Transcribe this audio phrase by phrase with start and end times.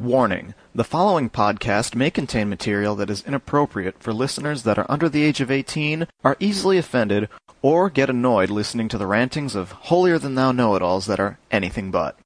[0.00, 5.10] Warning the following podcast may contain material that is inappropriate for listeners that are under
[5.10, 7.28] the age of 18, are easily offended,
[7.60, 11.20] or get annoyed listening to the rantings of holier than thou know it alls that
[11.20, 12.18] are anything but.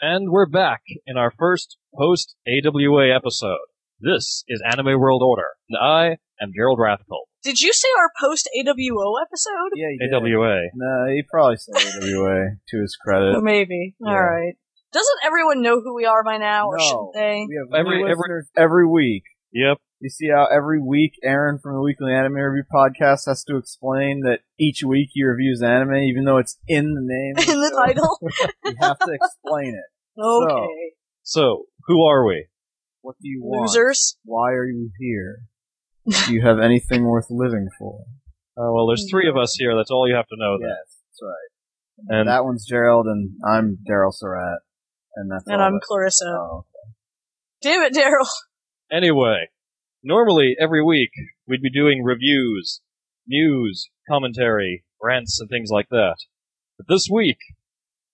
[0.00, 3.58] And we're back in our first post AWA episode.
[4.00, 6.06] This is Anime World Order, and I
[6.40, 7.26] am Gerald Rathkolb.
[7.42, 9.70] Did you say our post AWO episode?
[9.74, 10.14] Yeah, he did.
[10.14, 10.60] AWA.
[10.74, 13.34] No, he probably said AWA to his credit.
[13.36, 13.96] Or maybe.
[14.00, 14.10] Yeah.
[14.10, 14.54] All right.
[14.92, 16.84] Doesn't everyone know who we are by now, or No.
[17.12, 17.44] should they?
[17.48, 19.24] We have Every- every, every- week.
[19.52, 19.78] Yep.
[20.00, 24.20] You see how every week Aaron from the Weekly Anime Review podcast has to explain
[24.20, 27.34] that each week he reviews anime, even though it's in the name.
[27.52, 27.84] In the show.
[27.86, 28.18] title?
[28.64, 29.84] You have to explain it.
[30.18, 30.92] Okay.
[31.22, 32.46] So, who are we?
[33.02, 33.68] What do you want?
[33.70, 34.16] Losers?
[34.24, 35.40] Why are you here?
[36.26, 38.04] Do you have anything worth living for?
[38.56, 39.76] Oh, well, there's three of us here.
[39.76, 40.56] That's all you have to know.
[40.58, 40.68] then.
[40.70, 42.18] Yes, that's right.
[42.18, 44.60] And that one's Gerald, and I'm Daryl Surat,
[45.16, 46.24] and that's And I'm that- Clarissa.
[46.26, 46.64] Oh,
[47.62, 48.26] Damn it, Daryl.
[48.90, 49.48] anyway,
[50.02, 51.10] normally every week
[51.46, 52.80] we'd be doing reviews,
[53.26, 56.16] news, commentary, rants, and things like that.
[56.76, 57.38] But this week,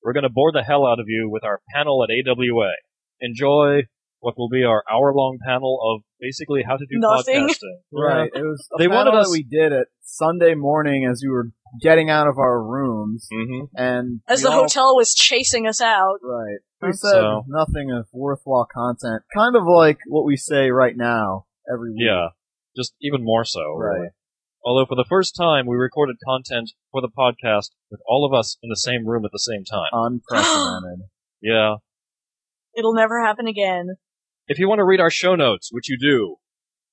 [0.05, 2.73] we're going to bore the hell out of you with our panel at AWA.
[3.21, 3.83] Enjoy
[4.21, 7.49] what will be our hour-long panel of basically how to do Nothing.
[7.49, 7.79] podcasting.
[7.93, 8.31] Right.
[8.35, 11.31] It was a They wanted panel us- that we did it Sunday morning as we
[11.31, 13.65] were getting out of our rooms, Mm-hmm.
[13.77, 16.19] and As the all- hotel was chasing us out.
[16.23, 16.59] Right.
[16.83, 17.45] We said so.
[17.49, 22.03] nothing of worthwhile content, kind of like what we say right now every week.
[22.07, 22.29] Yeah,
[22.77, 23.61] just even more so.
[23.75, 23.97] Right.
[23.97, 24.09] Really.
[24.65, 28.57] Although for the first time we recorded content for the podcast with all of us
[28.63, 29.91] in the same room at the same time.
[29.93, 31.09] Unprecedented.
[31.43, 31.77] Yeah.
[32.75, 33.97] It'll never happen again.
[34.49, 36.37] If you want to read our show notes, which you do,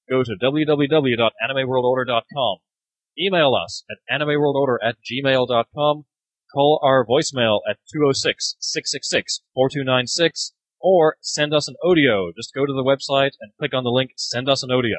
[0.09, 2.57] go to www.animeworldorder.com.
[3.19, 6.05] Email us at animeworldorder at gmail.com.
[6.53, 12.31] Call our voicemail at 206-666-4296 or send us an audio.
[12.35, 14.97] Just go to the website and click on the link send us an audio.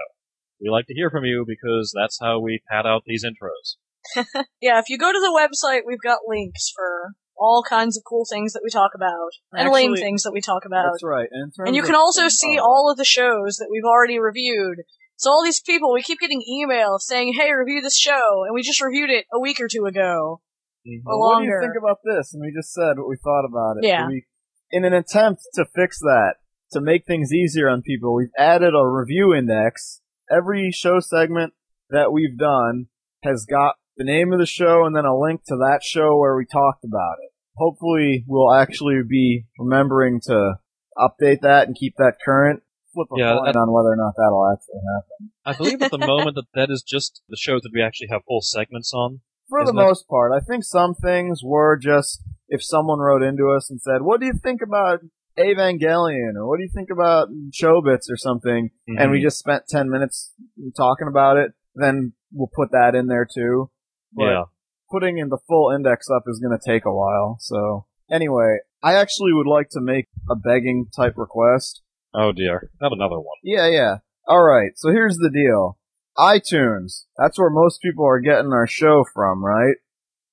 [0.62, 3.76] We like to hear from you because that's how we pad out these intros.
[4.60, 8.24] Yeah, if you go to the website, we've got links for all kinds of cool
[8.28, 9.30] things that we talk about.
[9.52, 10.92] And lame things that we talk about.
[10.92, 11.28] That's right.
[11.30, 14.82] And, And you can also see all of the shows that we've already reviewed.
[15.16, 18.62] So all these people, we keep getting emails saying, hey, review this show, and we
[18.62, 20.40] just reviewed it a week or two ago.
[20.86, 21.06] Mm-hmm.
[21.06, 22.34] Or Well, what do you think about this?
[22.34, 23.86] And we just said what we thought about it.
[23.86, 24.06] Yeah.
[24.08, 24.26] We,
[24.70, 26.34] in an attempt to fix that,
[26.72, 30.00] to make things easier on people, we've added a review index.
[30.30, 31.52] Every show segment
[31.90, 32.86] that we've done
[33.22, 36.36] has got the name of the show and then a link to that show where
[36.36, 37.30] we talked about it.
[37.56, 40.54] Hopefully, we'll actually be remembering to
[40.96, 42.62] update that and keep that current.
[42.94, 45.30] Flip a Yeah, coin on whether or not that'll actually happen.
[45.44, 48.22] I believe at the moment that that is just the shows that we actually have
[48.26, 49.20] full segments on.
[49.48, 49.84] For Isn't the it?
[49.84, 54.02] most part, I think some things were just if someone wrote into us and said,
[54.02, 55.00] "What do you think about
[55.38, 59.24] Evangelion?" or "What do you think about Chobits?" or something, and we mm-hmm.
[59.24, 60.32] just spent ten minutes
[60.76, 63.70] talking about it, then we'll put that in there too.
[64.12, 64.42] But yeah.
[64.90, 67.36] putting in the full index up is going to take a while.
[67.40, 71.82] So anyway, I actually would like to make a begging type request.
[72.14, 72.70] Oh dear.
[72.80, 73.38] Not another one.
[73.42, 73.96] Yeah, yeah.
[74.26, 74.72] All right.
[74.76, 75.78] So here's the deal.
[76.18, 77.04] iTunes.
[77.16, 79.76] That's where most people are getting our show from, right?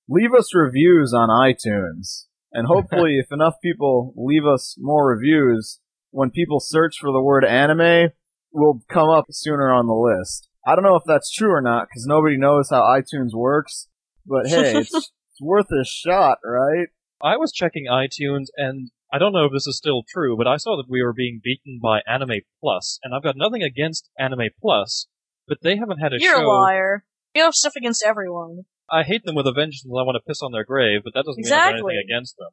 [0.09, 2.25] Leave us reviews on iTunes.
[2.51, 5.79] And hopefully if enough people leave us more reviews,
[6.11, 8.11] when people search for the word anime,
[8.51, 10.49] we'll come up sooner on the list.
[10.65, 13.87] I don't know if that's true or not, because nobody knows how iTunes works.
[14.25, 16.87] But hey, it's, it's worth a shot, right?
[17.21, 20.57] I was checking iTunes and I don't know if this is still true, but I
[20.57, 24.49] saw that we were being beaten by Anime Pulse, and I've got nothing against Anime
[24.61, 25.07] Pulse,
[25.47, 26.45] but they haven't had a You're show.
[26.45, 27.05] a liar.
[27.33, 28.65] You have stuff against everyone.
[28.91, 31.13] I hate them with a vengeance and I want to piss on their grave, but
[31.13, 32.49] that doesn't mean I have anything against them.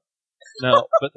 [0.63, 1.13] No, but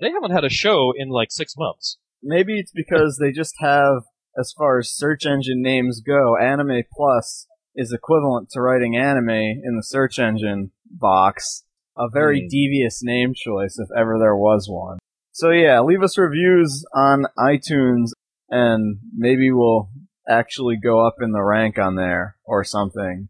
[0.00, 1.98] they haven't had a show in like six months.
[2.22, 4.02] Maybe it's because they just have,
[4.38, 9.76] as far as search engine names go, Anime Pulse is equivalent to writing anime in
[9.76, 11.64] the search engine box.
[11.96, 12.48] A very Hmm.
[12.48, 14.98] devious name choice, if ever there was one.
[15.32, 18.10] So yeah, leave us reviews on iTunes,
[18.48, 19.88] and maybe we'll
[20.28, 23.28] actually go up in the rank on there, or something.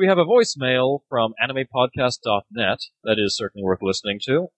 [0.00, 4.48] We have a voicemail from animepodcast.net that is certainly worth listening to.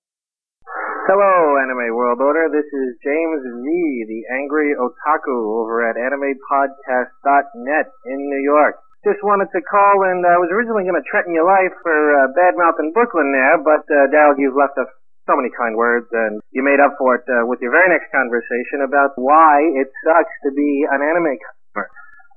[1.11, 2.47] Hello, Anime World Order.
[2.47, 3.67] This is James V,
[4.07, 8.87] the angry otaku over at AnimePodcast.net in New York.
[9.03, 12.31] Just wanted to call, and I was originally going to threaten your life for uh,
[12.39, 14.95] bad mouthing Brooklyn there, but uh, Dal, you've left us
[15.27, 18.15] so many kind words, and you made up for it uh, with your very next
[18.15, 21.35] conversation about why it sucks to be an anime.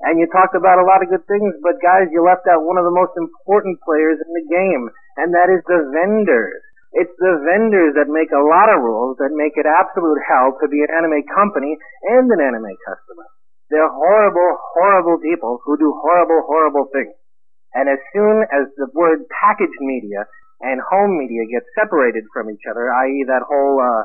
[0.03, 2.75] And you talked about a lot of good things, but guys, you left out one
[2.75, 4.83] of the most important players in the game,
[5.23, 6.59] and that is the vendors.
[6.95, 10.67] It's the vendors that make a lot of rules that make it absolute hell to
[10.67, 11.75] be an anime company
[12.11, 13.27] and an anime customer.
[13.71, 17.15] They're horrible, horrible people who do horrible, horrible things.
[17.75, 20.23] And as soon as the word packaged media
[20.61, 23.27] and home media get separated from each other, i.e.
[23.27, 24.03] that whole uh,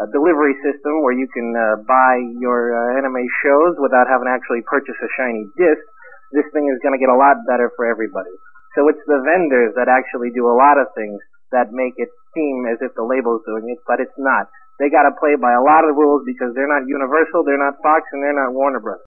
[0.00, 4.32] uh, delivery system where you can uh, buy your uh, anime shows without having to
[4.32, 5.84] actually purchase a shiny disc,
[6.32, 8.32] this thing is going to get a lot better for everybody.
[8.78, 11.20] So it's the vendors that actually do a lot of things
[11.52, 14.48] that make it seem as if the label's doing it, but it's not.
[14.78, 17.76] They got to play by a lot of rules because they're not Universal, they're not
[17.84, 19.04] Fox, and they're not Warner Bros.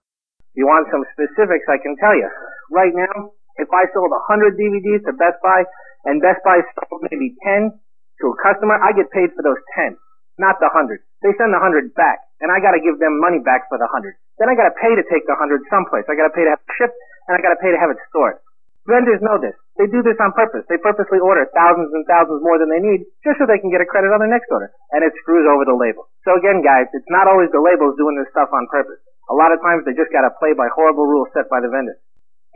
[0.53, 1.65] You want some specifics?
[1.65, 2.29] I can tell you.
[2.69, 5.65] Right now, if I sold 100 DVDs to Best Buy
[6.05, 9.97] and Best Buy sold maybe 10 to a customer, I get paid for those 10,
[10.41, 11.01] not the 100.
[11.21, 13.87] They send the 100 back, and I got to give them money back for the
[13.87, 14.17] 100.
[14.41, 16.05] Then I got to pay to take the 100 someplace.
[16.09, 16.97] I got to pay to have it shipped,
[17.29, 18.41] and I got to pay to have it stored.
[18.83, 19.55] Vendors know this.
[19.79, 20.67] They do this on purpose.
[20.67, 23.79] They purposely order thousands and thousands more than they need just so they can get
[23.79, 24.69] a credit on their next order.
[24.91, 26.11] And it screws over the label.
[26.27, 28.99] So again, guys, it's not always the labels doing this stuff on purpose.
[29.31, 31.97] A lot of times they just gotta play by horrible rules set by the vendors.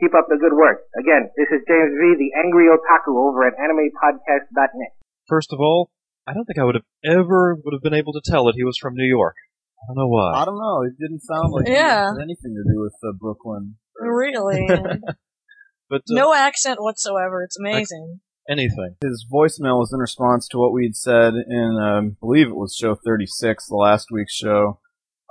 [0.04, 0.84] Keep up the good work.
[1.00, 4.92] Again, this is James V, the angry otaku over at animepodcast.net.
[5.26, 5.90] First of all,
[6.28, 8.64] I don't think I would have ever would have been able to tell that he
[8.64, 9.34] was from New York.
[9.80, 10.32] I don't know why.
[10.34, 10.82] I don't know.
[10.82, 12.10] It didn't sound like Yeah.
[12.10, 13.76] it had anything to do with uh, Brooklyn.
[13.98, 14.66] Really.
[15.88, 17.42] but uh, no accent whatsoever.
[17.42, 18.20] It's amazing.
[18.48, 18.96] anything.
[19.02, 22.56] His voicemail was in response to what we had said in, um, I believe it
[22.56, 24.80] was show 36, the last week's show.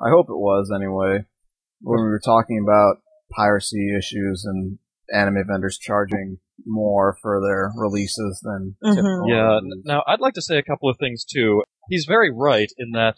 [0.01, 1.25] I hope it was anyway,
[1.81, 3.01] when we were talking about
[3.35, 4.79] piracy issues and
[5.13, 8.95] anime vendors charging more for their releases than Mhm.
[8.95, 9.55] typical Yeah.
[9.55, 9.85] releases.
[9.85, 11.63] Now, I'd like to say a couple of things too.
[11.89, 13.17] He's very right in that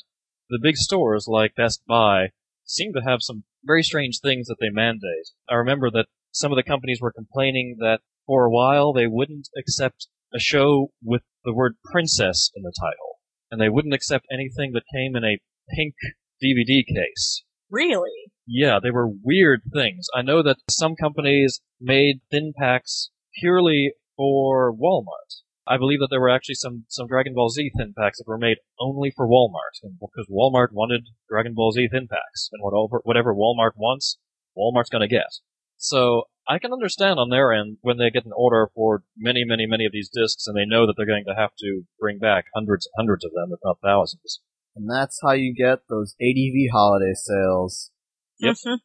[0.50, 2.30] the big stores like Best Buy
[2.65, 5.30] seem to have some very strange things that they mandate.
[5.50, 9.50] I remember that some of the companies were complaining that for a while they wouldn't
[9.57, 13.18] accept a show with the word princess in the title.
[13.51, 15.39] And they wouldn't accept anything that came in a
[15.75, 15.95] pink
[16.42, 17.44] DVD case.
[17.71, 18.31] Really?
[18.47, 20.07] Yeah, they were weird things.
[20.13, 23.09] I know that some companies made thin packs
[23.39, 25.41] purely for Walmart.
[25.68, 28.38] I believe that there were actually some, some Dragon Ball Z thin packs that were
[28.38, 33.01] made only for Walmart, and because Walmart wanted Dragon Ball Z thin packs, and whatever,
[33.03, 34.18] whatever Walmart wants,
[34.57, 35.30] Walmart's gonna get.
[35.77, 39.68] So, I can understand on their end when they get an order for many, many,
[39.68, 42.45] many of these discs, and they know that they're going to have to bring back
[42.56, 44.42] hundreds and hundreds of them, if not thousands.
[44.75, 47.92] And that's how you get those ADV holiday sales.
[48.39, 48.56] Yep.
[48.56, 48.80] Mhm.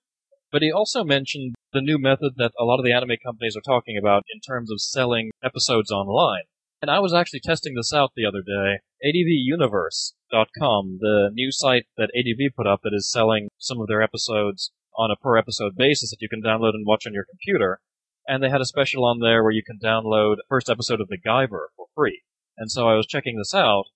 [0.54, 3.72] But he also mentioned the new method that a lot of the anime companies are
[3.72, 6.44] talking about in terms of selling episodes online.
[6.80, 8.78] And I was actually testing this out the other day.
[9.04, 14.70] ADVUniverse.com, the new site that ADV put up that is selling some of their episodes
[14.96, 17.80] on a per episode basis that you can download and watch on your computer.
[18.28, 21.08] And they had a special on there where you can download the first episode of
[21.08, 22.22] The Guyver for free.
[22.56, 23.86] And so I was checking this out.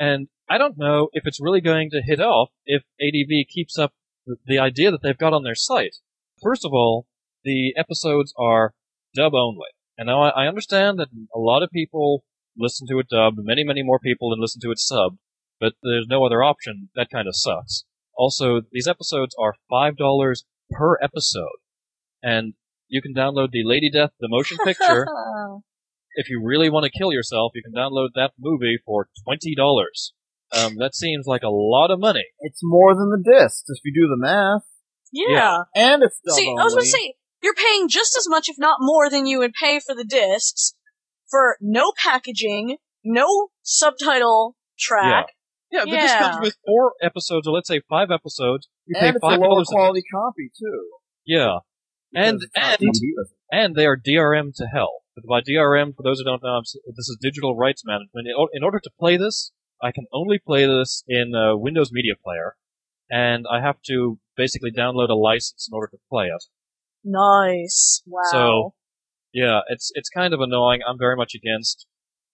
[0.00, 3.92] And I don't know if it's really going to hit off if ADV keeps up
[4.26, 5.96] the- idea that they've got on their site.
[6.42, 7.06] First of all,
[7.44, 8.74] the episodes are
[9.14, 9.68] dub only.
[9.96, 12.24] And now I I understand that a lot of people
[12.56, 15.18] listen to it dubbed, many, many more people than listen to it subbed,
[15.60, 16.90] but there's no other option.
[16.94, 17.84] That kind of sucks.
[18.16, 21.58] Also, these episodes are $5 per episode.
[22.22, 22.54] And
[22.88, 25.06] you can download the Lady Death, the motion picture.
[26.14, 30.12] if you really want to kill yourself, you can download that movie for $20.
[30.56, 32.24] Um, that seems like a lot of money.
[32.40, 34.62] It's more than the discs if you do the math.
[35.12, 35.58] yeah.
[35.74, 38.56] And it's dub See, I was going to say, you're paying just as much, if
[38.58, 40.74] not more, than you would pay for the discs
[41.30, 45.26] for no packaging, no subtitle track.
[45.70, 46.18] Yeah, but this Yeah.
[46.30, 48.68] comes with four episodes, or let's say five episodes.
[48.86, 49.68] You and pay it's a five lower dollars.
[49.70, 50.88] quality copy too.
[51.26, 51.58] Yeah,
[52.14, 53.38] and Because it's not and compete with it.
[53.56, 55.00] and they are DRM to hell.
[55.16, 58.28] But by DRM, for those who don't know, this is digital rights management.
[58.52, 59.52] In order to play this,
[59.82, 62.56] I can only play this in uh, Windows Media Player,
[63.10, 66.44] and I have to basically download a license in order to play it.
[67.04, 68.02] Nice.
[68.06, 68.22] Wow.
[68.30, 68.74] So,
[69.32, 70.80] yeah, it's it's kind of annoying.
[70.88, 71.86] I'm very much against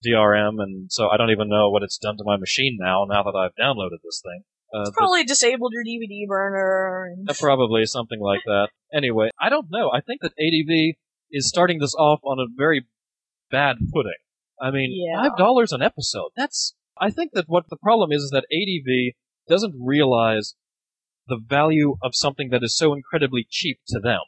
[0.06, 3.04] DRM, and so I don't even know what it's done to my machine now.
[3.08, 7.12] Now that I've downloaded this thing, uh, but- Probably disabled your DVD burner.
[7.16, 7.28] And...
[7.28, 8.68] Uh, probably something like that.
[8.92, 9.90] Anyway, I don't know.
[9.92, 10.96] I think that ADV
[11.32, 12.86] is starting this off on a very
[13.50, 14.12] bad footing.
[14.60, 15.22] I mean, Yeah.
[15.22, 16.30] five dollars an episode.
[16.36, 19.14] That's I think that what the problem is is that ADV
[19.48, 20.54] doesn't realize
[21.26, 24.20] the value of something that is so incredibly cheap to them.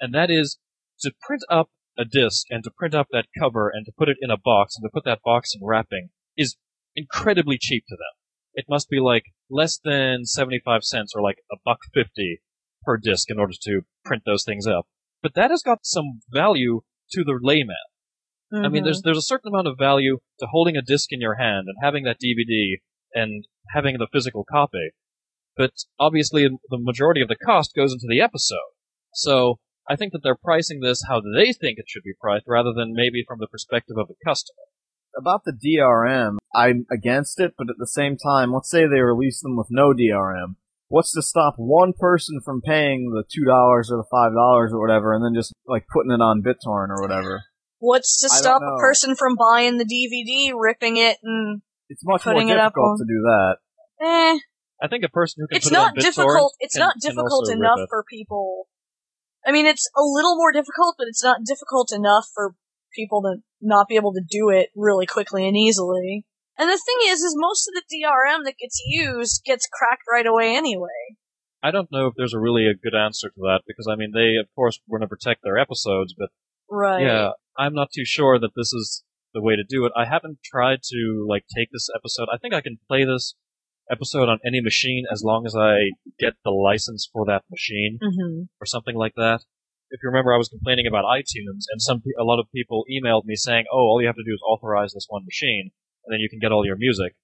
[0.00, 0.58] And that is
[1.00, 4.16] to print up a disc and to print up that cover and to put it
[4.20, 6.56] in a box and to put that box in wrapping is
[6.96, 8.14] incredibly cheap to them.
[8.54, 12.40] It must be like less than 75 cents or like a buck 50
[12.84, 14.86] per disc in order to print those things up.
[15.22, 17.76] But that has got some value to the layman.
[18.52, 19.08] I mean, there's mm-hmm.
[19.08, 22.04] there's a certain amount of value to holding a disc in your hand and having
[22.04, 22.76] that DVD
[23.14, 24.90] and having the physical copy.
[25.56, 28.58] But obviously, the majority of the cost goes into the episode.
[29.12, 32.72] So I think that they're pricing this how they think it should be priced, rather
[32.74, 34.62] than maybe from the perspective of the customer.
[35.16, 39.40] About the DRM, I'm against it, but at the same time, let's say they release
[39.40, 40.56] them with no DRM.
[40.88, 44.80] What's to stop one person from paying the two dollars or the five dollars or
[44.80, 47.42] whatever, and then just like putting it on BitTorrent or whatever?
[47.78, 52.48] What's to stop a person from buying the DVD, ripping it, and It's much Putting
[52.48, 53.56] more it up difficult on- to do that.
[54.00, 54.38] eh?
[54.80, 56.54] I think a person who can It's put it on not difficult.
[56.60, 58.68] It's can- not difficult enough for people.
[59.46, 62.54] I mean, it's a little more difficult, but it's not difficult enough for
[62.94, 66.24] people to not be able to do it really quickly and easily.
[66.58, 70.26] And the thing is, is most of the DRM that gets used gets cracked right
[70.26, 71.16] away anyway.
[71.62, 74.12] I don't know if there's a really a good answer to that because I mean
[74.12, 76.30] they of course want to protect their episodes, but
[76.70, 77.02] Right.
[77.02, 79.92] yeah, I'm not too sure that this is the way to do it.
[79.96, 82.28] I haven't tried to like take this episode.
[82.32, 83.34] I think I can play this
[83.90, 88.42] episode on any machine as long as I get the license for that machine hmm
[88.60, 89.40] or something like that.
[89.90, 93.24] If you remember, I was complaining about iTunes, and some a lot of people emailed
[93.24, 95.70] me saying, "Oh, all you have to do is authorize this one machine,
[96.04, 97.14] and then you can get all your music."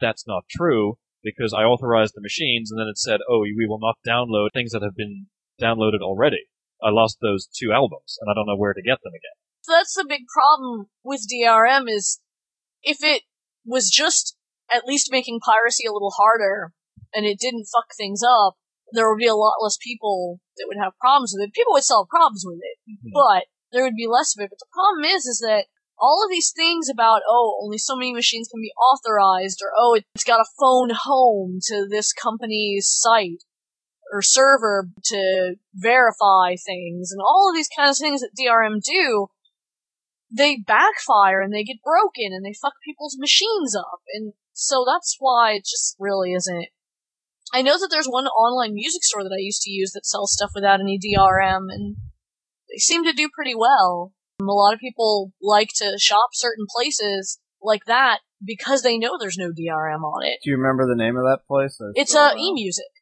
[0.00, 3.78] That's not true because I authorized the machines, and then it said, "Oh, we will
[3.80, 5.28] not download things that have been
[5.60, 6.44] downloaded already."
[6.82, 9.36] I lost those two albums, and I don't know where to get them again.
[9.66, 12.20] That's the big problem with DRM is
[12.82, 13.22] if it
[13.64, 14.36] was just
[14.74, 16.72] at least making piracy a little harder
[17.14, 18.56] and it didn't fuck things up,
[18.92, 21.54] there would be a lot less people that would have problems with it.
[21.54, 23.10] People would still have problems with it, mm-hmm.
[23.12, 24.50] but there would be less of it.
[24.50, 25.66] But the problem is, is that
[25.98, 29.98] all of these things about, oh, only so many machines can be authorized, or oh,
[30.14, 33.42] it's got a phone home to this company's site
[34.14, 39.26] or server to verify things, and all of these kinds of things that DRM do,
[40.30, 44.02] they backfire and they get broken and they fuck people's machines up.
[44.14, 46.66] And so that's why it just really isn't.
[47.52, 50.32] I know that there's one online music store that I used to use that sells
[50.32, 51.96] stuff without any DRM, and
[52.70, 54.12] they seem to do pretty well.
[54.40, 59.38] A lot of people like to shop certain places like that because they know there's
[59.38, 60.38] no DRM on it.
[60.44, 61.76] Do you remember the name of that place?
[61.94, 62.93] It's uh, eMusic.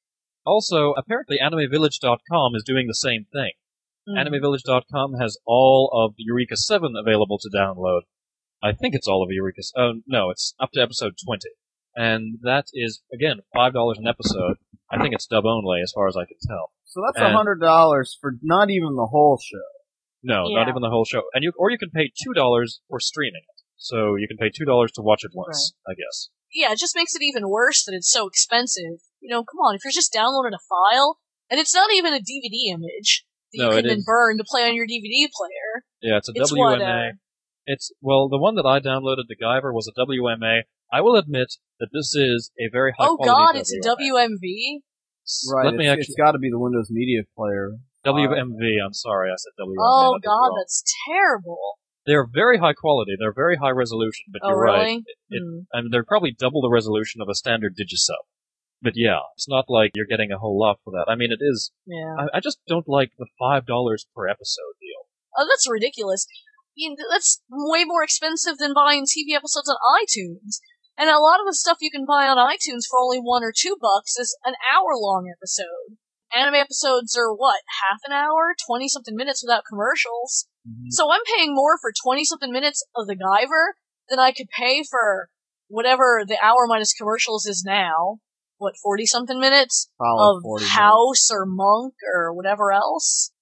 [0.45, 3.53] Also, apparently, AnimeVillage.com is doing the same thing.
[4.09, 4.27] Mm.
[4.27, 8.01] AnimeVillage.com has all of the Eureka 7 available to download.
[8.63, 9.63] I think it's all of Eureka.
[9.77, 11.41] Oh no, it's up to episode 20,
[11.97, 14.57] and that is again five dollars an episode.
[14.91, 16.71] I think it's dub only, as far as I can tell.
[16.85, 19.59] So that's And- a hundred dollars for not even the whole show.
[20.23, 20.59] No, Yeah.
[20.61, 21.23] not even the whole show.
[21.35, 23.63] And you, or you can pay two dollars for streaming it.
[23.77, 26.29] So you can pay two dollars to watch it once, I guess.
[26.55, 29.01] yeah, it just makes it even worse that it's so expensive.
[29.23, 32.19] You know, come on, if you're just downloading a file, and it's not even a
[32.19, 33.25] DVD image
[33.55, 34.05] that No, you can then is.
[34.05, 35.85] burn to play on your DVD player.
[36.03, 36.59] Yeah, it's a It's WMA.
[36.59, 37.13] what, uh,
[37.67, 40.63] It's well, the one that I downloaded, the Guyver, was a WMA.
[40.93, 43.23] I will admit that this is a very high quality.
[43.23, 44.83] oh quality god, it's a WMV?
[45.55, 45.67] Right.
[45.67, 47.79] Let me it's- actually it's got to be the Windows Media Player.
[48.05, 48.83] WMV.
[48.85, 49.77] I'm sorry, I said WMA.
[49.79, 50.57] Oh god, wrong.
[50.59, 51.79] that's terrible.
[52.05, 53.13] They're very high quality.
[53.17, 54.79] They're very high resolution, but Oh you're really?
[54.79, 55.01] right.
[55.31, 55.43] It-.
[55.73, 58.27] I mean, they're probably double the resolution of a standard Digisub.
[58.83, 61.07] But yeah, it's not like you're getting a whole lot for that.
[61.09, 61.71] I mean, it is.
[61.87, 62.15] Yeah.
[62.19, 65.07] I, I just don't like the five dollars per episode deal.
[65.39, 66.27] Oh, that's ridiculous.
[66.75, 70.59] You know, that's way more expensive than buying TV episodes on iTunes.
[70.99, 73.53] And a lot of the stuff you can buy on iTunes for only one or
[73.57, 75.97] two bucks is an hour long episode.
[76.35, 78.55] Anime episodes are what, half an hour?
[78.67, 80.49] 20 something minutes without commercials.
[80.69, 80.91] Mm-hmm.
[80.91, 83.73] So I'm paying more for 20 something minutes of The Guyver
[84.09, 85.29] than I could pay for
[85.69, 88.19] whatever the hour minus commercials is now.
[88.63, 89.91] What, 40 something minutes?
[89.99, 90.77] Probably Of 40 minutes.
[90.77, 93.33] House or Monk or whatever else?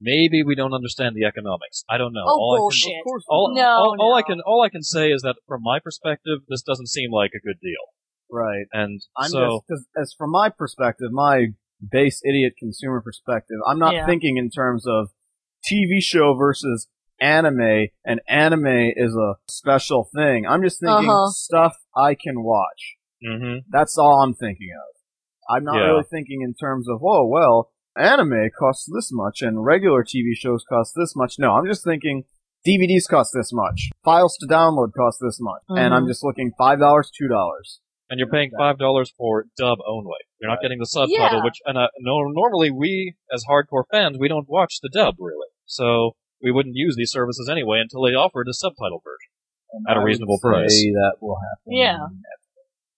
[0.00, 1.84] Maybe we don't understand the economics.
[1.90, 2.24] I don't know.
[2.24, 3.24] Oh, all I can- Of course.
[3.28, 6.38] all, No, all, all I can all I can say is that from my perspective,
[6.48, 7.84] this doesn't seem like a good deal.
[8.30, 8.64] Right.
[8.72, 11.48] And I'm so just, cause as from my perspective, my
[11.86, 14.06] base idiot consumer perspective, I'm not Yeah.
[14.06, 15.10] thinking in terms of
[15.70, 16.88] TV show versus
[17.20, 20.46] anime, and anime is a special thing.
[20.46, 21.28] I'm just thinking Uh-huh.
[21.28, 22.96] stuff I can watch.
[23.22, 25.54] Hmm That's all I'm thinking of.
[25.56, 25.86] I'm not Yeah.
[25.90, 30.64] really thinking in terms of, oh, well, anime costs this much and regular TV shows
[30.68, 31.34] cost this much.
[31.38, 32.24] No, I'm just thinking
[32.66, 33.90] DVDs cost this much.
[34.04, 35.62] Files to download cost this much.
[35.70, 36.08] And I'm Mhm.
[36.08, 37.80] just looking $5, $2.
[38.10, 40.18] And you're paying five dollars for dub only.
[40.40, 41.44] You're not getting the subtitle, Yeah.
[41.44, 45.46] which and uh, no, normally we as hardcore fans we don't watch the dub really,
[45.64, 49.30] so we wouldn't use these services anyway until they offered a subtitle version.
[49.88, 50.82] At a I would reasonable say price.
[50.92, 51.72] that will happen.
[51.72, 51.98] Yeah.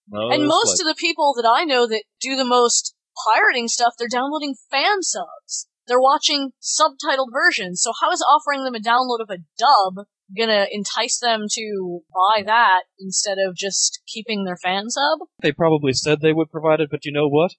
[0.08, 2.94] No, and most like- of the people that I know that do the most
[3.26, 5.68] pirating stuff, they're downloading fan subs.
[5.86, 7.82] They're watching subtitled versions.
[7.82, 10.06] So how is offering them a download of a dub
[10.36, 15.20] gonna entice them to buy that instead of just keeping their fan sub?
[15.42, 17.52] they probably said they would provide it, but you know what?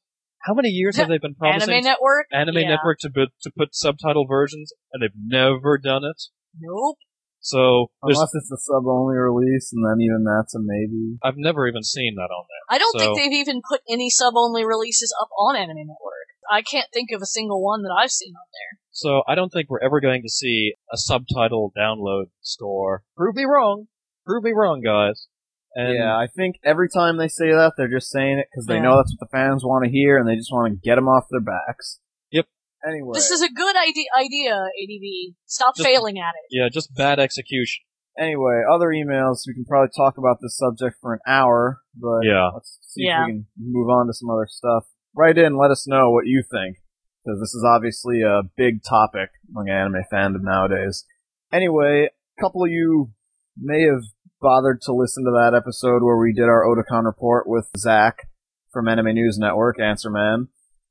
[0.44, 2.28] How many years have they been promising Anime Network?
[2.32, 2.76] Anime Yeah.
[2.76, 6.22] Network to put to put subtitle versions, and they've never done it?
[6.60, 6.98] Nope.
[7.44, 11.20] So Unless it's a sub only release, and then even that's a maybe.
[11.22, 12.76] I've never even seen that on there.
[12.76, 16.28] I don't So- think they've even put any sub only releases up on Anime Network.
[16.50, 18.80] I can't think of a single one that I've seen on there.
[18.92, 23.04] So I don't think we're ever going to see a subtitle download store.
[23.18, 23.88] Prove me wrong.
[24.26, 25.28] Prove me wrong, guys.
[25.76, 28.76] And yeah, I think every time they say that, they're just saying it because they
[28.76, 28.82] Yeah.
[28.84, 31.08] know that's what the fans want to hear, and they just want to get them
[31.10, 32.00] off their backs.
[32.84, 32.92] Yep.
[32.94, 35.36] Anyway, This is a good idea, idea ADV.
[35.46, 36.46] Stop Just- failing at it.
[36.52, 37.84] yeah, just bad execution.
[38.16, 39.40] anyway, other emails.
[39.48, 42.50] We can probably talk about this subject for an hour, but Yeah.
[42.54, 43.24] let's see Yeah.
[43.24, 44.86] if we can move on to some other stuff.
[45.16, 46.78] Write in, let us know what you think,
[47.26, 51.06] because this is obviously a big topic among anime fandom nowadays.
[51.52, 53.12] Anyway, a couple of you
[53.60, 54.04] may have
[54.40, 58.28] bothered to listen to that episode where we did our Otakon report with Zach
[58.72, 60.50] from Anime News Network, Answer Man.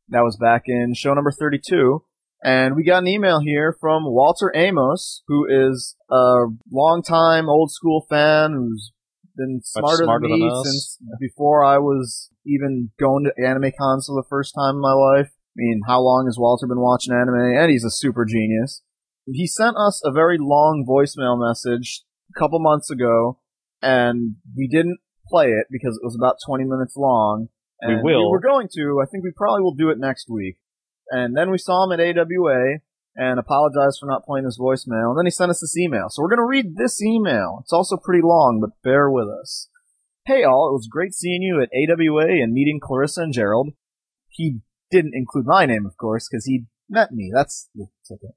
[0.09, 2.05] That was back in show number 32.
[2.45, 8.05] And we got an email here from Walter Amos, who is a longtime old school
[8.11, 8.93] fan who's
[9.37, 14.07] been smarter, smarter than me than since before I was even going to anime cons
[14.07, 15.29] for the first time in my life.
[15.31, 17.57] I mean, how long has Walter been watching anime?
[17.57, 18.83] And he's a super genius.
[19.27, 22.03] He sent us a very long voicemail message
[22.35, 23.39] a couple months ago,
[23.81, 27.49] and we didn't play it because it was about 20 minutes long.
[27.87, 28.31] We And will.
[28.31, 29.01] We were going to.
[29.03, 30.57] I think we probably will do it next week.
[31.11, 32.79] And then we saw him at AWA
[33.17, 35.11] and apologized for not playing his voicemail.
[35.11, 36.07] And then he sent us this email.
[36.09, 37.59] So we're going to read this email.
[37.63, 39.69] It's also pretty long, but bear with us.
[40.25, 43.71] Hey all, it was great seeing you at AWA and meeting Clarissa and Gerald.
[44.29, 47.33] He didn't include my name, of course, because he met me.
[47.35, 48.33] That's, that's okay.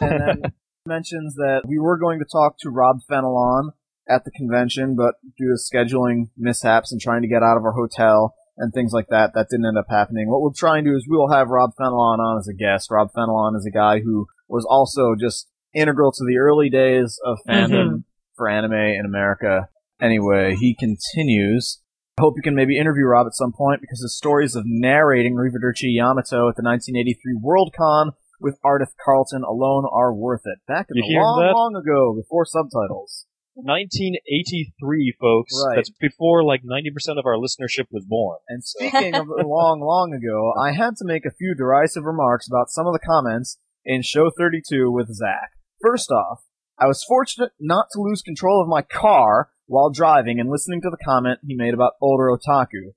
[0.00, 0.52] and then
[0.86, 3.70] mentions that we were going to talk to Rob Fenelon
[4.10, 7.72] at the convention, but due to scheduling mishaps and trying to get out of our
[7.72, 10.28] hotel and things like that, that didn't end up happening.
[10.28, 12.90] What we'll try and do is we will have Rob Fenelon on as a guest.
[12.90, 17.38] Rob Fenelon is a guy who was also just integral to the early days of
[17.48, 17.96] fandom mm-hmm.
[18.36, 19.68] for anime in America.
[20.00, 21.80] Anyway, he continues.
[22.18, 25.36] I hope you can maybe interview Rob at some point because his stories of narrating
[25.36, 30.58] Arrivederci Yamato at the 1983 Worldcon with Ardith Carlton alone are worth it.
[30.66, 31.54] Back in You the long, that?
[31.54, 33.26] long ago, before subtitles.
[33.64, 35.52] 1983, folks.
[35.66, 35.76] Right.
[35.76, 38.38] That's before like 90% of our listenership was born.
[38.48, 42.70] And speaking of long, long ago, I had to make a few derisive remarks about
[42.70, 45.50] some of the comments in show 32 with Zach.
[45.80, 46.42] First off,
[46.78, 50.90] I was fortunate not to lose control of my car while driving and listening to
[50.90, 52.94] the comment he made about older otaku.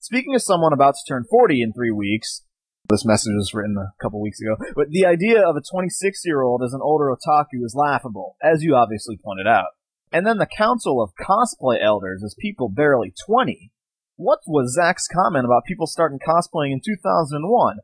[0.00, 2.42] Speaking as someone about to turn 40 in three weeks,
[2.88, 6.42] this message was written a couple weeks ago, but the idea of a 26 year
[6.42, 9.68] old as an older otaku is laughable, as you obviously pointed out.
[10.14, 13.72] And then the council of cosplay elders is people barely 20.
[14.14, 17.78] What was Zach's comment about people starting cosplaying in 2001?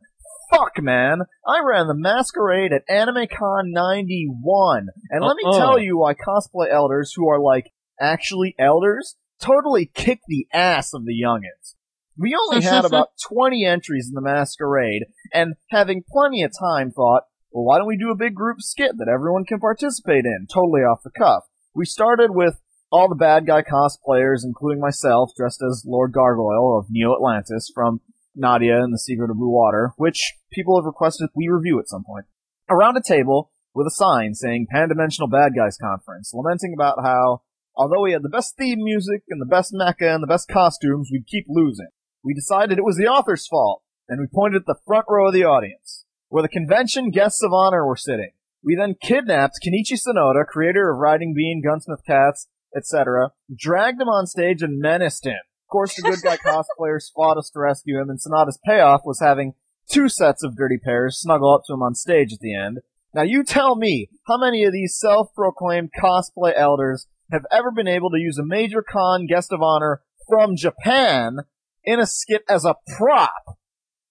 [0.49, 1.23] Fuck, man!
[1.45, 5.59] I ran the masquerade at AnimeCon 91, and let me Uh-uh.
[5.59, 11.05] tell you why cosplay elders who are like actually elders totally kick the ass of
[11.05, 11.75] the youngins.
[12.17, 17.25] We only had about 20 entries in the masquerade, and having plenty of time thought,
[17.51, 20.83] well, why don't we do a big group skit that everyone can participate in, totally
[20.83, 21.43] off the cuff?
[21.73, 26.87] We started with all the bad guy cosplayers, including myself, dressed as Lord Gargoyle of
[26.91, 28.01] Neo Atlantis from
[28.35, 32.03] Nadia and the Secret of Blue Water, which people have requested we review at some
[32.03, 32.27] point.
[32.69, 37.43] Around a table with a sign saying Pan-Dimensional Bad Guys Conference, lamenting about how,
[37.77, 41.09] although we had the best theme music and the best mecha and the best costumes,
[41.13, 41.89] we'd keep losing.
[42.25, 45.35] We decided it was the author's fault, and we pointed at the front row of
[45.35, 48.33] the audience, where the convention guests of honor were sitting.
[48.63, 54.27] We then kidnapped Kenichi Sonoda, creator of Riding Bean, Gunsmith Cats, etc., dragged him on
[54.27, 55.39] stage and menaced him.
[55.67, 59.21] Of course, the good guy cosplayers fought us to rescue him, and Sonoda's payoff was
[59.21, 59.55] having
[59.91, 62.79] two sets of dirty pairs snuggle up to him on stage at the end.
[63.15, 68.11] Now you tell me, how many of these self-proclaimed cosplay elders have ever been able
[68.11, 71.39] to use a major con guest of honor from Japan
[71.83, 73.59] in a skit as a prop?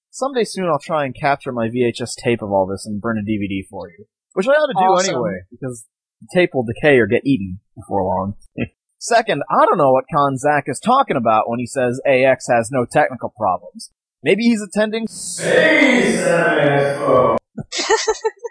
[0.09, 3.21] Someday soon I'll try and capture my VHS tape of all this and burn a
[3.21, 4.05] DVD for you.
[4.33, 5.15] Which I ought to do Awesome.
[5.15, 5.85] anyway, because
[6.21, 8.35] The tape will decay or get eaten before long.
[8.99, 12.69] Second, I don't know what Con Zach is talking about when he says AX has
[12.71, 13.91] no technical problems.
[14.21, 15.07] Maybe he's attending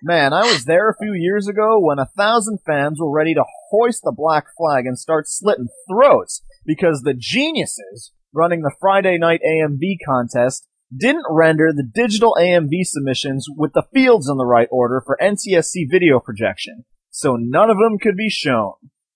[0.03, 3.45] Man, I was there a few years ago when a thousand fans were ready to
[3.71, 9.41] hoist the black flag and start slitting throats because the geniuses running the Friday night
[9.47, 15.03] AMV contest didn't render the digital AMV submissions with the fields in the right order
[15.05, 18.75] for NTSC video projection, so none of them could be shown.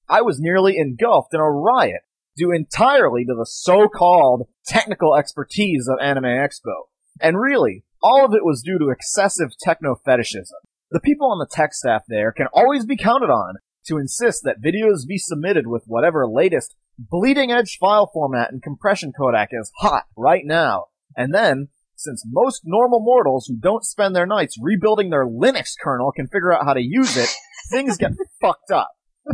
[0.08, 2.02] I was nearly engulfed in a riot
[2.36, 6.88] due entirely to the so-called technical expertise of Anime Expo.
[7.20, 10.58] And really, all of it was due to excessive techno fetishism.
[10.90, 13.54] The people on the tech staff there can always be counted on
[13.86, 19.12] to insist that videos be submitted with whatever latest bleeding edge file format and compression
[19.18, 20.86] codec is hot right now.
[21.16, 26.12] And then, since most normal mortals who don't spend their nights rebuilding their Linux kernel
[26.12, 27.28] can figure out how to use it,
[27.70, 28.90] things get fucked up.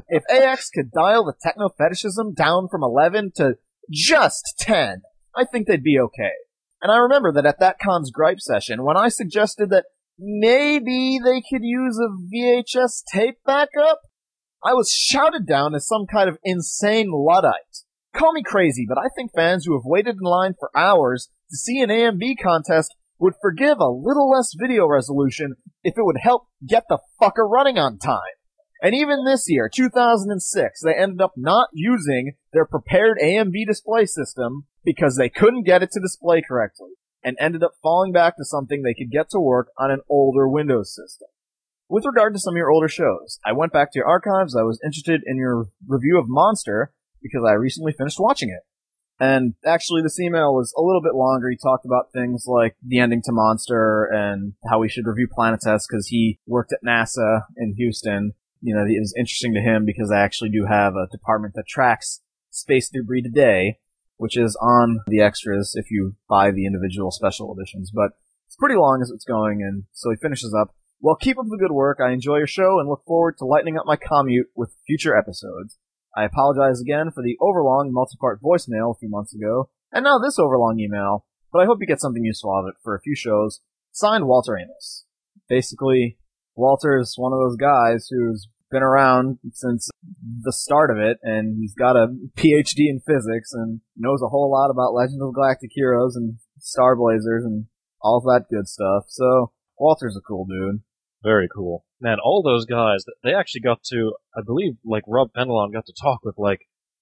[0.08, 3.54] If AX could dial the techno fetishism down from 11 to
[3.90, 5.02] just 10,
[5.34, 6.32] I think they'd be okay.
[6.82, 9.86] And I remember that at that con's gripe session, when I suggested that
[10.18, 14.00] maybe they could use a VHS tape backup,
[14.64, 17.52] I was shouted down as some kind of insane Luddite.
[18.14, 21.56] Call me crazy, but I think fans who have waited in line for hours to
[21.56, 26.46] see an AMV contest would forgive a little less video resolution if it would help
[26.66, 28.20] get the fucker running on time.
[28.80, 34.66] And even this year, 2006, they ended up not using their prepared AMV display system
[34.84, 36.90] because they couldn't get it to display correctly
[37.24, 40.48] and ended up falling back to something they could get to work on an older
[40.48, 41.26] Windows system.
[41.88, 44.54] With regard to some of your older shows, I went back to your archives.
[44.54, 48.62] I was interested in your review of Monster because I recently finished watching it.
[49.20, 51.50] And actually, this email was a little bit longer.
[51.50, 55.82] He talked about things like the ending to Monster and how we should review Planetes
[55.88, 58.34] because he worked at NASA in Houston.
[58.60, 61.66] You know, it was interesting to him because I actually do have a department that
[61.66, 63.78] tracks space debris today,
[64.18, 67.90] which is on the extras if you buy the individual special editions.
[67.92, 68.12] But
[68.46, 70.74] it's pretty long as it's going, and so he finishes up.
[71.00, 71.98] Well, keep up the good work.
[72.00, 75.78] I enjoy your show and look forward to lightening up my commute with future episodes.
[76.18, 80.36] I apologize again for the overlong multi-part voicemail a few months ago, and now this
[80.36, 83.14] overlong email, but I hope you get something useful out of it for a few
[83.14, 83.60] shows.
[83.92, 85.04] Signed, Walter Amos.
[85.48, 86.18] Basically,
[86.56, 89.90] Walter is one of those guys who's been around since
[90.42, 94.50] the start of it, and he's got a PhD in physics and knows a whole
[94.50, 97.66] lot about Legend of Galactic Heroes and Star Blazers and
[98.00, 99.04] all that good stuff.
[99.06, 100.82] So, Walter's a cool dude.
[101.22, 101.84] Very cool.
[102.00, 105.92] Man, all those guys, they actually got to, I believe, like Rob Fenelon got to
[106.00, 106.60] talk with like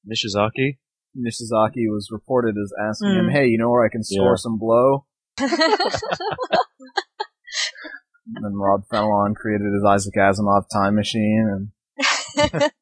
[0.09, 0.79] Nishizaki.
[1.17, 3.31] Nishizaki was reported as asking him, Hmm.
[3.31, 4.37] "Hey, you know where I can score Yeah.
[4.37, 5.07] some blow?"
[8.35, 11.71] And then Rob Fenelon created his Isaac Asimov time machine, and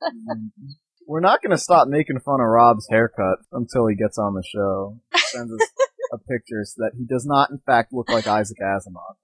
[1.06, 4.42] we're not going to stop making fun of Rob's haircut until he gets on the
[4.42, 4.98] show.
[5.14, 5.68] Sends us
[6.14, 9.16] a picture so that he does not, in fact, look like Isaac Asimov.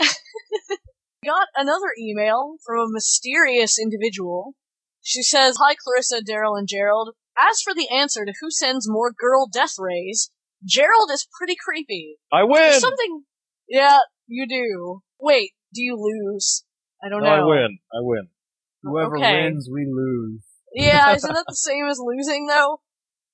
[1.24, 4.54] Got another email from a mysterious individual.
[5.02, 7.14] She says, Hi Clarissa, Daryl, and Gerald.
[7.38, 10.30] As for the answer to who sends more girl death rays,
[10.64, 12.16] Gerald is pretty creepy.
[12.32, 12.54] I win!
[12.62, 13.24] There's something.
[13.68, 15.02] Yeah, you do.
[15.20, 16.64] Wait, do you lose?
[17.02, 17.44] I don't No, know.
[17.44, 17.78] I win.
[17.92, 18.28] I win.
[18.82, 19.42] Whoever Okay.
[19.44, 20.42] wins, we lose.
[20.72, 22.80] Yeah, isn't that the same as losing though?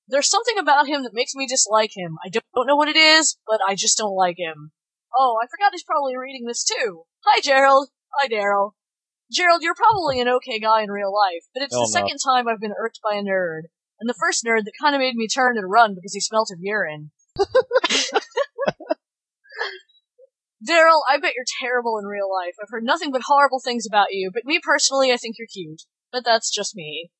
[0.09, 2.17] There's something about him that makes me dislike him.
[2.23, 4.71] I don't, don't know what it is, but I just don't like him.
[5.17, 7.03] Oh, I forgot he's probably reading this too.
[7.27, 7.89] Hi, Gerald.
[8.13, 8.71] Hi, Daryl.
[9.31, 11.91] Gerald, you're probably an okay guy in real life, but it's Oh, the no.
[11.91, 13.63] second time I've been irked by a nerd.
[13.99, 16.49] And the first nerd that kind of made me turn and run because he smelt
[16.51, 17.11] of urine.
[20.65, 22.55] Daryl, I bet you're terrible in real life.
[22.61, 25.81] I've heard nothing but horrible things about you, but me personally, I think you're cute.
[26.11, 27.11] But that's just me.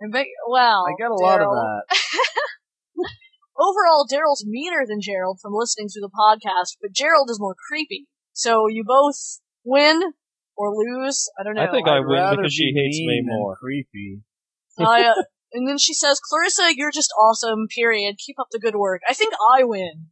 [0.00, 0.84] I bet, wow.
[0.86, 1.82] I get a lot of that.
[3.58, 8.06] Overall, Daryl's meaner than Gerald from listening to the podcast, but Gerald is more creepy.
[8.32, 10.00] So you both win
[10.56, 11.28] or lose.
[11.38, 11.62] I don't know.
[11.62, 13.56] I think I I'd win because she be hates me mean than more.
[13.56, 14.22] Creepy.
[14.78, 15.14] I, uh,
[15.52, 18.16] and then she says, Clarissa, you're just awesome, period.
[18.24, 19.02] Keep up the good work.
[19.08, 20.06] I think I win.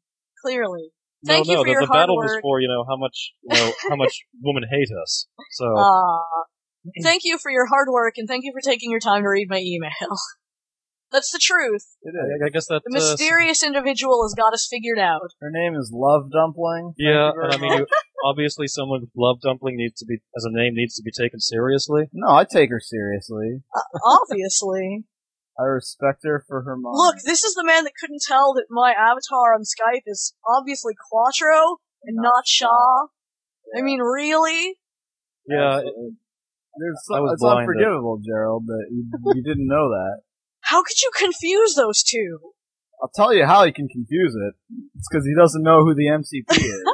[0.45, 0.91] Clearly.
[1.27, 2.99] Thank no, you no, for the, your the hard battle was for, you know, how
[2.99, 5.27] much, you know, how much women hate us.
[5.53, 6.21] So, Uh,
[7.03, 9.49] thank you for your hard work and thank you for taking your time to read
[9.49, 9.91] my email.
[11.15, 11.95] That's the truth.
[12.03, 15.31] It I, I guess that, The uh, mysterious individual has got us figured out.
[15.39, 16.99] Her name is Love Dumpling.
[16.99, 17.79] Thank yeah, you very and I mean, much.
[17.79, 17.87] you,
[18.27, 21.39] obviously someone with love dumpling needs to be, as a name, needs to be taken
[21.39, 22.11] seriously.
[22.13, 23.63] No, I take her seriously.
[24.03, 25.05] Obviously.
[25.59, 26.99] I respect her for her mind.
[26.99, 30.95] Look, this is the man that couldn't tell that my avatar on Skype is obviously
[30.99, 33.11] Quattro and not Char.
[33.71, 34.75] I mean, really?
[35.47, 36.19] Yeah, Absolutely.
[36.75, 37.71] There's I was it's blinded.
[37.71, 40.23] unforgivable, Gerald, that you, you didn't know that.
[40.65, 42.39] How could you confuse those two?
[43.03, 44.55] I'll tell you how he can confuse it.
[44.97, 46.83] It's because he doesn't know who the MCP is.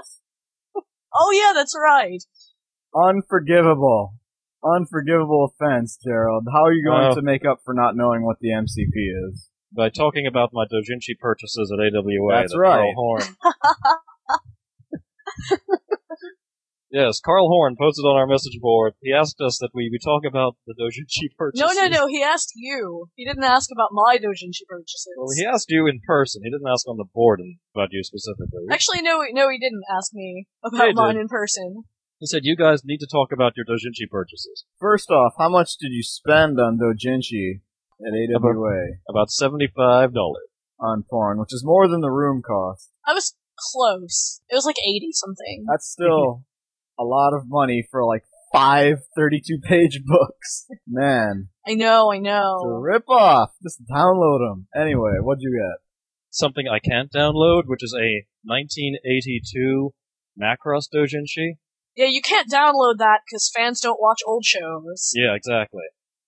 [1.13, 2.23] Oh yeah, that's right.
[2.95, 4.15] Unforgivable.
[4.65, 6.45] Unforgivable offense, Gerald.
[6.53, 7.15] How are you going Oh.
[7.17, 9.51] to make up for not knowing what the MCP is?
[9.77, 12.33] By talking about my Dojinshi purchases at AWA.
[12.33, 12.95] That's that right.
[12.95, 13.23] Horn.
[16.91, 18.95] yes, Carl Horn posted on our message board.
[19.01, 21.67] He asked us that we, we talk about the Dojinshi purchases.
[21.67, 22.07] No, no, no.
[22.07, 23.07] He asked you.
[23.15, 25.15] He didn't ask about my doujinshi purchases.
[25.17, 26.43] Well, he asked you in person.
[26.45, 27.41] He didn't ask on the board
[27.75, 28.65] about you specifically.
[28.71, 31.23] Actually, no, no, he didn't ask me about he mine did.
[31.23, 31.85] in person.
[32.19, 34.65] He said you guys need to talk about your Dojinshi purchases.
[34.79, 37.61] First off, how much did you spend on Dojinshi
[38.01, 40.49] at AWA About seventy-five dollars.
[40.79, 42.91] on porn, which is more than the room cost?
[43.07, 44.41] I was close.
[44.51, 45.65] It was like eighty something.
[45.69, 46.45] That's still
[47.01, 50.67] a lot of money for like five 32 page books.
[50.87, 52.65] Man, I know, I it's a know.
[52.81, 53.53] rip off.
[53.63, 54.67] Just download them.
[54.77, 55.81] Anyway, what'd you get?
[56.33, 59.93] Something I can't download, which is a 1982
[60.41, 61.55] Macross Dojinshi.
[61.97, 65.83] Yeah, you can't download that because fans don't watch old shows Yeah, exactly.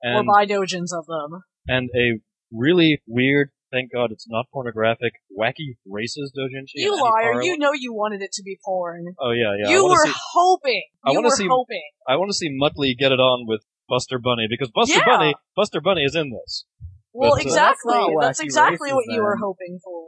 [0.05, 1.43] or buy dojins of them.
[1.69, 2.21] and a
[2.53, 6.77] really weird, thank God it's not pornographic, wacky races Dojinshi.
[6.77, 7.43] You liar!
[7.43, 9.15] You know you wanted it to be porn.
[9.19, 9.71] Oh yeah, yeah.
[9.71, 10.83] You wanna were see, hoping.
[11.05, 11.83] I You wanna were see- hoping.
[12.09, 15.05] I want to see Muttley get it on with Buster Bunny because Buster Yeah.
[15.05, 16.65] Bunny, Buster Bunny is in this.
[17.13, 17.95] Well, But, uh, exactly.
[18.21, 20.05] That's That's exactly races, what you were hoping for.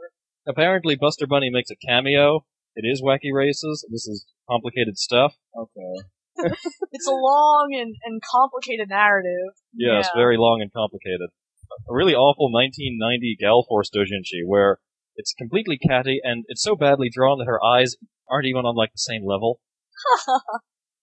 [0.47, 2.45] Apparently, Buster Bunny makes a cameo.
[2.75, 3.85] It is wacky races.
[3.91, 5.35] This is complicated stuff.
[5.57, 6.07] Okay.
[6.91, 9.55] It's a long and, and complicated narrative.
[9.73, 10.19] Yes, Yeah.
[10.19, 11.29] very long and complicated.
[11.89, 14.79] A really awful 1990 Gall Force Dojinshi where
[15.15, 17.95] it's completely catty and it's so badly drawn that her eyes
[18.29, 19.59] aren't even on like the same level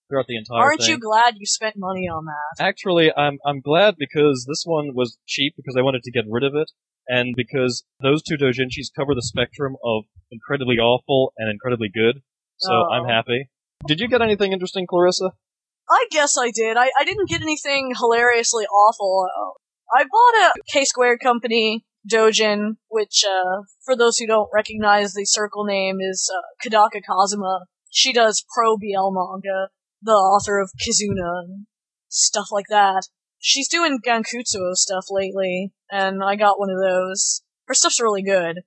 [0.09, 0.91] throughout the entire Aren't thing.
[0.91, 2.63] you glad you spent money on that?
[2.63, 6.45] Actually, I'm I'm glad because this one was cheap because I wanted to get rid
[6.45, 6.71] of it,
[7.09, 12.23] and because those two dojinshis cover the spectrum of incredibly awful and incredibly good.
[12.59, 12.89] So Oh.
[12.93, 13.49] I'm happy.
[13.87, 15.31] Did you get anything interesting, Clarissa?
[15.91, 16.77] I guess I did.
[16.77, 19.27] I, I didn't get anything hilariously awful.
[19.29, 19.51] Uh,
[19.95, 25.25] I bought a K Squared Company Dojin, which, uh, for those who don't recognize the
[25.25, 27.67] circle name, is uh, Kodaka Kazuma.
[27.91, 29.69] She does pro BL manga,
[30.01, 31.67] the author of Kizuna and
[32.09, 33.09] stuff like that.
[33.39, 37.43] She's doing Gankutsuo stuff lately, and I got one of those.
[37.67, 38.63] Her stuff's really good.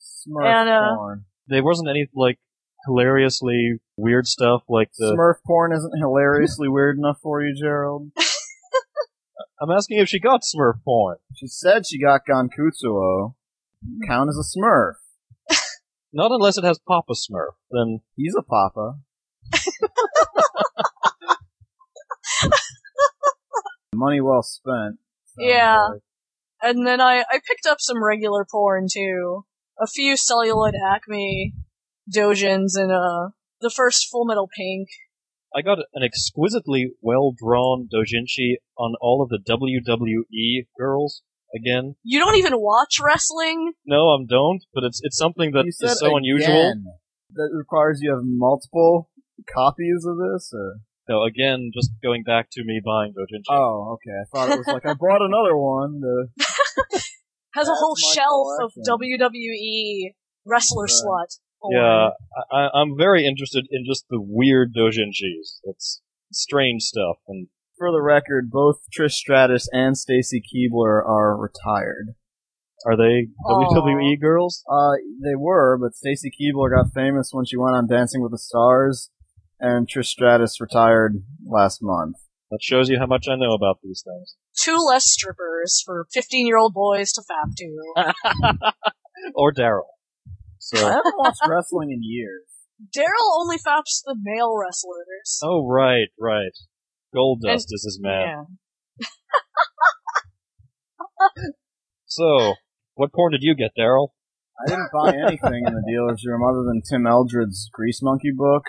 [0.00, 1.24] Smurf And, uh, porn.
[1.46, 2.38] There wasn't any like
[2.86, 5.14] hilariously weird stuff like the.
[5.16, 8.10] Smurf porn isn't hilariously weird enough for you, Gerald.
[9.60, 11.16] I'm asking if she got Smurf porn.
[11.36, 13.34] She said she got Gankutsuo.
[14.06, 14.94] Count as a Smurf.
[16.12, 17.52] Not unless it has Papa Smurf.
[17.70, 18.98] Then He's a papa.
[23.94, 24.98] Money well spent.
[25.26, 25.78] Sounds Yeah.
[25.92, 26.00] like.
[26.62, 29.44] And then I, I picked up some regular porn too.
[29.80, 31.52] A few celluloid Acme
[32.12, 34.88] dojins and uh the first Full Metal Pink.
[35.54, 41.22] I got an exquisitely well drawn dojinshi on all of the WWE girls
[41.54, 41.94] again.
[42.02, 43.72] You don't even watch wrestling?
[43.86, 44.64] No, I'm don't.
[44.74, 46.74] But it's it's something that You is said so unusual.
[47.34, 49.10] That requires you have multiple
[49.52, 50.76] copies of this, or
[51.08, 53.44] So again, just going back to me buying dojinshi.
[53.50, 54.16] oh, okay.
[54.20, 56.00] I thought it was like I bought another one.
[56.00, 57.00] To...
[57.54, 58.72] Has a whole my shelf of.
[58.86, 60.14] WWE
[60.44, 60.90] wrestler Right.
[60.90, 61.38] slut.
[61.64, 61.76] Porn.
[61.76, 62.08] yeah,
[62.52, 65.60] I, I- I'm very interested in just the weird dojinshis.
[65.64, 67.48] It's strange stuff, and
[67.78, 72.14] For the record, both Trish Stratus and Stacy Keibler are retired.
[72.86, 73.74] are they Aw.
[73.82, 74.62] WWE girls?
[74.70, 78.38] Uh, they were, but Stacy Keibler got famous when she went on Dancing with the
[78.38, 79.10] Stars,
[79.58, 82.16] and Trish Stratus retired last month.
[82.50, 84.36] That shows you how much I know about these things.
[84.60, 88.72] Two less strippers for 15 year old boys to fap to.
[89.34, 89.88] or Daryl.
[90.74, 92.42] I haven't watched wrestling in years.
[92.96, 95.38] Daryl only faps the male wrestlers.
[95.42, 96.52] oh right, right.
[97.14, 98.58] Goldust is his man.
[98.98, 99.06] Yeah.
[102.06, 102.54] So,
[102.94, 104.08] what porn did you get, Daryl?
[104.64, 108.64] I didn't buy anything in the dealer's room other than Tim Eldred's Grease Monkey book.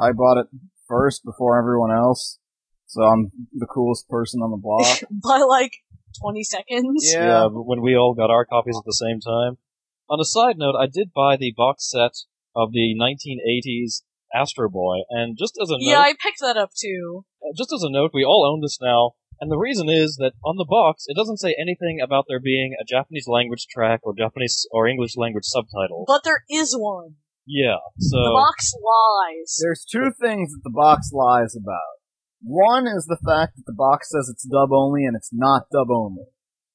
[0.00, 0.46] I bought it
[0.88, 2.38] first before everyone else,
[2.86, 5.00] so I'm the coolest person on the block.
[5.22, 5.72] By like
[6.20, 7.12] 20 seconds.
[7.14, 7.48] Yeah.
[7.52, 9.58] but when we all got our copies at the same time.
[10.10, 12.12] On a side note, I did buy the box set
[12.56, 14.02] of the 1980s
[14.34, 17.24] Astro Boy, and just as a note, Yeah, I picked that up too.
[17.42, 20.32] Uh, just as a note, we all own this now, and the reason is that
[20.44, 24.14] on the box, it doesn't say anything about there being a Japanese language track or
[24.16, 26.04] Japanese or English language subtitles.
[26.06, 27.16] But there is one.
[27.46, 29.56] yeah, so The box lies.
[29.62, 32.00] There's two things that the box lies about.
[32.42, 35.90] One is the fact that the box says it's dub only and it's not dub
[35.90, 36.24] only.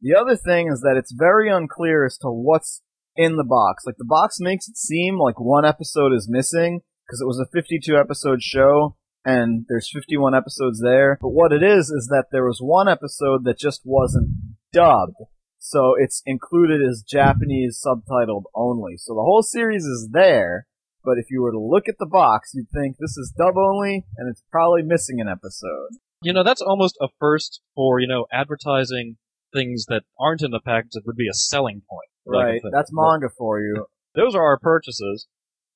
[0.01, 2.81] The other thing is that it's very unclear as to what's
[3.15, 3.83] in the box.
[3.85, 7.51] Like the box makes it seem like one episode is missing because it was a
[7.53, 8.95] 52 episode show
[9.25, 11.17] and there's 51 episodes there.
[11.21, 14.29] But what it is is that there was one episode that just wasn't
[14.71, 15.17] dubbed.
[15.59, 18.97] So it's included as Japanese subtitled only.
[18.97, 20.67] So the whole series is there,
[21.05, 24.05] but if you were to look at the box, you'd think this is dub only
[24.17, 25.99] and it's probably missing an episode.
[26.21, 29.17] You know, that's almost a first for, you know, advertising
[29.53, 32.09] things that aren't in the package that would be a selling point.
[32.25, 32.61] Like, Right.
[32.63, 33.85] if- That's manga for you.
[34.15, 35.27] Those are our purchases,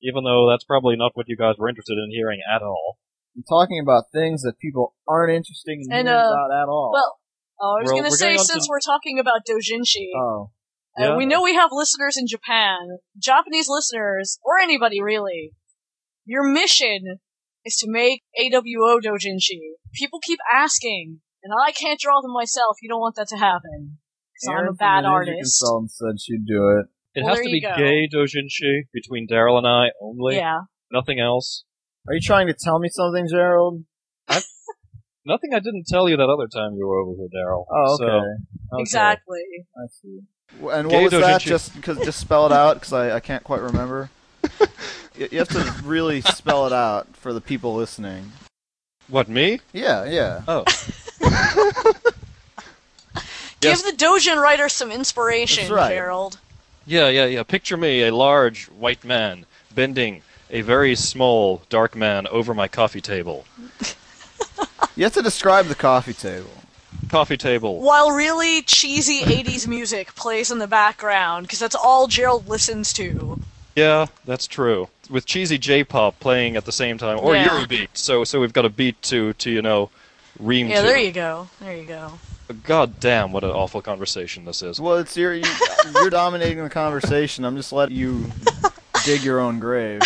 [0.01, 2.99] even though that's probably not what you guys were interested in hearing at all.
[3.35, 6.91] I'm talking about things that people aren't interested in And, hearing uh, about at all.
[6.93, 7.17] Well,
[7.61, 10.51] oh, I was gonna say since to- we're talking about dojinshi, oh.
[10.99, 11.17] uh, Yeah.
[11.17, 15.53] we know we have listeners in Japan, Japanese listeners, or anybody really.
[16.25, 17.19] Your mission
[17.65, 19.59] is to make AWO dojinshi.
[19.93, 22.77] People keep asking, and I can't draw them myself.
[22.81, 23.97] You don't want that to happen.
[24.37, 25.59] Because I'm Aaron a from bad the Ninja artist.
[25.59, 26.85] Consultant said she'd do it.
[27.15, 27.73] It Well, has to be go.
[27.75, 30.35] gay dojinshi between Daryl and I only.
[30.35, 30.61] Yeah.
[30.91, 31.63] Nothing else.
[32.07, 33.83] Are you trying to tell me something, Gerald?
[35.25, 37.65] Nothing I didn't tell you that other time you were over here, Daryl.
[37.69, 38.15] Oh, So, okay.
[38.73, 39.41] Okay, Exactly.
[39.75, 40.19] I see.
[40.71, 41.41] And Gay what was that?
[41.41, 44.09] Just cause, just spell it out because I, I can't quite remember.
[45.17, 48.31] you, you have to really spell it out for the people listening.
[49.09, 49.59] what, me?
[49.73, 50.43] Yeah, yeah.
[50.47, 50.63] Oh.
[53.61, 55.89] Give the dojin writer some inspiration, right.
[55.93, 56.39] Gerald.
[56.85, 57.43] Yeah, yeah, yeah.
[57.43, 63.01] Picture me, a large white man, bending a very small dark man over my coffee
[63.01, 63.45] table.
[64.95, 66.49] You have to describe the coffee table.
[67.09, 67.79] Coffee table.
[67.81, 73.39] While really cheesy 80s music plays in the background, because that's all Gerald listens to.
[73.75, 74.89] Yeah, that's true.
[75.07, 77.47] With cheesy J-pop playing at the same time, or Yeah.
[77.47, 77.89] Eurobeat.
[77.93, 79.91] So, so we've got a beat to, to you know,
[80.39, 80.87] ream Yeah, to.
[80.87, 81.47] there you go.
[81.61, 82.13] There you go.
[82.63, 84.79] God damn, what an awful conversation this is.
[84.79, 85.43] Well, it's your you,
[85.95, 87.43] you're dominating the conversation.
[87.45, 88.25] I'm just letting you
[89.03, 90.01] dig your own grave.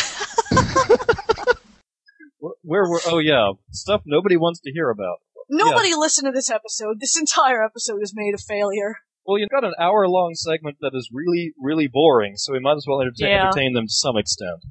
[2.39, 3.01] Where, where were?
[3.07, 5.17] Oh yeah, stuff nobody wants to hear about.
[5.49, 6.99] Nobody listened to this episode.
[6.99, 8.95] This entire episode is made a failure.
[9.25, 12.85] Well, you've got an hour-long segment that is really, really boring, so we might as
[12.87, 13.47] well entertain, Yeah.
[13.47, 14.63] entertain them to some extent.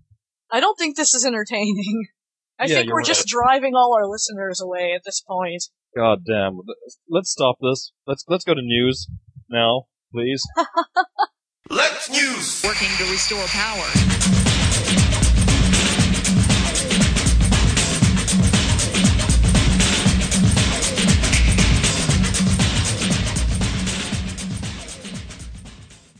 [0.50, 2.08] I don't think this is entertaining.
[2.58, 5.64] I Yeah, think you're we're just driving all our listeners away at this point.
[5.96, 6.60] God damn.
[7.08, 7.92] Let's stop this.
[8.06, 9.08] Let's let's go to news
[9.48, 10.42] now, please.
[11.70, 12.62] Let's news.
[12.64, 13.86] working to restore power.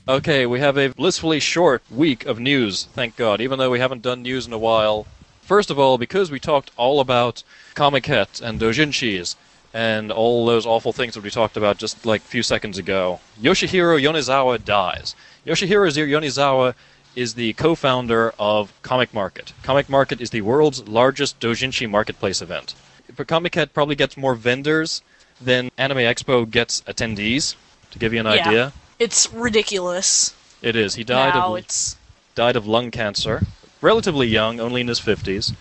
[0.08, 4.02] Okay, we have a blissfully short week of news, thank God, even though we haven't
[4.02, 5.06] done news in a while.
[5.42, 7.44] First of all, because we talked all about
[7.76, 9.36] Comiket and Dojinshis
[9.72, 13.20] and all those awful things that we talked about just like a few seconds ago,
[13.40, 15.14] Yoshihiro Yonezawa dies.
[15.46, 16.74] Yoshihiro Yonezawa
[17.16, 19.52] is the co-founder of Comic Market.
[19.62, 22.74] Comic Market is the world's largest Dojinshi marketplace event.
[23.16, 25.02] But Comiket probably gets more vendors
[25.40, 27.54] than Anime Expo gets attendees,
[27.90, 28.32] to give you an Yeah.
[28.48, 28.72] idea.
[28.98, 30.34] It's ridiculous.
[30.62, 30.94] It is.
[30.94, 31.96] He died now of it's
[32.34, 33.42] died of lung cancer,
[33.80, 35.52] relatively young, only in his fifties.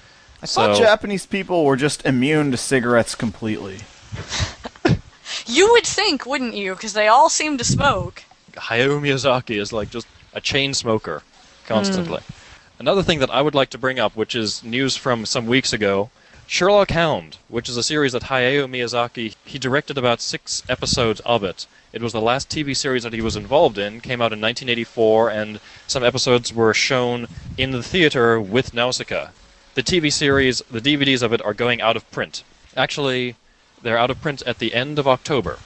[0.42, 3.80] I thought Japanese people were just immune to cigarettes completely.
[5.46, 6.74] you would think, wouldn't you?
[6.74, 8.24] Because they all seem to smoke.
[8.54, 11.24] Hayao Miyazaki is like just a chain smoker,
[11.66, 12.22] constantly.
[12.22, 12.34] Hmm.
[12.80, 15.74] Another thing that I would like to bring up, which is news from some weeks
[15.74, 16.10] ago,
[16.48, 21.44] Sherlock Hound, which is a series that Hayao Miyazaki he directed about six episodes of
[21.44, 21.68] it.
[21.94, 24.02] It was the last TV series that he was involved in.
[24.02, 29.30] Came out in 1984, and some episodes were shown in the theater with Nausicaa.
[29.76, 32.44] The TV series, the DVDs of it, are going out of print.
[32.76, 33.36] Actually,
[33.82, 35.60] they're out of print at the end of October.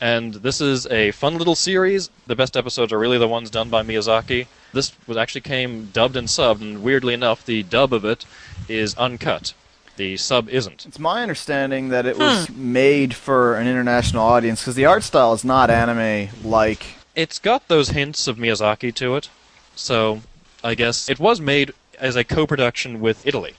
[0.00, 2.10] And this is a fun little series.
[2.26, 4.46] The best episodes are really the ones done by Miyazaki.
[4.72, 8.26] This was actually came dubbed and subbed, and weirdly enough, the dub of it
[8.68, 9.54] is uncut.
[9.96, 10.84] The sub isn't.
[10.84, 12.72] It's my understanding that it was hmm.
[12.72, 16.96] made for an international audience because the art style is not anime like.
[17.14, 19.30] It's got those hints of Miyazaki to it,
[19.74, 20.20] so
[20.62, 23.54] I guess it was made as a co-production with Italy.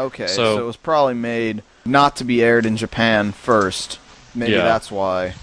[0.00, 3.98] Okay, So- so, it was probably made not to be aired in Japan first.
[4.34, 4.64] Maybe Yeah.
[4.64, 5.34] that's why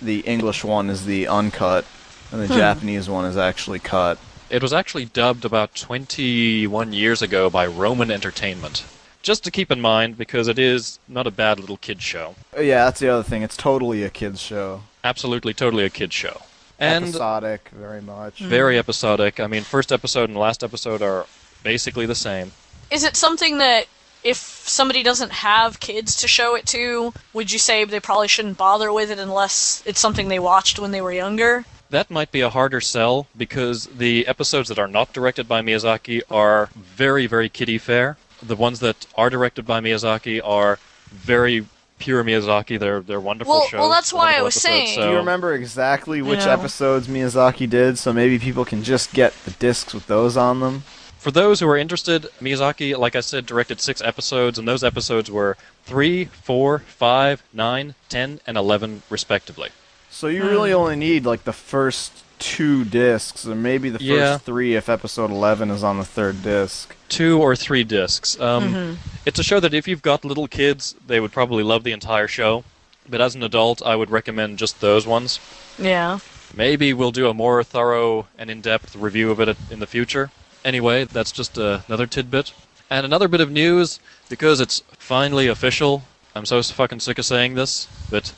[0.00, 1.84] the English one is the uncut
[2.30, 2.54] and the hmm.
[2.54, 4.18] Japanese one is actually cut.
[4.50, 8.84] It was actually dubbed about 21 years ago by Roman Entertainment.
[9.22, 12.34] Just to keep in mind, because it is not a bad little kid show.
[12.54, 13.42] Oh, yeah, that's the other thing.
[13.42, 14.82] It's totally a kids show.
[15.02, 16.42] Absolutely, totally a kid show.
[16.78, 18.40] And Episodic, very much.
[18.40, 18.48] Hmm.
[18.48, 19.40] very episodic.
[19.40, 21.26] I mean, first episode and last episode are
[21.62, 22.52] basically the same.
[22.90, 23.86] Is it something that
[24.24, 28.56] if somebody doesn't have kids to show it to, would you say they probably shouldn't
[28.56, 31.64] bother with it unless it's something they watched when they were younger?
[31.90, 36.22] That might be a harder sell because the episodes that are not directed by Miyazaki
[36.30, 38.16] are very, very kiddie fair.
[38.42, 40.78] The ones that are directed by Miyazaki are
[41.10, 41.66] very
[41.98, 42.78] pure Miyazaki.
[42.80, 43.78] They're they're wonderful Well- shows.
[43.78, 46.50] well, that's why I was episodes, saying- So Do you remember exactly which know.
[46.52, 50.82] episodes Miyazaki did, so maybe people can just get the discs with those on them?
[51.24, 55.30] For those who are interested, Miyazaki, like I said, directed six episodes, and those episodes
[55.30, 55.56] were
[55.86, 59.70] three, four, five, nine, ten, and eleven, respectively.
[60.10, 60.76] So you really Hmm.
[60.76, 64.36] only need like the first two discs, or maybe the first Yeah.
[64.36, 66.94] three if episode eleven is on the third disc.
[67.08, 68.38] Two or three discs.
[68.38, 68.94] Um, Mm-hmm.
[69.24, 72.28] It's a show that if you've got little kids, they would probably love the entire
[72.28, 72.64] show.
[73.08, 75.40] But as an adult, I would recommend just those ones.
[75.78, 76.18] Yeah.
[76.54, 80.30] Maybe we'll do a more thorough and in-depth review of it in the future.
[80.64, 82.52] Anyway, that's just uh, another tidbit.
[82.90, 86.02] And another bit of news, because it's finally official.
[86.34, 88.32] I'm so fucking sick of saying this, but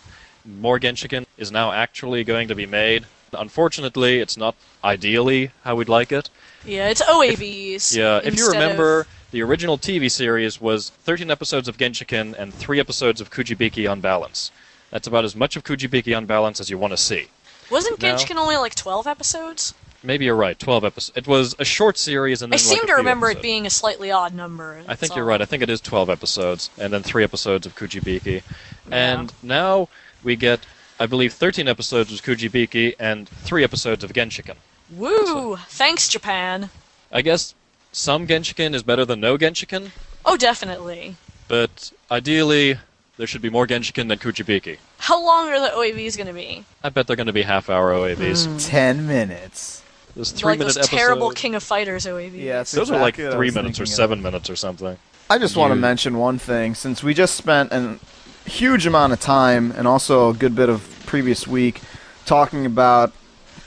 [0.44, 3.06] more Genshiken is now actually going to be made.
[3.32, 4.54] Unfortunately, it's not
[4.84, 6.30] ideally how we'd like it.
[6.64, 7.96] Yeah, it's OAVs.
[7.96, 12.54] Yeah, if you remember, of- the original TV series was 13 episodes of Genshiken and
[12.54, 14.50] 3 episodes of Kujibiki Unbalance.
[14.90, 17.26] That's about as much of Kujibiki Unbalance as you want to see.
[17.70, 17.98] wasn't.
[17.98, 19.74] Genshiken only like 12 episodes?
[20.06, 21.16] Maybe you're right, 12 episodes.
[21.18, 23.42] It was a short series and I then like, seem a to few remember it
[23.42, 24.76] being a slightly odd number.
[24.86, 25.42] I think that's you're right.
[25.42, 28.44] I think it is 12 episodes and then 3 episodes of Kujibiki.
[28.88, 29.88] And now
[30.22, 30.60] we get
[31.00, 34.54] I believe 13 episodes of Kujibiki and 3 episodes of Genshiken.
[34.92, 35.56] Woo!
[35.56, 36.70] Thanks, Japan.
[37.10, 37.56] I guess
[37.90, 39.90] some Genshiken is better than no Genshiken,
[40.24, 41.16] Oh, definitely.
[41.48, 42.78] but ideally
[43.16, 44.78] there should be more Genshiken than Kujibiki.
[44.98, 46.64] How long are the OAVs going to be?
[46.84, 48.46] I bet they're going to be half hour OAVs.
[48.46, 48.58] Hmm.
[48.58, 49.82] Ten minutes.
[50.16, 51.30] Those three like minute those terrible.
[51.30, 52.32] King of Fighters OAVs.
[52.42, 53.96] Yeah, it's Those are like exactly what I three minutes or thinking of.
[53.96, 54.96] seven minutes or something.
[55.28, 56.74] I just want to mention one thing.
[56.74, 57.98] Since we just spent a
[58.46, 61.82] huge amount of time and also a good bit of previous week
[62.24, 63.12] talking about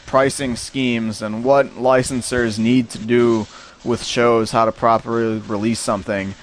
[0.08, 3.46] pricing schemes and what licensors need to do
[3.84, 6.34] with shows, how to properly release something,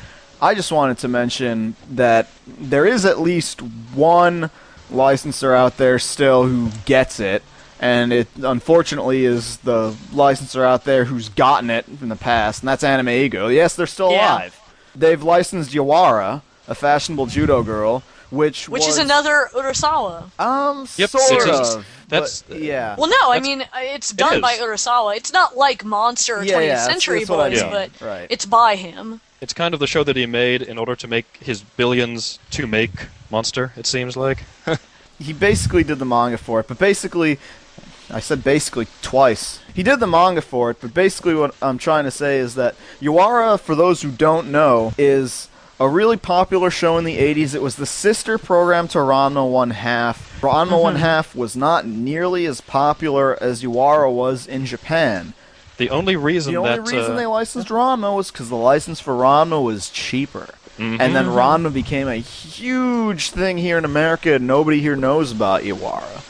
[0.40, 4.50] I just wanted to mention that there is at least one
[4.88, 7.42] licensor out there still who gets it.
[7.78, 12.68] And it unfortunately is the licensor out there who's gotten it in the past, and
[12.68, 13.54] that's AnimEigo.
[13.54, 14.36] Yes, they're still Yeah.
[14.36, 14.60] alive.
[14.94, 20.30] They've licensed Yawara, a fashionable judo girl, which Which was, is another Urasawa.
[20.38, 21.86] Yep, um sort it's- of.
[22.08, 22.96] that's- but, yeah.
[22.96, 24.60] Well, no, I mean uh, it's done by is.
[24.60, 25.16] Urasawa.
[25.16, 27.90] It's not like Monster or Yeah, 20th yeah, Century that's what I Boys, mean, but
[28.00, 28.26] right.
[28.30, 29.20] it's by him.
[29.42, 32.66] It's kind of the show that he made in order to make his billions to
[32.66, 32.90] make
[33.30, 34.44] Monster, it seems like.
[35.18, 37.38] he basically did the manga for it, but basically,
[38.10, 39.60] I said basically twice.
[39.74, 42.74] He did the manga for it, but basically what I'm trying to say is that
[43.00, 45.48] Yawara, for those who don't know, is
[45.78, 47.54] a really popular show in the 80s.
[47.54, 50.40] It was the sister program to Ranma One Half.
[50.40, 55.34] Ranma One Half was not nearly as popular as Yawara was in Japan.
[55.76, 59.00] The only reason The only that reason uh, they licensed Ranma was because the license
[59.00, 60.48] for Ranma was cheaper.
[60.78, 61.00] Mhm.
[61.00, 65.62] And then Ranma became a huge thing here in America, and nobody here knows about
[65.62, 66.22] Yawara.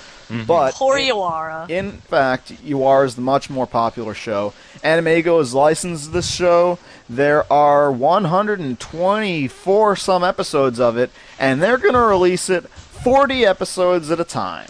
[0.47, 1.71] But Poor Yawara.
[1.71, 4.53] in fact, Yawara is the much more popular show.
[4.83, 6.79] AnimEigo has licensed this show.
[7.09, 14.11] There are 124 some episodes of it, and they're going to release it 40 episodes
[14.11, 14.69] at a time.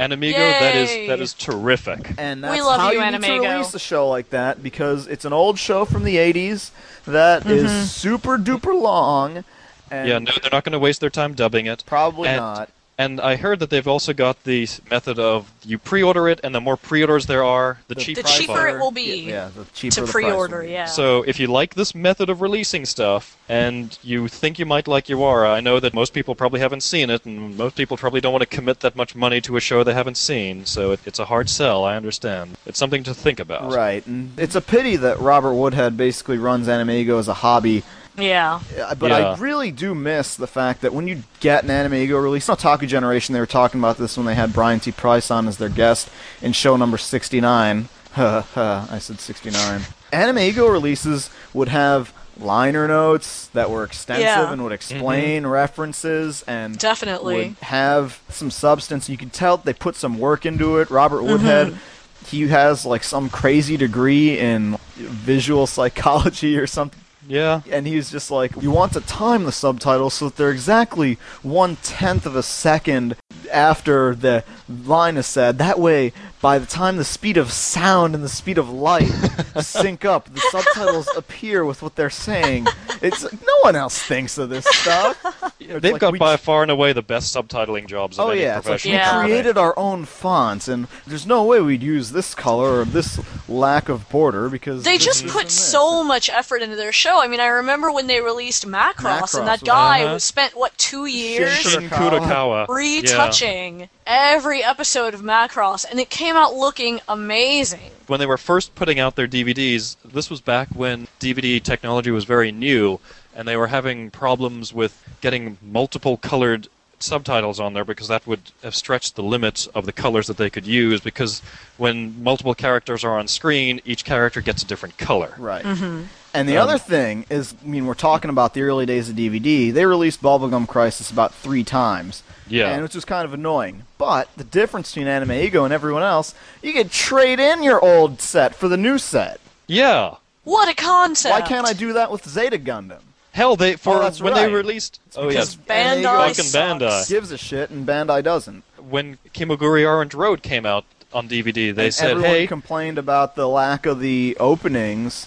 [0.00, 1.02] and Amigo, that Yay.
[1.04, 2.12] is that is terrific.
[2.18, 5.06] And We that's love how you, you need to release a show like that because
[5.08, 6.70] it's an old show from the 80s
[7.04, 7.84] that is Mm-hmm.
[7.84, 9.44] super duper long.
[9.90, 11.82] And Yeah, no, they're not going to waste their time dubbing it.
[11.86, 12.70] Probably And- not.
[13.00, 16.60] And I heard that they've also got the method of you pre-order it, and the
[16.60, 18.22] more pre-orders there are, the, The cheaper.
[18.22, 18.74] The it cheaper is.
[18.74, 20.62] it will be Yeah, the cheaper to the price will pre-order.
[20.62, 20.72] be.
[20.72, 20.86] Yeah.
[20.86, 25.06] So if you like this method of releasing stuff, and you think you might like
[25.06, 28.32] Yawara, I know that most people probably haven't seen it, and most people probably don't
[28.32, 30.66] want to commit that much money to a show they haven't seen.
[30.66, 31.84] So it, it's a hard sell.
[31.84, 32.56] I understand.
[32.66, 33.72] It's something to think about.
[33.72, 37.84] Right, and it's a pity that Robert Woodhead basically runs AnimEigo as a hobby.
[38.18, 38.60] Yeah.
[38.98, 39.30] But Yeah.
[39.30, 42.86] I really do miss the fact that when you get an anime ego release, Otaku
[42.86, 44.92] Generation, they were talking about this when they had Brian T.
[44.92, 46.08] Price on as their guest
[46.42, 47.88] in show number 69.
[48.16, 49.82] I said 69.
[50.12, 54.52] Anime ego releases would have liner notes that were extensive Yeah.
[54.52, 54.94] and would mm-hmm.
[54.94, 57.48] explain references and Definitely.
[57.48, 59.08] would have some substance.
[59.08, 60.90] You could tell they put some work into it.
[60.90, 61.32] Robert mm-hmm.
[61.32, 61.78] Woodhead,
[62.26, 67.00] he has like some crazy degree in visual psychology or something.
[67.28, 67.60] Yeah.
[67.70, 71.76] And he's just like, you want to time the subtitles so that they're exactly one
[71.76, 73.16] tenth of a second
[73.52, 75.58] after the line is said.
[75.58, 79.06] That way, by the time the speed of sound and the speed of light
[79.60, 82.66] sync up, the subtitles appear with what they're saying.
[83.02, 85.52] It's no one else thinks of this stuff.
[85.60, 88.30] It's They've like got we by far and away the best subtitling jobs of Oh
[88.30, 89.10] any yeah, it's like we Yeah.
[89.10, 89.32] company.
[89.32, 93.88] created our own fonts, and there's no way we'd use this color or this lack
[93.88, 97.20] of border because They just put so much effort into their show.
[97.22, 100.14] I mean, I remember when they released Macross, Macross and that guy Uh-huh.
[100.14, 102.66] who spent what two years Shin- Shin Kudakawa.
[102.68, 107.90] retouching every episode of Macross, and it came out looking amazing.
[108.06, 112.24] when they were first putting out their DVDs, this was back when DVD technology was
[112.24, 113.00] very new,
[113.34, 116.68] and they were having problems with getting multiple colored
[117.00, 120.50] subtitles on there because that would have stretched the limits of the colors that they
[120.50, 121.40] could use because
[121.76, 125.32] when multiple characters are on screen, each character gets a different color.
[125.38, 125.64] Right.
[125.64, 126.06] Mm-hmm.
[126.34, 129.14] And the Um, other thing is, I mean, we're talking about the early days of
[129.14, 129.72] DVD.
[129.72, 132.24] They released Bubblegum Crisis about three times.
[132.50, 132.70] Yeah.
[132.70, 133.84] And which was kind of annoying.
[133.98, 138.54] But the difference between AnimEigo and everyone else, you could trade in your old set
[138.54, 139.40] for the new set.
[139.66, 140.14] Yeah.
[140.44, 141.32] What a concept!
[141.32, 143.00] Why can't I do that with Zeta Gundam?
[143.32, 144.46] Hell, they for Oh, that's when right.
[144.48, 146.56] they released Oh yes, Anime Bandai Fucking sucks.
[146.82, 147.08] Bandai.
[147.08, 148.64] gives a shit, and Bandai doesn't.
[148.78, 153.34] when Kimagure Orange Road came out on DVD, they And said, everyone "Hey, complained about
[153.36, 155.26] the lack of the openings.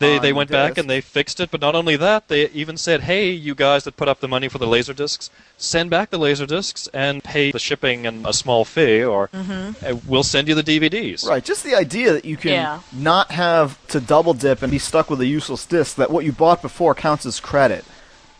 [0.00, 3.00] They they went back and they fixed it, but not only that, they even said,
[3.02, 6.18] "Hey, you guys that put up the money for the laser discs, send back the
[6.18, 9.72] laser discs and pay the shipping and a small fee, or uh,
[10.06, 12.80] we'll send you the DVDs." Right, just the idea that you can Yeah.
[12.92, 16.30] not have to double dip and be stuck with a useless disc, that what you
[16.32, 17.84] bought before counts as credit.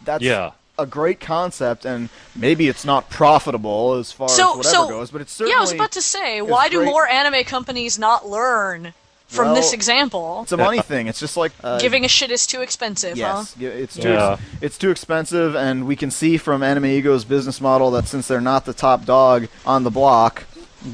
[0.04, 0.52] That's Yeah.
[0.78, 5.11] a great concept, and maybe it's not profitable as far So- as whatever so- goes,
[5.11, 5.54] but it's certainly.
[5.54, 8.94] Yeah, I was about to say, why do great- more anime companies not learn
[9.28, 10.40] from Well, this example?
[10.42, 11.06] It's a money thing.
[11.06, 13.16] It's just like uh, Giving a shit is too expensive.
[13.16, 14.32] Yes, yeah, it's too Yeah.
[14.32, 18.40] ex- it's too expensive, and we can see from AnimEigo's business model that since they're
[18.40, 20.44] not the top dog on the block,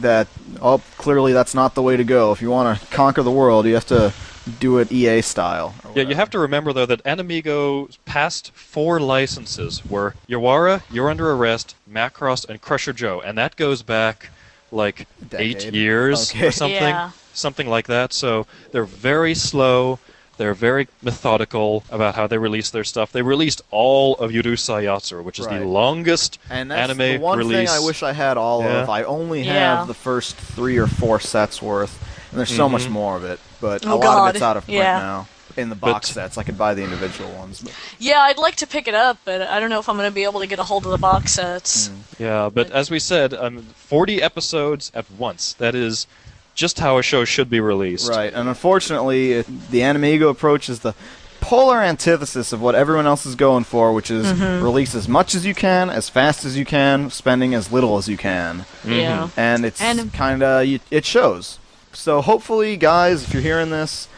[0.01, 0.26] that
[0.61, 2.32] oh clearly that's not the way to go.
[2.32, 4.12] If you want to conquer the world, you have to
[4.61, 5.74] do it EA style.
[5.95, 11.30] Yeah, you have to remember though that Animigo's past four licenses were Yawara, You're Under
[11.32, 14.28] Arrest, Macross, and Crusher Joe, and that goes back
[14.72, 16.49] like eight years Okay.
[16.49, 17.11] or something, Yeah.
[17.35, 18.12] Something like that.
[18.12, 19.99] So they're very slow.
[20.37, 23.12] They're very methodical about how they release their stuff.
[23.12, 25.61] They released all of Urusei Yatsura, which is Right.
[25.61, 27.57] the longest And that's anime the one release.
[27.57, 28.82] thing I wish I had all Yeah.
[28.82, 28.91] of.
[28.91, 29.78] I only Yeah.
[29.78, 33.39] have the first three or four sets worth, and there's so much more of it.
[33.61, 34.28] But a Oh, lot God.
[34.30, 34.99] of it's out of print Yeah.
[34.99, 35.28] now.
[35.57, 37.61] In the box But- sets, I could buy the individual ones.
[37.61, 37.70] But
[38.01, 40.14] Yeah, I'd like to pick it up, but I don't know if I'm going to
[40.14, 41.91] be able to get a hold of the box sets.
[42.18, 45.55] Yeah, but as we said, um, 40 episodes at once.
[45.59, 46.09] That is
[46.55, 48.09] just how a show should be released.
[48.09, 50.95] Right, and unfortunately, it, the Animigo approach is the
[51.41, 54.65] polar antithesis of what everyone else is going for, which is Mm-hmm.
[54.65, 58.09] release as much as you can, as fast as you can, spending as little as
[58.09, 59.29] you can, Yeah.
[59.37, 59.81] and it's
[60.13, 61.59] kind of it shows.
[61.93, 64.09] So hopefully, guys, if you're hearing this.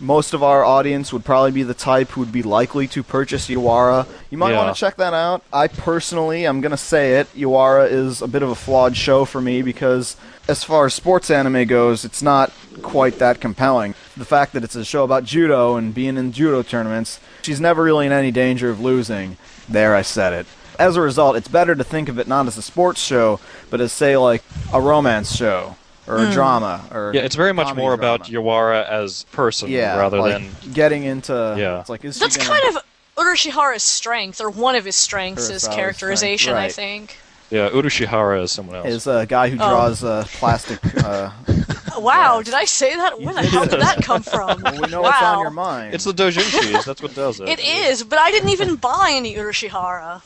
[0.00, 3.48] Most of our audience would probably be the type who would be likely to purchase
[3.48, 4.06] Yawara.
[4.30, 4.58] You might Yeah.
[4.58, 5.42] want to check that out.
[5.52, 9.24] I personally, I'm going to say it, Yawara is a bit of a flawed show
[9.24, 13.94] for me because as far as sports anime goes, it's not quite that compelling.
[14.16, 17.82] The fact that it's a show about judo and being in judo tournaments, she's never
[17.82, 19.36] really in any danger of losing.
[19.68, 20.46] There, I said it.
[20.78, 23.80] As a result, it's better to think of it not as a sports show, but
[23.80, 25.74] as, say, like a romance show
[26.08, 26.84] or a drama.
[26.92, 28.14] Or Yeah, it's very much more drama.
[28.16, 30.32] about Yawara as person yeah, rather like
[30.62, 31.32] than getting into.
[31.58, 31.80] Yeah.
[31.80, 32.82] It's like, is That's gonna- kind of
[33.16, 37.16] Urushihara's strength, or one of his strengths, is characterization, strength, I think.
[37.50, 37.68] yeah.
[37.68, 38.86] Urushihara is someone else.
[38.86, 39.68] is a guy who Oh.
[39.68, 40.78] draws uh, plastic.
[41.04, 41.30] Uh,
[41.98, 43.20] Wow, did I say that?
[43.20, 44.62] Where the hell did that come from?
[44.62, 45.08] well, we know wow.
[45.08, 45.94] what's on your mind.
[45.94, 46.84] It's the doujinshis.
[46.84, 47.48] that's what does it.
[47.48, 50.22] It is, but I didn't even buy any Urushihara.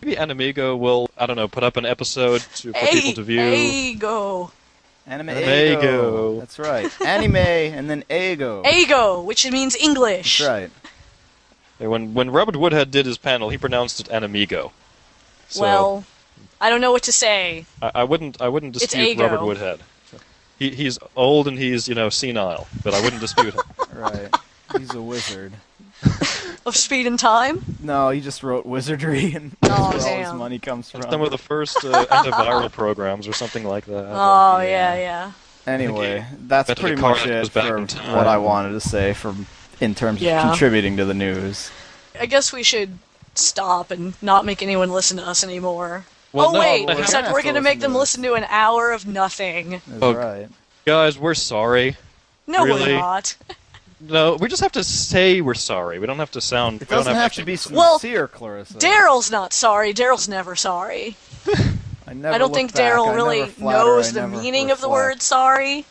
[0.00, 3.42] Maybe Animigo will I don't know put up an episode to, for people to view.
[3.42, 4.50] Ego.
[5.06, 5.78] Anime Ego.
[5.78, 6.40] Ego.
[6.40, 7.00] That's right.
[7.00, 8.62] Anime and then Ego.
[8.66, 10.38] Ego, which means English.
[10.38, 10.70] That's right.
[11.78, 14.72] When when Robert Woodhead did his panel, he pronounced it Animigo.
[15.48, 16.04] So Well,
[16.60, 17.64] I don't know what to say.
[17.80, 19.24] I, I wouldn't I wouldn't It's dispute Ego.
[19.24, 19.80] Robert Woodhead.
[20.58, 23.62] He he's old and he's you know senile, but I wouldn't dispute him.
[23.92, 24.34] Right.
[24.78, 25.52] He's a wizard.
[26.66, 27.76] Of speed and time?
[27.80, 31.02] No, he just wrote wizardry, and Oh, that's where all his money comes from.
[31.02, 34.06] Some of the first uh, antiviral programs or something like that.
[34.08, 34.94] Oh, yeah.
[34.94, 35.32] yeah, yeah.
[35.66, 37.80] Anyway, that's Bet pretty much it for
[38.14, 39.46] what I wanted to say from
[39.80, 40.42] in terms Yeah.
[40.42, 41.70] of contributing to the news.
[42.18, 42.98] I guess we should
[43.34, 46.04] stop and not make anyone listen to us anymore.
[46.32, 49.06] Well, oh no, wait, well, except we're gonna make them listen to an hour of
[49.06, 49.80] nothing.
[49.86, 50.14] That's Oh.
[50.14, 50.48] right.
[50.84, 51.96] guys, we're sorry.
[52.46, 52.92] No, Really?
[52.92, 53.36] we're not.
[54.00, 55.98] No, we just have to say we're sorry.
[55.98, 56.76] We don't have to sound.
[56.82, 57.76] It we don't doesn't have to be sorry.
[57.76, 58.74] Well, sincere, Clarissa.
[58.78, 59.92] Daryl's not sorry.
[59.92, 61.16] Daryl's never sorry.
[62.06, 65.20] I never I don't think Daryl really flatter, knows the never meaning of the word
[65.22, 65.84] sorry.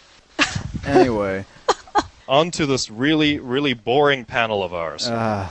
[0.85, 1.45] Anyway,
[2.27, 5.07] On to this really, really boring panel of ours.
[5.07, 5.49] uh,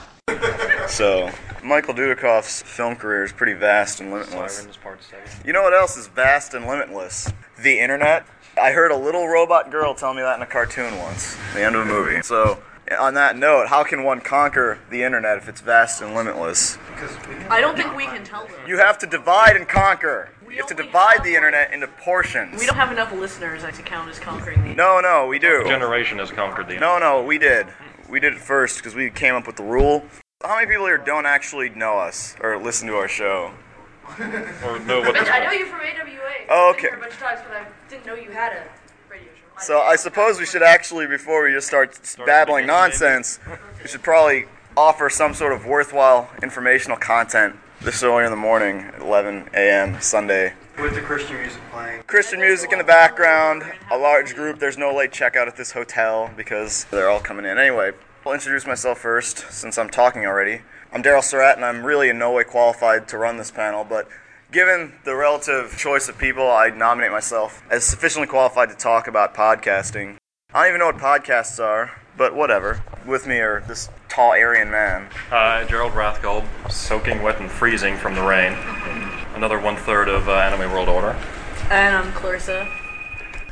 [0.87, 1.29] So,
[1.63, 4.57] Michael Dudikoff's film career is pretty vast and limitless.
[4.57, 5.25] Sirens, part seven.
[5.45, 7.31] You know what else is vast and limitless?
[7.61, 8.25] The internet.
[8.59, 11.75] I heard a little robot girl tell me that in a cartoon once, the end
[11.75, 12.21] of a movie.
[12.21, 12.61] So,
[12.99, 16.77] on that note, how can one conquer the internet if it's vast and limitless?
[17.49, 18.55] I don't think we can tell them.
[18.67, 20.29] You have to divide and conquer.
[20.45, 22.59] We You have to divide have the internet into portions.
[22.59, 24.73] We don't have enough listeners to count as conquering the.
[24.75, 25.63] No, no, we do.
[25.65, 26.73] Generation has conquered the.
[26.73, 26.99] Internet.
[26.99, 27.67] No, no, we did.
[28.09, 30.03] We did it first because we came up with the rule.
[30.43, 33.51] How many people here don't actually know us or listen to our show?
[34.19, 36.19] Or know what this I know you from AWA.
[36.49, 36.87] Oh, I've been okay.
[36.89, 38.63] here a bunch of times, but I didn't know you had a
[39.09, 39.65] radio show.
[39.65, 41.91] So I suppose we should actually, before we just start
[42.25, 42.67] babbling speaking, maybe.
[42.67, 43.39] nonsense,
[43.81, 44.45] we should probably
[44.75, 50.01] offer some sort of worthwhile informational content this early in the morning at 11 a.m.
[50.01, 50.53] Sunday.
[50.81, 52.03] With the Christian music playing.
[52.07, 54.59] Christian music in the background, a large group.
[54.59, 57.57] There's no late checkout at this hotel because they're all coming in.
[57.57, 57.91] Anyway,
[58.25, 60.61] I'll introduce myself first since I'm talking already.
[60.91, 64.07] I'm Daryl Surat, and I'm really in no way qualified to run this panel, but
[64.51, 69.35] given the relative choice of people, I nominate myself as sufficiently qualified to talk about
[69.35, 70.15] podcasting.
[70.51, 72.81] I don't even know what podcasts are, but whatever.
[73.05, 75.09] With me are this tall Aryan man.
[75.29, 78.53] Hi, Gerald Rathkolb, soaking wet and freezing from the rain.
[79.35, 81.15] Another one third of uh, Anime World Order.
[81.69, 82.67] And I'm Clarissa.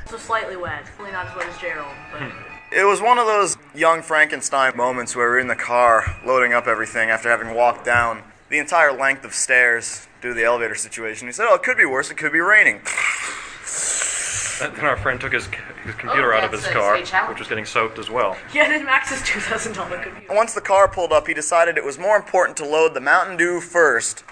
[0.07, 0.85] So slightly wet.
[0.95, 2.31] Probably not as wet as Gerald, but.
[2.69, 6.67] It was one of those young Frankenstein moments where we're in the car loading up
[6.67, 11.27] everything after having walked down the entire length of stairs due to the elevator situation.
[11.27, 12.81] He said, Oh, it could be worse, it could be raining.
[14.59, 15.55] And then our friend took his, his
[15.95, 16.97] oh, computer Oh, out of his car,
[17.29, 18.35] which was getting soaked as well.
[18.53, 20.33] Yeah, and Max's $2,000 computer.
[20.35, 23.37] Once the car pulled up, he decided it was more important to load the Mountain
[23.37, 24.25] Dew first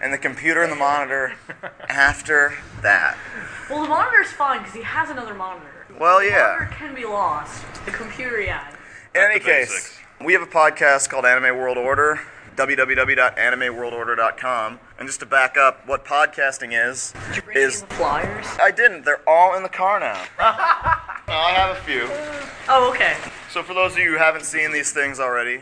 [0.00, 1.32] and the computer and the monitor
[1.88, 3.16] after that.
[3.68, 5.79] Well, the monitor's fine because he has another monitor.
[6.00, 6.56] Well, The yeah.
[6.58, 7.62] monitor can be lost.
[7.84, 8.70] The computer, yeah.
[9.14, 9.98] In any case, basics.
[10.24, 12.20] we have a podcast called Anime World Order,
[12.56, 14.80] www.animeworldorder.com.
[14.98, 18.46] And just to back up, what podcasting is, Did you bring is in flyers?
[18.58, 19.04] I didn't.
[19.04, 20.14] They're all in the car now.
[20.38, 20.40] no,
[21.34, 22.08] I have a few.
[22.70, 23.14] Oh, okay.
[23.50, 25.60] So for those of you who haven't seen these things already,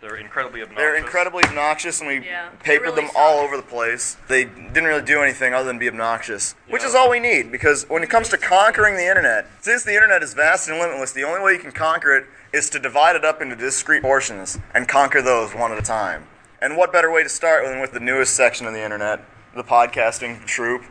[0.00, 0.78] They're incredibly obnoxious.
[0.78, 4.16] they're incredibly obnoxious, and we Yeah, papered really them all over the place.
[4.28, 7.50] They didn't really do anything other than be obnoxious, which is all we need.
[7.50, 11.12] Because when it comes to conquering the internet, since the internet is vast and limitless,
[11.12, 14.58] the only way you can conquer it is to divide it up into discrete portions
[14.72, 16.26] and conquer those one at a time.
[16.62, 19.24] And what better way to start than with the newest section of the internet,
[19.54, 20.84] the podcasting troop?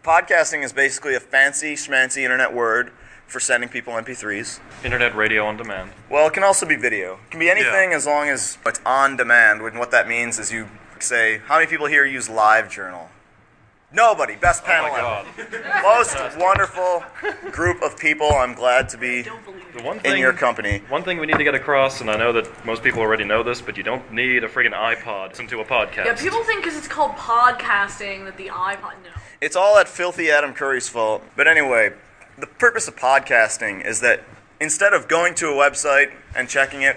[0.00, 2.92] Podcasting is basically a fancy schmancy internet word
[3.28, 4.58] for sending people MP3s.
[4.84, 5.92] Internet radio on demand.
[6.10, 7.14] Well, it can also be video.
[7.26, 9.60] It can be anything as long as it's on demand.
[9.62, 10.68] And what that means is you
[10.98, 13.08] say, how many people here use LiveJournal?
[13.90, 14.36] Nobody.
[14.36, 15.50] Best Oh panel my ever.
[15.50, 15.82] god.
[15.82, 17.02] Most wonderful
[17.50, 18.30] group of people.
[18.30, 19.30] I'm glad to be The
[19.76, 19.84] it.
[19.84, 20.82] one in thing, your company.
[20.90, 23.42] one thing we need to get across, and I know that most people already know
[23.42, 26.04] this, but you don't need a friggin' iPod to listen to a podcast.
[26.04, 28.92] Yeah, people think because it's called podcasting that the iPod.
[29.04, 29.10] No.
[29.40, 31.22] It's all that filthy Adam Curry's fault.
[31.34, 31.92] But anyway,
[32.38, 34.22] the purpose of podcasting is that
[34.60, 36.96] instead of going to a website and checking it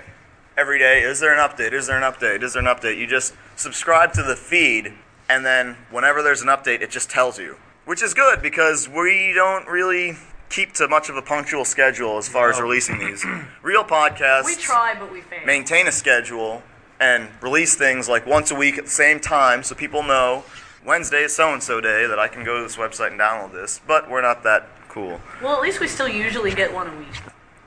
[0.58, 1.74] every day, is there an update?
[1.74, 2.44] Is there an update?
[2.44, 2.98] Is there an update?
[2.98, 4.94] You just subscribe to the feed,
[5.30, 7.58] and then whenever there's an update, it just tells you.
[7.86, 10.18] Which is good because we don't really
[10.50, 13.26] keep to much of a punctual schedule as far as releasing these.
[13.64, 15.46] Real podcasts We try, but we fail.
[15.46, 16.62] maintain a schedule
[17.00, 20.44] and release things like once a week at the same time so people know
[20.86, 23.54] Wednesday is so and so day that I can go to this website and download
[23.54, 23.82] this.
[23.88, 25.20] But we're not that cool.
[25.42, 27.08] Well, at least we still usually get one a week.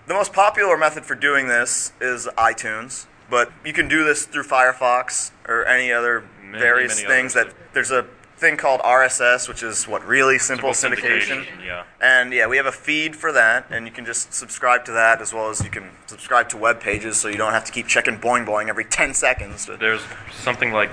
[0.07, 4.45] The most popular method for doing this is iTunes, but you can do this through
[4.45, 7.53] Firefox or any other Many, various many things others.
[7.55, 8.07] that there's a
[8.37, 11.47] thing called RSS, which is what really simple, Simple syndication.
[11.65, 11.85] Yeah.
[12.03, 15.23] And yeah, we have a feed for that, and you can just subscribe to that
[15.23, 17.87] as well as you can subscribe to web pages so you don't have to keep
[17.87, 19.71] checking boing boing every 10 seconds.
[19.81, 20.03] There's
[20.43, 20.91] something like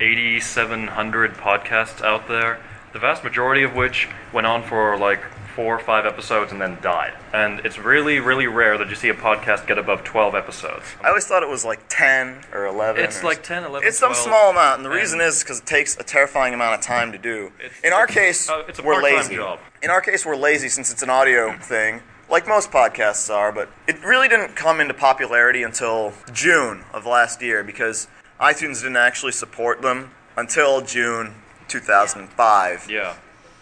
[0.00, 2.60] 8,700 podcasts out there,
[2.92, 5.20] the vast majority of which went on for like
[5.60, 7.12] four or five episodes and then died.
[7.34, 10.86] And it's really, really rare that you see a podcast get above 12 episodes.
[11.04, 13.04] I always thought it was like 10 or 11.
[13.04, 15.42] It's or like s- 10, 11, It's some 12, small amount, and the reason is
[15.42, 17.52] because it takes a terrifying amount of time to do.
[17.84, 19.36] In our case, uh, it's a we're part-time lazy.
[19.36, 19.58] job.
[19.82, 22.00] In our case, we're lazy since it's an audio thing,
[22.30, 27.42] like most podcasts are, but it really didn't come into popularity until June of last
[27.42, 28.08] year because
[28.40, 31.34] iTunes didn't actually support them until June
[31.68, 32.88] 2005.
[32.90, 33.14] Yeah.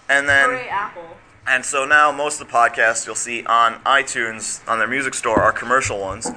[0.08, 1.17] And then Hooray, Apple.
[1.48, 5.40] And so now most of the podcasts you'll see on iTunes on their music store
[5.40, 6.30] are commercial ones,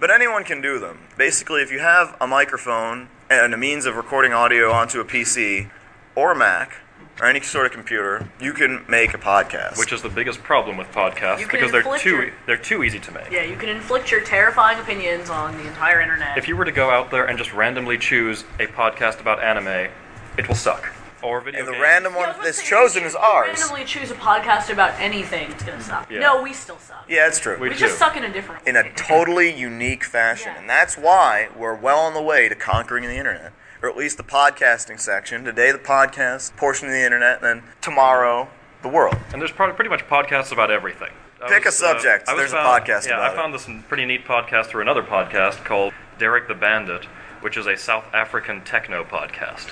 [0.00, 1.00] but anyone can do them.
[1.16, 5.70] Basically, if you have a microphone and a means of recording audio onto a PC
[6.14, 6.74] or a Mac,
[7.20, 9.76] or any sort of computer, you can make a podcast.
[9.76, 12.56] Which is the biggest problem with podcasts You can because they're inflict too your- they're
[12.56, 13.30] too easy to make.
[13.32, 16.38] Yeah, you can inflict your terrifying opinions on the entire internet.
[16.38, 19.90] If you were to go out there and just randomly choose a podcast about anime,
[20.36, 20.92] it will suck.
[21.22, 21.82] Or video and the games.
[21.82, 23.58] random one was gonna that's say, if chosen you is ours.
[23.58, 26.10] Randomly choose a podcast about anything, it's gonna suck.
[26.10, 26.20] Yeah.
[26.20, 27.04] No, we still suck.
[27.08, 27.58] Yeah, it's true.
[27.58, 28.70] We We just suck in a different way.
[28.70, 30.52] in a totally unique fashion.
[30.54, 30.60] Yeah.
[30.60, 33.52] And that's why we're well on the way to conquering the internet.
[33.82, 35.44] Or at least the podcasting section.
[35.44, 38.48] Today, the podcast portion of the internet, and then tomorrow,
[38.82, 39.16] the world.
[39.32, 41.10] And there's pretty much podcasts about everything.
[41.40, 42.28] I Pick a uh, subject.
[42.28, 45.02] I was There's a podcast Yeah, about I found this pretty neat podcast through another
[45.02, 47.06] podcast called Derek the Bandit,
[47.40, 49.68] which is a South African techno podcast.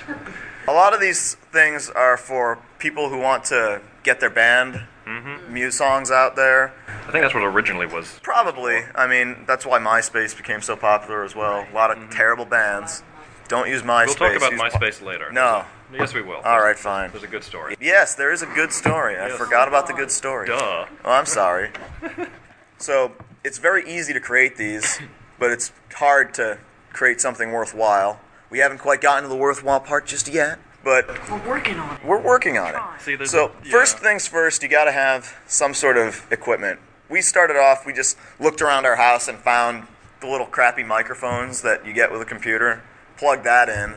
[0.67, 5.53] A lot of these things are for people who want to get their band Mm-hmm.
[5.53, 6.73] muse songs out there.
[6.85, 8.19] I think that's what it originally was.
[8.23, 8.81] Probably.
[8.93, 11.65] I mean, that's why MySpace became so popular as well.
[11.71, 13.03] A lot of terrible bands.
[13.47, 14.07] Don't use MySpace.
[14.17, 14.21] Mm-hmm.
[14.21, 15.31] We'll talk about use- MySpace later.
[15.31, 15.63] No.
[15.93, 16.41] Yes, we will.
[16.41, 17.11] All right, fine.
[17.11, 17.77] There's a good story.
[17.79, 19.15] Yes, there is a good story.
[19.17, 19.37] I Yes.
[19.37, 20.47] forgot about the good story.
[20.47, 20.85] Duh.
[21.05, 21.69] Oh, I'm sorry.
[22.77, 23.13] so
[23.45, 24.99] it's very easy to create these,
[25.39, 26.57] but it's hard to
[26.97, 28.19] create something worthwhile.
[28.49, 32.03] We haven't quite gotten to the worthwhile part just yet, but We're working on it.
[32.03, 32.81] we're working on it.
[33.01, 36.79] See, So a- first things first, you got to have some sort of equipment.
[37.09, 37.85] We started off.
[37.85, 39.87] We just looked around our house and found
[40.21, 42.81] the little crappy microphones that you get with a computer.
[43.17, 43.95] Plug that in,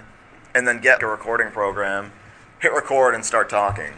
[0.54, 2.12] and then get a recording program.
[2.60, 3.92] Hit record and start talking.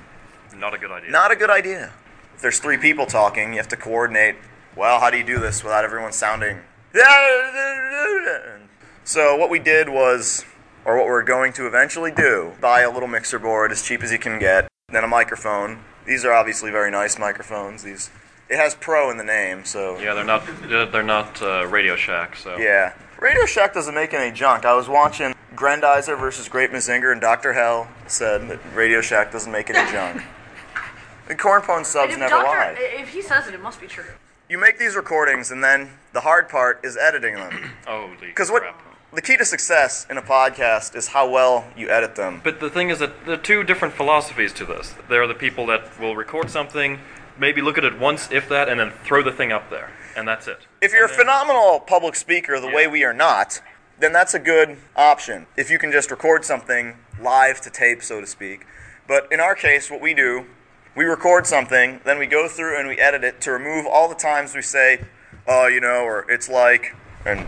[0.57, 1.11] Not a good idea.
[1.11, 1.91] Not a good idea.
[2.37, 4.37] If there's three people talking, you have to coordinate.
[4.77, 6.61] Well, how do you do this without everyone sounding?
[9.05, 10.45] So what we did was,
[10.85, 14.13] or what we're going to eventually do, buy a little mixer board as cheap as
[14.13, 15.81] you can get, then a microphone.
[16.07, 17.83] These are obviously very nice microphones.
[17.83, 18.11] These,
[18.49, 20.45] it has pro in the name, so Yeah, they're not.
[20.69, 22.37] They're they're not uh, Radio Shack.
[22.37, 22.95] So yeah.
[23.21, 24.65] Radio Shack doesn't make any junk.
[24.65, 27.53] I was watching Grendizer versus Great Mazinger, and Dr.
[27.53, 30.23] Hell said that Radio Shack doesn't make any junk.
[31.29, 32.77] The cornpone subs if, never Doctor, lied.
[32.79, 34.05] if he says it, it must be true.
[34.51, 37.71] You make these recordings, and then the hard part is editing them.
[37.87, 38.92] Holy Because what crap.
[39.15, 42.41] The key to success in a podcast is how well you edit them.
[42.43, 44.95] But the thing is that there are two different philosophies to this.
[45.09, 46.99] There are the people that will record something,
[47.39, 50.27] maybe look at it once, if that, and then throw the thing up there, and
[50.27, 50.61] that's it.
[50.81, 53.61] If you're a then- phenomenal public speaker, the way we are not,
[53.99, 55.47] then that's a good option.
[55.57, 58.67] If you can just record something live to tape, so to speak.
[59.07, 60.47] But in our case, what we do,
[60.97, 64.15] we record something, then we go through and we edit it to remove all the
[64.15, 65.05] times we say,
[65.47, 66.95] oh, you know, or it's like,
[67.25, 67.47] and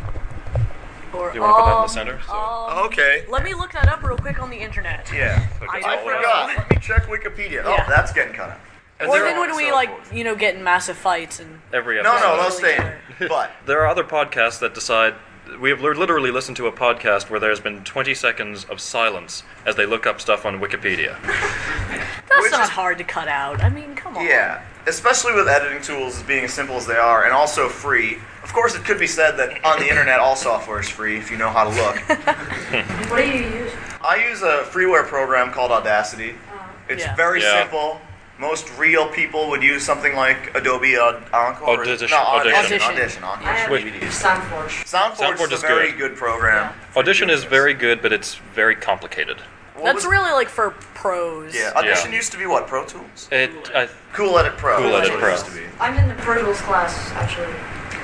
[1.14, 2.20] Or, Do you want to put that in um, the center?
[2.26, 3.24] So, um, okay.
[3.28, 5.10] Let me look that up real quick on the internet.
[5.14, 5.46] Yeah.
[5.62, 6.16] Okay, I I all that.
[6.16, 6.46] forgot.
[6.58, 7.62] Let me check Wikipedia.
[7.64, 8.58] Oh, that's getting cut out.
[9.00, 11.40] And Or there then are- when we so like, you know, get in massive fights
[11.40, 12.26] and every No, episode.
[12.26, 13.28] no, they'll Really stay in.
[13.28, 15.14] But There are other podcasts that decide.
[15.60, 19.76] We have literally listened to a podcast where there's been 20 seconds of silence as
[19.76, 21.20] they look up stuff on Wikipedia.
[21.22, 23.62] that's Which not is- hard to cut out.
[23.62, 24.24] I mean, come on.
[24.24, 28.18] Yeah, especially with editing tools being as simple as they are and also free.
[28.44, 31.30] Of course, it could be said that on the internet all software is free if
[31.30, 31.96] you know how to look.
[33.10, 33.72] What do you use?
[34.02, 36.30] I use a freeware program called Audacity.
[36.32, 36.68] Uh-huh.
[36.88, 37.14] It's Yeah.
[37.16, 37.60] very Yeah.
[37.62, 38.00] simple.
[38.38, 41.80] Most real people would use something like Adobe Encore.
[41.80, 42.58] Audition- No, Audition.
[42.64, 42.90] Audition.
[42.90, 43.24] Audition.
[43.24, 43.46] I Audition.
[43.54, 43.84] have Wait.
[43.86, 44.20] DVDs.
[44.22, 44.84] Soundforge.
[44.84, 45.98] Soundforge, Soundforge is is a very good.
[46.10, 46.72] good, program.
[46.90, 49.40] for Audition is very good, but it's very complicated.
[49.74, 51.54] What That's was- really like for pros.
[51.54, 52.16] Yeah, Audition Yeah.
[52.16, 52.66] used to be what?
[52.66, 53.28] Pro Tools?
[53.30, 54.76] It, I, Cool Edit Pro.
[54.78, 55.30] Cool Edit Pro.
[55.30, 55.62] used to be.
[55.80, 57.54] I'm in the Pro Tools class, actually.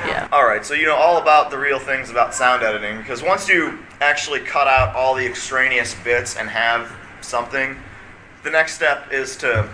[0.07, 0.29] Yeah.
[0.33, 3.49] All right, so you know all about the real things about sound editing because once
[3.49, 7.77] you actually cut out all the extraneous bits and have something,
[8.43, 9.69] the next step is to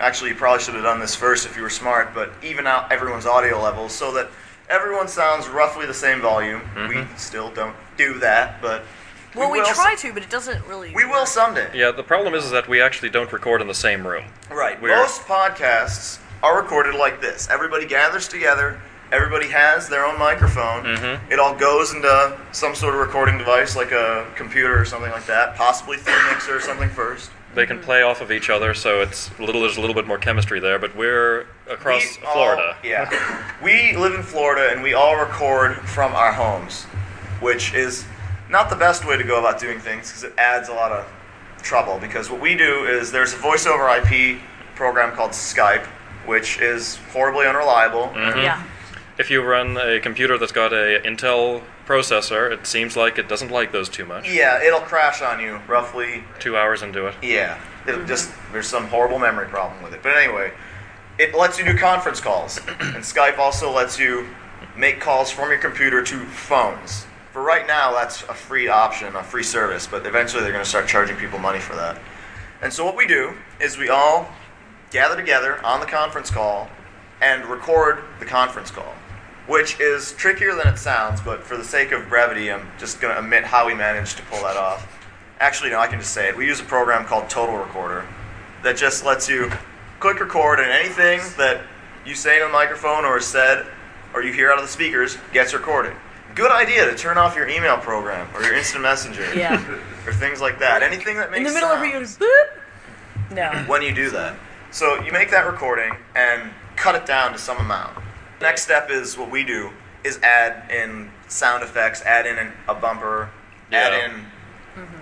[0.00, 2.90] actually you probably should have done this first if you were smart, but even out
[2.92, 4.30] everyone's audio levels so that
[4.68, 6.60] everyone sounds roughly the same volume.
[6.74, 7.16] We mm-hmm.
[7.16, 8.84] still don't do that, but
[9.34, 10.92] Well, we, will try s- to, but it doesn't really.
[10.94, 11.70] We will someday.
[11.74, 14.24] yeah, the problem is, is that we actually don't record in the same room.
[14.50, 14.80] Right.
[14.80, 17.48] We're- Most podcasts are recorded like this.
[17.50, 18.80] Everybody gathers together.
[19.10, 20.84] Everybody has their own microphone.
[20.84, 21.20] Mhm.
[21.30, 25.24] It all goes into some sort of recording device, like a computer or something like
[25.26, 25.56] that.
[25.56, 27.30] Possibly through a mixer or something first.
[27.54, 29.62] They can play off of each other, so it's a little.
[29.62, 30.78] There's a little bit more chemistry there.
[30.78, 32.76] But we're across We all- Florida.
[32.82, 33.08] yeah.
[33.62, 36.84] we live in Florida and we all record from our homes,
[37.40, 38.04] which is
[38.50, 41.06] not the best way to go about doing things because it adds a lot of
[41.62, 41.98] trouble.
[41.98, 44.40] Because what we do is there's a voice over IP
[44.76, 45.86] program called Skype,
[46.26, 48.12] which is horribly unreliable.
[48.14, 48.42] Mhm.
[48.42, 48.58] Yeah.
[49.18, 53.50] If you run a computer that's got a Intel processor, it seems like it doesn't
[53.50, 54.30] like those too much.
[54.32, 56.22] Yeah, it'll crash on you roughly.
[56.38, 57.16] Two hours into it.
[57.20, 60.04] Yeah, it'll just there's some horrible memory problem with it.
[60.04, 60.52] But anyway,
[61.18, 64.28] it lets you do conference calls, and Skype also lets you
[64.76, 67.04] make calls from your computer to phones.
[67.32, 69.88] For right now, that's a free option, a free service.
[69.88, 72.00] But eventually, they're going to start charging people money for that.
[72.62, 74.28] And so what we do is we all
[74.92, 76.68] gather together on the conference call
[77.20, 78.94] and record the conference call,
[79.48, 83.12] which is trickier than it sounds, but for the sake of brevity, I'm just going
[83.14, 84.86] to omit how we managed to pull that off.
[85.40, 86.36] Actually, no, I can just say it.
[86.36, 88.06] We use a program called Total Recorder
[88.62, 89.50] that just lets you
[90.00, 91.62] click record and anything that
[92.04, 93.66] you say in the microphone or is said
[94.14, 95.92] or you hear out of the speakers gets recorded.
[96.34, 99.60] Good idea to turn off your email program or your instant messenger Yeah.
[100.06, 100.82] or things like that.
[100.82, 103.34] Anything that makes In the middle of sound reading, boop.
[103.34, 103.64] No.
[103.66, 104.36] when you do that.
[104.70, 107.96] So you make that recording and cut it down to some amount.
[108.40, 109.70] Next step is what we do
[110.04, 113.30] is add in sound effects, add in an, a bumper,
[113.72, 114.06] add Yeah.
[114.06, 114.24] in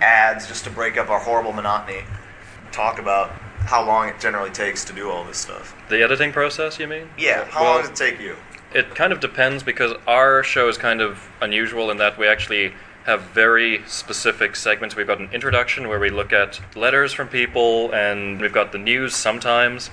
[0.01, 2.03] ads just to break up our horrible monotony.
[2.71, 3.29] Talk about
[3.65, 5.75] how long it generally takes to do all this stuff.
[5.89, 7.09] The editing process, you mean?
[7.17, 8.35] Yeah, how Well, long does it take you?
[8.73, 12.73] It kind of depends because our show is kind of unusual in that we actually
[13.05, 14.95] have very specific segments.
[14.95, 18.77] We've got an introduction where we look at letters from people, and we've got the
[18.77, 19.89] news sometimes,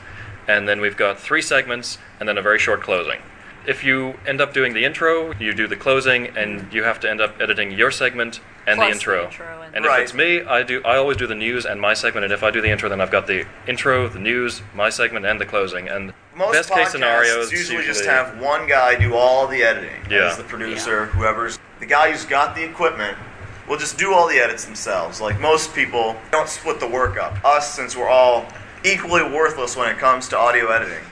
[0.48, 3.20] and then we've got three segments, and then a very short closing.
[3.66, 7.10] If you end up doing the intro, you do the closing, and you have to
[7.10, 9.24] end up editing your segment and Plus the the intro.
[9.24, 10.02] intro and- and if Right.
[10.02, 10.82] it's me, I do.
[10.84, 13.00] I always do the news and my segment, and if I do the intro, then
[13.00, 15.88] I've got the intro, the news, my segment, and the closing.
[15.88, 19.62] And Most best podcasts case scenario is usually, just have one guy do all the
[19.64, 20.04] editing.
[20.10, 20.26] Yeah.
[20.26, 23.16] As the producer, whoever's the guy who's got the equipment
[23.66, 25.20] will just do all the edits themselves.
[25.22, 27.38] Like most people don't split the work up.
[27.44, 28.46] Us, since we're all
[28.84, 31.02] equally worthless when it comes to audio editing,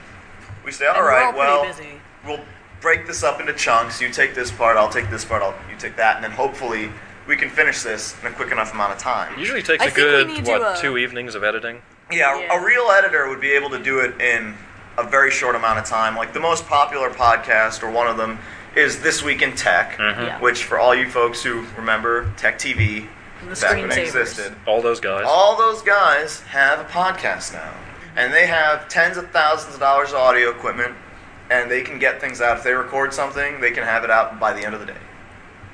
[0.63, 1.92] we say, all And we're right, all well, busy.
[2.25, 2.39] We'll
[2.81, 4.01] break this up into chunks.
[4.01, 6.89] You take this part, I'll take this part, I'll you take that, and then hopefully
[7.27, 9.37] we can finish this in a quick enough amount of time.
[9.39, 11.81] Usually takes I a good what uh, two evenings of editing.
[12.11, 12.59] Yeah, Yeah.
[12.59, 14.55] a real editor would be able to do it in
[14.97, 16.15] a very short amount of time.
[16.17, 18.39] Like the most popular podcast, or one of them,
[18.75, 20.39] is This Week in Tech, Yeah.
[20.39, 23.07] which for all you folks who remember Tech TV,
[23.47, 25.25] The back when it existed, All those guys.
[25.27, 27.71] all those guys have a podcast now.
[28.15, 30.93] And they have tens of thousands of dollars of audio equipment,
[31.49, 32.57] and they can get things out.
[32.57, 34.97] If they record something, they can have it out by the end of the day.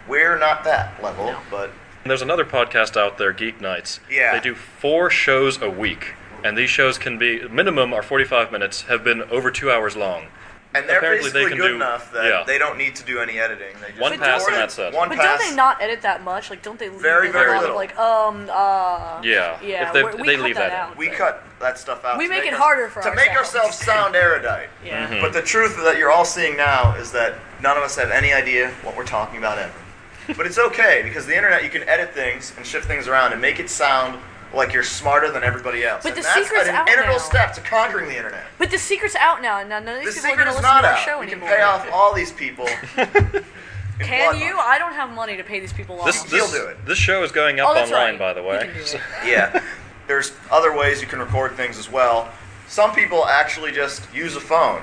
[0.07, 1.39] We're not that level, No.
[1.51, 1.72] but
[2.05, 3.99] There's another podcast out there, Geek Nights.
[4.09, 4.34] Yeah.
[4.34, 6.13] They do four shows a week,
[6.43, 10.28] and these shows can be minimum are 45 minutes, have been over two hours long.
[10.76, 12.43] And they're Apparently they basically can good do- enough that yeah.
[12.45, 13.76] they don't need to do any editing.
[13.82, 14.93] They just One record pass and it, that's it.
[14.93, 15.39] One But pass.
[15.39, 16.49] don't they not edit that much?
[16.51, 17.76] Like, don't they leave Very, in very lot little.
[17.76, 20.80] of like, um, uh, Yeah, yeah, if they- we- we they cut leave that that
[20.89, 20.97] out.
[20.97, 22.17] We cut that stuff out.
[22.20, 23.05] We to make it our- harder for us.
[23.05, 23.70] to make ourselves.
[23.70, 24.70] ourselves sound erudite.
[24.86, 25.07] Yeah.
[25.07, 25.22] Mhm.
[25.22, 28.32] But the truth that you're all seeing now is that none of us have any
[28.32, 29.74] idea what we're talking about ever.
[30.38, 33.41] but it's okay because the internet you can edit things and shift things around and
[33.41, 34.20] make it sound
[34.53, 36.03] like you're smarter than everybody else.
[36.03, 37.17] But and the that's secret's an out integral now.
[37.19, 38.43] step to conquering the internet.
[38.57, 39.61] But the secret's out now.
[39.63, 40.93] Now none of The these people are secret going to is listen not to our
[40.93, 40.99] out.
[41.05, 41.49] show we can anymore.
[41.55, 42.67] pay off all these people.
[42.97, 44.55] in Can blood you?
[44.55, 44.67] money.
[44.67, 46.05] I don't have money to pay these people off.
[46.05, 46.85] This, He'll this, do it.
[46.85, 48.19] this show is going up Oh, that's online, right.
[48.19, 48.59] by the You way.
[48.59, 49.01] can do it.
[49.25, 49.63] yeah.
[50.07, 52.31] There's other ways you can record things as well.
[52.67, 54.81] Some people actually just use a phone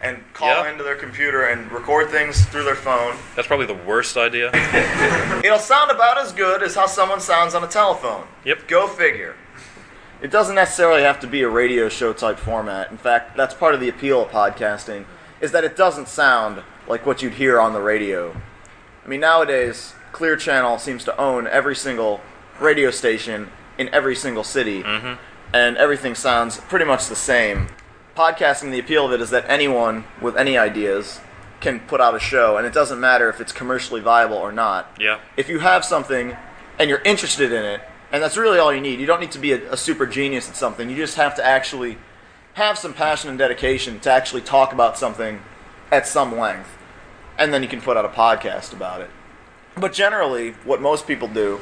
[0.00, 0.70] and call Yeah.
[0.70, 3.16] into their computer and record things through their phone.
[3.34, 4.50] That's probably the worst idea.
[5.44, 8.26] It'll sound about as good as how someone sounds on a telephone.
[8.44, 8.68] Yep.
[8.68, 9.34] Go figure.
[10.20, 12.90] It doesn't necessarily have to be a radio show type format.
[12.90, 15.04] In fact, that's part of the appeal of podcasting
[15.40, 18.34] is that it doesn't sound like what you'd hear on the radio.
[19.04, 22.20] I mean, nowadays, Clear Channel seems to own every single
[22.60, 25.14] radio station in every single city, mm-hmm.
[25.54, 27.68] and everything sounds pretty much the same.
[28.18, 31.20] Podcasting, the appeal of it is that anyone with any ideas
[31.60, 34.90] can put out a show, and it doesn't matter if it's commercially viable or not
[34.98, 35.20] Yeah.
[35.36, 36.36] if you have something
[36.80, 38.98] and you're interested in it, and that's really all you need.
[38.98, 40.90] You don't need to be a, a super genius at something.
[40.90, 41.96] You just have to actually
[42.54, 45.40] have some passion and dedication to actually talk about something
[45.92, 46.76] at some length,
[47.38, 49.10] and then you can put out a podcast about it.
[49.76, 51.60] But generally, what most people do,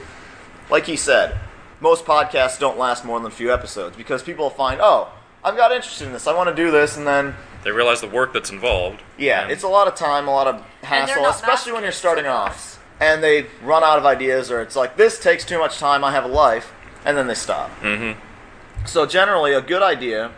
[0.71, 1.39] like he said,
[1.81, 5.11] most podcasts don't last more than a few episodes because people find, oh,
[5.47, 6.27] I've got interested in this.
[6.27, 9.01] I want to do this, and then They realize the work that's involved.
[9.17, 11.93] yeah, and- it's a lot of time, a lot of hassle, not especially when you're
[11.93, 12.79] masochists starting off.
[12.99, 16.11] And they run out of ideas, or it's like, this takes too much time, I
[16.11, 16.73] have a life,
[17.05, 17.71] and then they stop.
[17.81, 18.17] Mhm.
[18.87, 20.31] So, generally, a good idea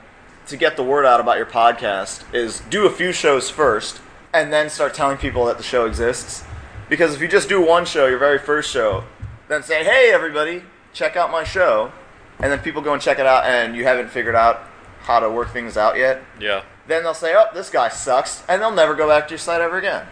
[0.47, 4.01] to get the word out about your podcast is do a few shows first,
[4.35, 6.45] and then start telling people that the show exists.
[6.91, 9.05] Because if you just do one show, your very first show,
[9.49, 11.93] then say, hey, everybody, check out my show,
[12.41, 14.63] and then people go and check it out, and you haven't figured out
[15.09, 16.61] how to work things out yet, Yeah.
[16.87, 19.61] then they'll say, "Oh, this guy sucks," and they'll never go back to your site
[19.63, 20.07] ever again.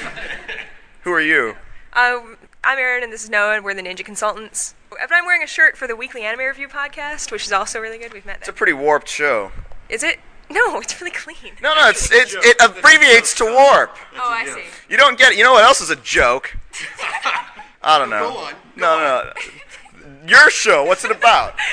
[1.03, 1.57] Who are you?
[1.93, 4.75] Um, I'm Erin, and this is Noah, and we're the Ninja Consultants.
[4.91, 7.97] But I'm wearing a shirt for the Weekly Anime Review podcast, which is also really
[7.97, 8.13] good.
[8.13, 8.57] We've met It's a there.
[8.57, 9.53] pretty warped show.
[9.89, 10.19] Is it?
[10.51, 11.53] No, it's really clean.
[11.63, 13.97] No, no, it's, it's it abbreviates to warp.
[14.17, 14.65] Oh, I see.
[14.89, 15.39] You don't get it.
[15.39, 16.57] You know what else is a joke?
[17.83, 18.31] I don't know.
[18.33, 19.33] Go on, No, no.
[20.27, 20.85] Your show.
[20.85, 21.55] What's it about?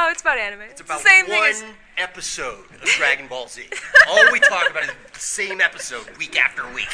[0.00, 0.60] Oh, it's about anime.
[0.60, 1.64] It's about the same one thing as.
[1.96, 3.64] episode of Dragon Ball Z.
[4.08, 6.86] All we talk about is the same episode week after week.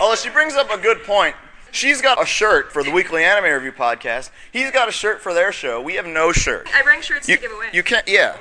[0.00, 1.34] Although she brings up a good point.
[1.70, 4.30] She's got a shirt for the Weekly Anime Review podcast.
[4.52, 5.80] He's got a shirt for their show.
[5.80, 6.68] We have no shirt.
[6.74, 7.68] I bring shirts You, to give away.
[7.72, 8.08] you can't.
[8.08, 8.36] Yeah,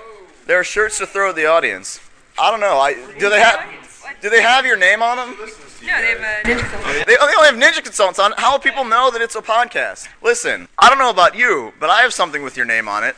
[0.46, 2.00] there are shirts to throw at the audience.
[2.40, 2.78] I don't know.
[2.78, 3.64] I do they have
[4.22, 5.38] do they have your name on them?
[5.40, 5.46] No,
[5.86, 7.06] they have a Ninja Consultant.
[7.08, 8.34] They, oh, they only have ninja consultants on.
[8.38, 10.08] How will people know that it's a podcast?
[10.24, 13.16] Listen, I don't know about you, but I have something with your name on it.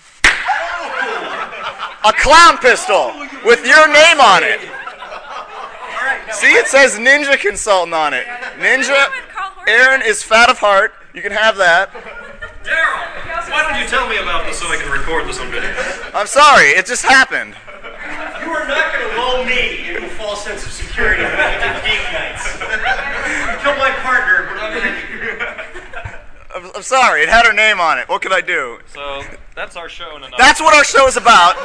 [2.05, 3.14] A clown pistol
[3.45, 4.60] with your name on it.
[6.34, 8.26] See, it says Ninja Consultant on it.
[8.57, 9.07] Ninja.
[9.68, 10.93] Erin is fat of heart.
[11.14, 11.91] You can have that.
[12.64, 15.70] Daryl, why don't you tell me about this so I can record this on video?
[16.14, 17.55] I'm sorry, it just happened.
[18.41, 21.57] You are not going to lull me into a false sense of security when we
[21.60, 22.45] did geek nights.
[23.64, 26.20] Kill my partner, but I'm going to.
[26.55, 28.10] I'm, I'm sorry, it had her name on it.
[28.10, 28.80] What could I do?
[28.93, 29.24] So
[29.55, 30.38] that's our show in a nutshell.
[30.38, 31.55] That's what our show is about.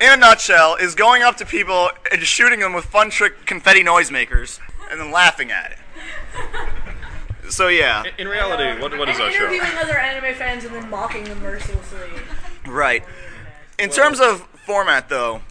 [0.00, 3.82] In a nutshell, is going up to people and shooting them with fun trick confetti
[3.82, 5.78] noisemakers and then laughing at it.
[7.50, 9.38] So yeah, In, in reality, what, what is and our show?
[9.50, 11.98] interviewing other anime fans and then mocking them mercilessly.
[12.66, 13.04] right.
[13.78, 15.42] In terms of format, though,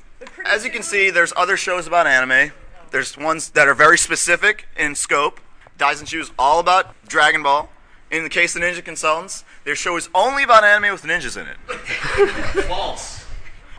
[0.45, 2.51] as you can see, there's other shows about anime.
[2.91, 5.39] There's ones that are very specific in scope.
[5.77, 7.69] Daisen is all about Dragon Ball.
[8.09, 11.45] In the case of Ninja Consultants, their show is only about anime with ninjas in
[11.47, 11.57] it.
[12.67, 13.25] False.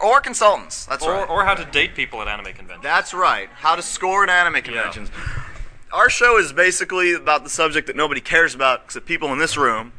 [0.01, 0.85] Or consultants.
[0.87, 1.31] That's or, right.
[1.31, 2.83] or how to date people at anime conventions.
[2.83, 3.49] That's right.
[3.55, 5.11] How to score at anime conventions.
[5.91, 9.57] Our show is basically about the subject that nobody cares about except people in this
[9.57, 9.93] room,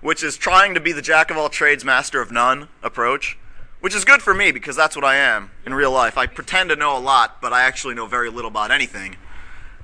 [0.00, 3.36] which is trying to be the jack of all trades, master of none approach.
[3.80, 6.16] Which is good for me because that's what I am in real life.
[6.16, 9.16] I pretend to know a lot, but I actually know very little about anything.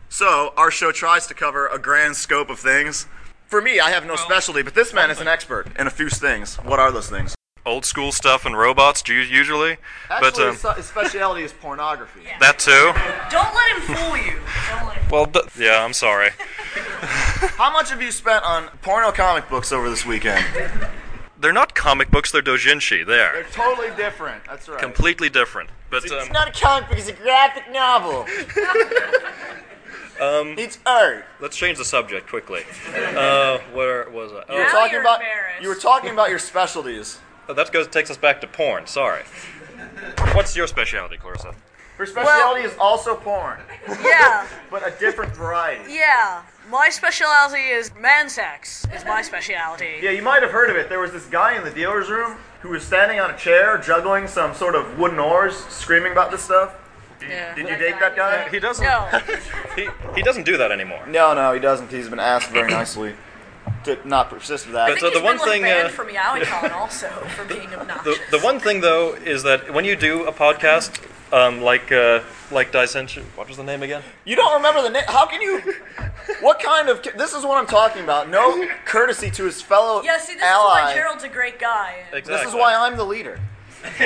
[0.09, 3.07] So, our show tries to cover a grand scope of things.
[3.44, 6.09] For me, I have no specialty, but this man is an expert in a few
[6.09, 6.57] things.
[6.57, 7.34] What are those things?
[7.64, 9.76] Old school stuff and robots, u- usually.
[10.08, 12.22] but Actually, um, his, his specialty is pornography.
[12.40, 12.92] that too.
[13.30, 14.40] Don't let him fool you.
[14.70, 15.08] Don't let him.
[15.10, 16.30] Well, d- yeah, I'm sorry.
[17.56, 20.44] How much have you spent on porno comic books over this weekend?
[21.38, 23.06] They're not comic books, they're doujinshi.
[23.06, 24.44] They're They're totally different.
[24.46, 24.80] That's right.
[24.80, 25.70] completely different.
[25.90, 28.22] But um, It's not a comic book, it's a graphic novel.
[30.20, 31.24] um, It's art.
[31.40, 32.62] let's change the subject quickly.
[32.94, 34.52] Uh, where was I?
[34.52, 35.20] You were Oh, talking about
[35.60, 37.18] you were talking about your specialties.
[37.53, 38.86] Oh, that goes takes us back to porn.
[38.86, 39.22] Sorry.
[40.34, 41.55] What's your specialty, Clarissa?
[41.98, 43.61] Her specialty is also porn,
[44.03, 45.92] Yeah, but a different variety.
[45.92, 46.42] yeah.
[46.70, 48.86] My specialty is man sex.
[48.94, 49.98] Is my specialty.
[50.00, 50.88] Yeah, you might have heard of it.
[50.88, 54.28] There was this guy in the dealer's room who was standing on a chair, juggling
[54.28, 56.74] some sort of wooden oars, screaming about this stuff.
[57.20, 57.55] Yeah.
[57.55, 58.48] Did you date that guy?
[58.48, 58.84] He doesn't.
[58.84, 59.09] No.
[59.74, 61.00] He, he doesn't do that anymore.
[61.07, 61.90] No, no, he doesn't.
[61.90, 63.14] He's been asked very nicely
[63.85, 64.89] to not persist with that.
[64.89, 67.72] But, uh, the He's one been, like, thing, banned uh, from Yaoi-Con also for being
[67.74, 68.18] obnoxious.
[68.30, 71.03] The, the one thing though is that when you do a podcast,
[71.33, 72.20] um, like uh,
[72.51, 74.03] like Dissension, what was the name again?
[74.24, 75.05] You don't remember the name?
[75.09, 75.61] How can you?
[76.41, 77.03] What kind of?
[77.16, 78.28] This is what I'm talking about.
[78.28, 80.80] No courtesy to his fellow yeah, see, this ally.
[80.80, 82.05] is why Gerald's a great guy.
[82.12, 82.35] Exactly.
[82.35, 83.41] This is why I'm the leader.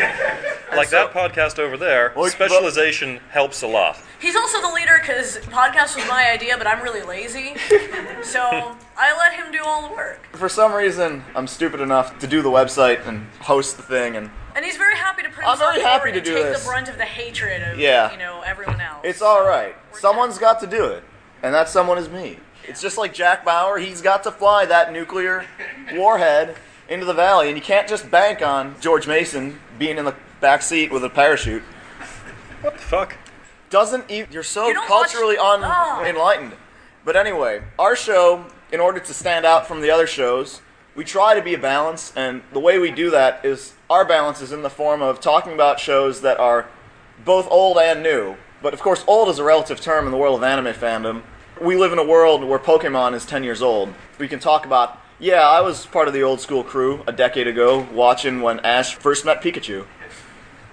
[0.74, 2.12] like that podcast over there.
[2.16, 4.00] Well, specialization helps a lot.
[4.20, 7.54] He's also the leader because podcast was my idea, but I'm really lazy,
[8.22, 10.20] so I let him do all the work.
[10.32, 14.30] For some reason, I'm stupid enough to do the website and host the thing, and
[14.54, 16.62] And he's very happy to put I'm himself very happy to and do take this.
[16.62, 18.10] the brunt of the hatred of Yeah.
[18.10, 19.00] you know everyone else.
[19.04, 19.74] it's all right.
[19.92, 21.04] Someone's got to do it,
[21.42, 22.38] and that someone is me.
[22.64, 23.78] It's just like Jack Bauer.
[23.78, 25.44] He's got to fly that nuclear
[25.92, 26.56] warhead
[26.88, 30.62] into the valley, and you can't just bank on George Mason being in the back
[30.62, 31.62] seat with a parachute.
[32.62, 33.16] What the fuck?
[33.70, 35.60] Doesn't e- you're so You culturally watch-
[36.00, 36.52] unenlightened.
[37.04, 40.60] But anyway, our show, in order to stand out from the other shows,
[40.94, 44.40] we try to be a balance, and the way we do that is our balance
[44.40, 46.66] is in the form of talking about shows that are
[47.24, 48.36] both old and new.
[48.62, 51.22] But of course, old is a relative term in the world of anime fandom.
[51.60, 53.92] We live in a world where Pokemon is 10 years old.
[54.18, 57.46] We can talk about, yeah, I was part of the old school crew a decade
[57.46, 59.86] ago watching when Ash first met Pikachu.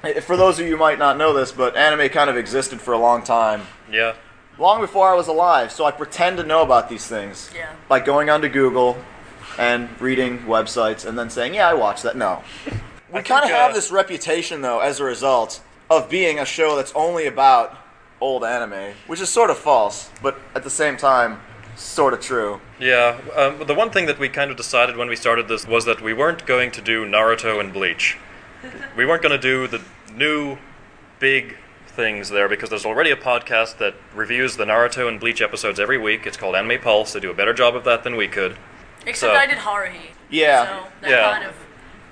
[0.22, 2.94] For those of you who might not know this, but anime kind of existed for
[2.94, 3.62] a long time.
[3.92, 4.16] Yeah.
[4.60, 7.50] Long before I was alive, so I pretend to know about these things.
[7.56, 7.74] Yeah.
[7.88, 8.98] By going onto Google
[9.58, 12.16] and reading websites and then saying, yeah, I watched that.
[12.16, 12.44] No.
[13.14, 16.76] We kind of uh, have this reputation, though, as a result of being a show
[16.76, 17.78] that's only about
[18.20, 21.40] old anime, which is sort of false, but at the same time,
[21.76, 22.60] sort of true.
[22.80, 25.86] Yeah, um, the one thing that we kind of decided when we started this was
[25.86, 28.18] that we weren't going to do Naruto and Bleach.
[28.96, 29.82] We weren't going to do the
[30.16, 30.58] new
[31.20, 31.58] big
[31.88, 35.98] things there because there's already a podcast that reviews the Naruto and Bleach episodes every
[35.98, 36.26] week.
[36.26, 37.14] It's called Anime Pulse.
[37.14, 38.58] They do a better job of that than we could.
[39.06, 40.12] Except So- I did Haruhi.
[40.30, 40.82] Yeah.
[41.02, 41.32] So Yeah.
[41.34, 41.54] kind of.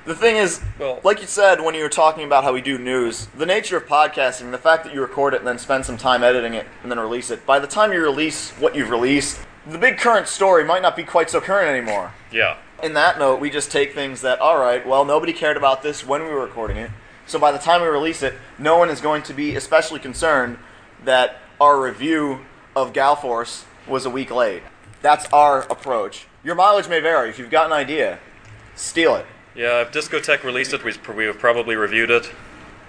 [0.05, 0.61] The thing is,
[1.03, 3.85] like you said when you were talking about how we do news, the nature of
[3.85, 6.91] podcasting, the fact that you record it and then spend some time editing it and
[6.91, 10.63] then release it, by the time you release what you've released, the big current story
[10.63, 12.13] might not be quite so current anymore.
[12.31, 12.55] Yeah.
[12.83, 16.05] In that note, we just take things that, all right, well, nobody cared about this
[16.05, 16.89] when we were recording it,
[17.27, 20.57] so by the time we release it, no one is going to be especially concerned
[21.05, 22.41] that our review
[22.75, 24.63] of Gall Force was a week late.
[25.03, 26.25] That's our approach.
[26.43, 27.29] Your mileage may vary.
[27.29, 28.19] If you've got an idea,
[28.75, 29.27] steal it.
[29.53, 32.31] Yeah, if Discotek released it, we we have probably reviewed it.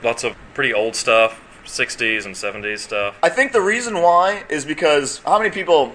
[0.03, 3.17] Lots of pretty old stuff, 60s and 70s stuff.
[3.23, 5.93] I think the reason why is because how many people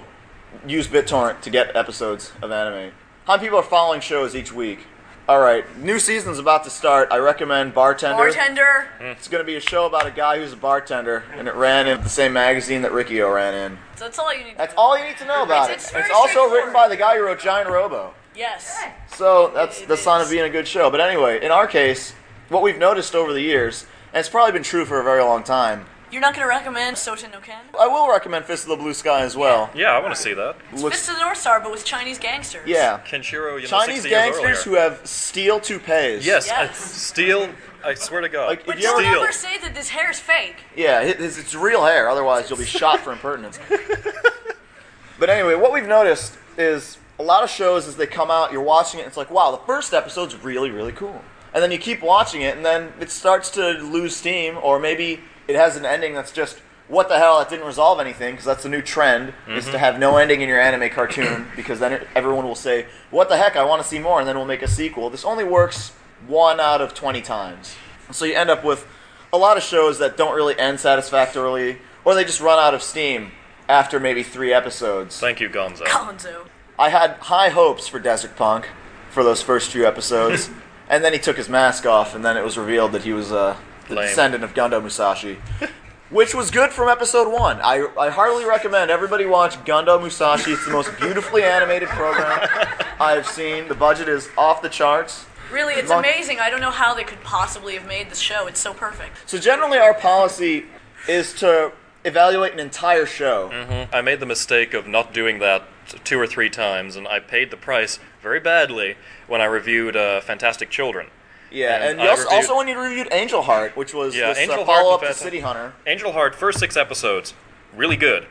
[0.68, 2.92] use BitTorrent to get episodes of anime?
[3.28, 4.86] How many people are following shows each week?
[5.28, 7.10] All right, new season's about to start.
[7.12, 8.16] I recommend Bartender.
[8.16, 8.88] Bartender.
[9.02, 11.90] It's going to be a show about a guy who's a bartender, and it ran
[11.90, 13.78] in the same magazine that Rikio ran in.
[13.98, 14.58] So that's all you need.
[14.58, 15.94] That's all you need to know about It's- it's it.
[15.96, 18.14] very It's also written by the guy who wrote Giant Robo.
[18.34, 18.82] Yes.
[19.14, 20.90] So that's the sign of being a good show.
[20.90, 22.14] But anyway, in our case,
[22.48, 25.44] what we've noticed over the years, and it's probably been true for a very long
[25.44, 27.66] time, You're not going to recommend Souten no Ken?
[27.78, 29.70] I will recommend Fist of the Blue Sky as well.
[29.76, 30.56] Yeah, I want to see that.
[30.74, 32.66] Looks Fist of the North Star, but with Chinese gangsters.
[32.68, 33.02] Yeah.
[33.06, 34.90] Kenshiro, you know, Chinese 60 years gangsters who earlier.
[34.92, 36.26] have steel toupees.
[36.26, 37.50] Yes, I- steel.
[37.84, 38.48] I swear to God.
[38.48, 40.58] Like, But you don't ever- ever say that this hair's fake.
[40.76, 42.10] Yeah, it- it's, it's real hair.
[42.10, 43.60] Otherwise, you'll be shot for impertinence.
[45.20, 48.62] but anyway, what we've noticed is a lot of shows as they come out, you're
[48.62, 51.22] watching it, and it's like, wow, the first episode's really, really cool.
[51.54, 55.22] And then you keep watching it, and then it starts to lose steam, or maybe
[55.48, 58.64] it has an ending that's just, what the hell, that didn't resolve anything, because that's
[58.64, 59.72] the new trend, is Mhm.
[59.72, 63.30] to have no ending in your anime cartoon, because then it, everyone will say, what
[63.30, 65.10] the heck, I want to see more, and then we'll make a sequel.
[65.10, 65.92] This only works
[66.28, 67.76] one out of 20 times.
[68.12, 68.86] So you end up with
[69.34, 72.82] a lot of shows that don't really end satisfactorily, or they just run out of
[72.82, 73.32] steam
[73.70, 75.20] after maybe three episodes.
[75.20, 75.84] Thank you, Gonzo.
[75.86, 76.48] Gonzo.
[76.80, 78.70] I had high hopes for Desert Punk
[79.10, 80.50] for those first few episodes,
[80.90, 83.32] and then he took his mask off, and then it was revealed that he was
[83.34, 84.08] uh, the Lame.
[84.08, 85.38] descendant of Gundo Musashi.
[86.10, 87.60] Which was good from episode one.
[87.62, 90.52] I, I heartily recommend everybody watch Gundo Musashi.
[90.52, 92.48] It's the most beautifully animated program
[93.00, 93.68] I've seen.
[93.68, 95.26] The budget is off the charts.
[95.52, 96.40] Really, it's Mon- amazing.
[96.40, 98.48] I don't know how they could possibly have made this show.
[98.48, 99.18] It's so perfect.
[99.30, 100.66] So generally, our policy
[101.10, 101.74] is to
[102.06, 103.50] evaluate an entire show.
[103.50, 105.64] hmm I made the mistake of not doing that
[106.06, 108.96] two or three times, and I paid the price very badly
[109.28, 111.08] when I reviewed uh, Fantastic Children.
[111.52, 114.30] Yeah, and, I you also, reviewed- also when you reviewed Angel Heart, which was yeah,
[114.30, 115.74] this Angel uh, Heart follow and up to City Hunter.
[115.86, 117.34] Angel Heart, first six episodes,
[117.76, 118.28] really good.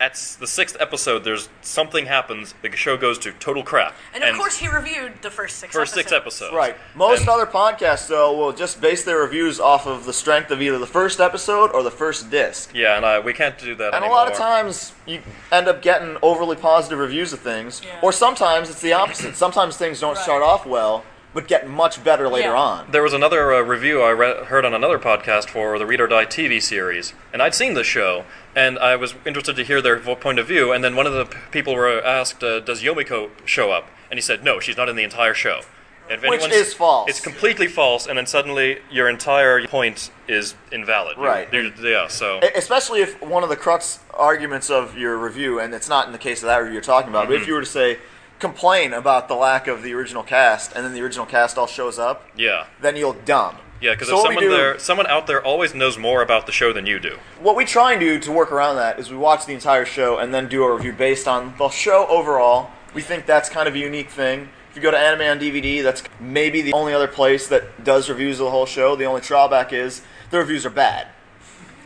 [0.00, 2.54] At the sixth episode, there's something happens.
[2.62, 3.96] The show goes to total crap.
[4.14, 6.08] And of course, he reviewed the first six first episodes.
[6.08, 6.54] six episodes.
[6.54, 6.76] Right.
[6.94, 10.78] Most other podcasts, though, will just base their reviews off of the strength of either
[10.78, 12.70] the first episode or the first disc.
[12.72, 15.20] Yeah, and I, we can't do that And a lot of times, you
[15.50, 19.34] end up getting overly positive reviews of things, or sometimes it's the opposite.
[19.34, 21.02] Sometimes things don't start off well,
[21.34, 22.90] but get much better later on.
[22.90, 26.06] There was another uh, review I re- heard on another podcast for the Read or
[26.06, 28.24] Die TV series, and I'd seen the show,
[28.56, 30.72] and I was interested to hear their vo- point of view.
[30.72, 34.16] And then one of the p- people were asked, uh, "Does Yomiko show up?" And
[34.16, 35.60] he said, "No, she's not in the entire show."
[36.10, 37.10] If Which anyone's- is false.
[37.10, 41.18] It's completely false, and then suddenly your entire point is invalid.
[41.18, 41.52] You- Right.
[41.52, 42.06] you- yeah.
[42.08, 42.40] So.
[42.56, 46.18] Especially if one of the crux arguments of your review, and it's not in the
[46.18, 47.46] case of that review you're talking about, but if Mhm.
[47.48, 47.98] you were to say,
[48.38, 51.98] complain about the lack of the original cast, and then the original cast all shows
[51.98, 52.64] up, Yeah.
[52.80, 53.56] then you'll dumb.
[53.80, 56.52] Yeah, because So if someone do- there, someone out there always knows more about the
[56.52, 57.18] show than you do.
[57.40, 60.18] What we try and do to work around that is we watch the entire show
[60.18, 62.70] and then do a review based on the show overall.
[62.92, 64.48] We think that's kind of a unique thing.
[64.70, 68.08] If you go to Anime on DVD, that's maybe the only other place that does
[68.08, 68.96] reviews of the whole show.
[68.96, 71.06] The only drawback is the reviews are bad.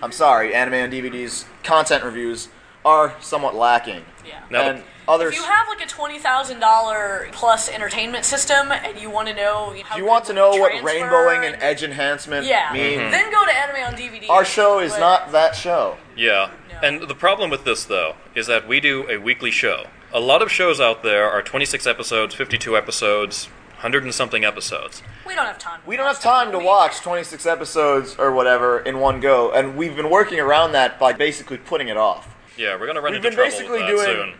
[0.03, 2.49] I'm sorry, Anime on DVD's content reviews
[2.85, 4.05] are somewhat lacking.
[4.27, 4.43] Yeah.
[4.51, 5.35] Now, and others.
[5.35, 9.35] If you have like a twenty thousand dollar plus entertainment system and you want to
[9.35, 13.11] know how you want to know what rainbowing and edge enhancement yeah, mean, mm-hmm.
[13.11, 14.28] then go to anime on DVD.
[14.28, 15.97] our show is but- not that show.
[16.16, 16.51] Yeah.
[16.82, 19.85] And the problem with this, though, is that we do a weekly show.
[20.12, 23.47] A lot of shows out there are 26 episodes, 52 episodes,
[23.82, 25.03] 100 and something episodes.
[25.27, 25.81] We don't have time.
[25.86, 29.94] We don't have time to watch 26 episodes or whatever in one go, and we've
[29.94, 32.32] been working around that by basically putting it off.
[32.57, 34.35] Yeah, we're going to run We've into been trouble basically with that doing soon.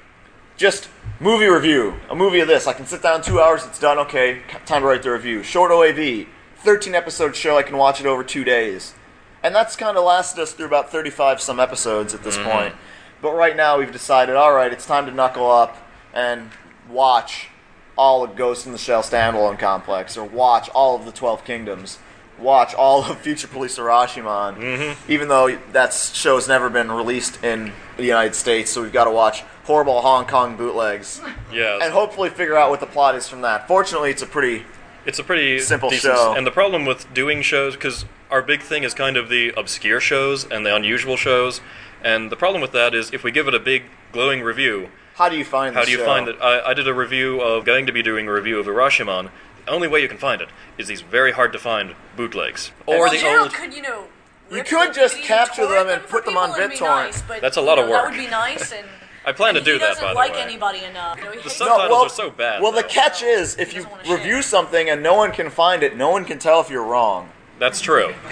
[0.56, 0.89] just
[1.20, 2.66] movie review, a movie of this.
[2.66, 5.43] I can sit down two hours, it's done, okay, time to write the review.
[5.43, 6.26] Short OAV,
[6.59, 8.94] 13 episode show, I can watch it over two days.
[9.43, 12.51] And that's kind of lasted us through about 35 some episodes at this Mhm.
[12.51, 12.74] point.
[13.20, 15.76] But right now we've decided, all right, it's time to knuckle up
[16.14, 16.51] and
[16.89, 17.48] watch
[17.97, 21.98] all of Ghost in the Shell standalone complex, or watch all of the 12 Kingdoms,
[22.43, 25.12] watch all of Future Police Urashiman, Mm-hmm.
[25.12, 29.10] even though that show's never been released in the United States, so we've got to
[29.10, 31.20] watch horrible Hong Kong bootlegs.
[31.52, 31.78] Yeah.
[31.82, 33.69] And hopefully figure out what the plot is from that.
[33.69, 34.64] Fortunately, it's a pretty
[35.06, 36.35] It's a pretty simple decent- show.
[36.36, 40.01] And the problem with doing shows, because our big thing is kind of the obscure
[40.01, 41.60] shows and the unusual shows,
[42.02, 45.28] and the problem with that is if we give it a big glowing review, How
[45.28, 46.05] do you find how the do you show?
[46.06, 46.36] find it?
[46.40, 49.31] I, I did a review of going to be doing a review of Urashiman.
[49.66, 50.48] The only way you can find it
[50.78, 53.52] is these very hard to find bootlegs or well, the Gerald old.
[53.55, 54.05] could you know.
[54.51, 57.05] You could the just capture them and for put them on people, BitTorrent.
[57.06, 58.05] nice, but, That's a lot you of know, work.
[58.05, 58.86] That would be nice, and
[59.24, 60.43] I plan to do that doesn't the like way.
[60.43, 61.16] anybody enough.
[61.18, 62.60] You know, The hates subtitles well- are so bad.
[62.60, 66.10] Well, the catch is, if you review something and no one can find it, no
[66.10, 67.30] one can tell if you're wrong.
[67.59, 68.12] That's true.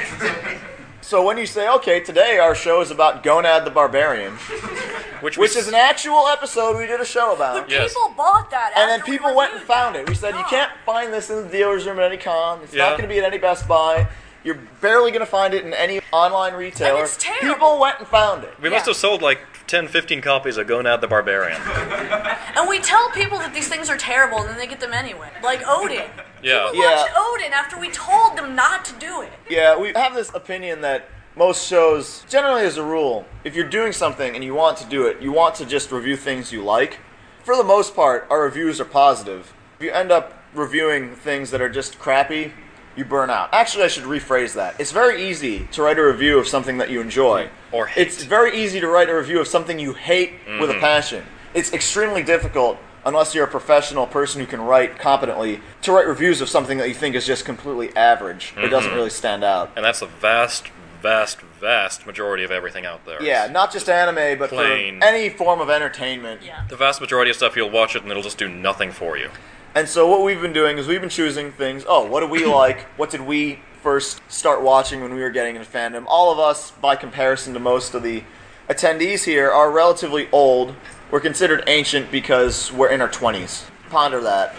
[1.02, 4.32] So when you say, okay, today our show is about Gonad the Barbarian,
[5.20, 7.68] which, which is an actual episode we did a show about.
[7.68, 8.72] people bought that.
[8.76, 10.08] And then after we people went and found it.
[10.08, 10.50] We said, you oh.
[10.50, 12.60] can't find this in the dealer's room at any con.
[12.62, 12.90] It's Yeah.
[12.90, 14.08] not going to be at any Best Buy.
[14.44, 17.02] You're barely going to find it in any online retailer.
[17.02, 17.54] it's terrible.
[17.54, 18.54] People went and found it.
[18.60, 21.60] We must have sold like 10, 15 copies of Gonad the Barbarian.
[22.56, 25.30] And we tell people that these things are terrible, and then they get them anyway.
[25.42, 26.10] Like Odin.
[26.42, 26.70] Yeah.
[26.70, 29.32] People watched Odin after we told them not to do it.
[29.48, 33.92] Yeah, we have this opinion that most shows, generally as a rule, if you're doing
[33.92, 36.98] something and you want to do it, you want to just review things you like.
[37.44, 39.52] For the most part, our reviews are positive.
[39.78, 42.52] If you end up reviewing things that are just crappy,
[42.96, 43.48] you burn out.
[43.52, 44.74] Actually, I should rephrase that.
[44.78, 47.48] It's very easy to write a review of something that you enjoy.
[47.72, 48.08] Or hate.
[48.08, 50.80] It's very easy to write a review of something you hate with a Mhm.
[50.80, 51.26] passion.
[51.54, 56.40] It's extremely difficult, unless you're a professional person who can write competently, to write reviews
[56.40, 58.94] of something that you think is just completely average or doesn't Mhm.
[58.96, 59.70] really stand out.
[59.76, 60.68] And that's a vast,
[61.02, 63.22] vast, vast majority of everything out there.
[63.22, 65.00] Yeah, not just anime, but Plain.
[65.00, 66.42] for any form of entertainment.
[66.44, 66.60] Yeah.
[66.68, 69.30] The vast majority of stuff, you'll watch it and it'll just do nothing for you.
[69.74, 71.84] And so what we've been doing is we've been choosing things.
[71.88, 72.86] Oh, what do we like?
[72.98, 76.04] What did we first start watching when we were getting into fandom?
[76.06, 78.24] All of us, by comparison to most of the
[78.68, 80.74] attendees here, are relatively old.
[81.10, 83.68] We're considered ancient because we're in our 20s.
[83.90, 84.54] Ponder that.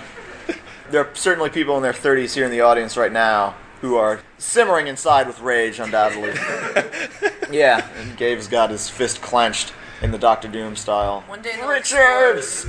[0.90, 4.20] There are certainly people in their 30s here in the audience right now who are
[4.38, 6.34] simmering inside with rage, undoubtedly.
[7.50, 9.72] yeah, and Gabe's got his fist clenched
[10.02, 11.24] in the Doctor Doom style.
[11.28, 12.66] One day they'll Richards!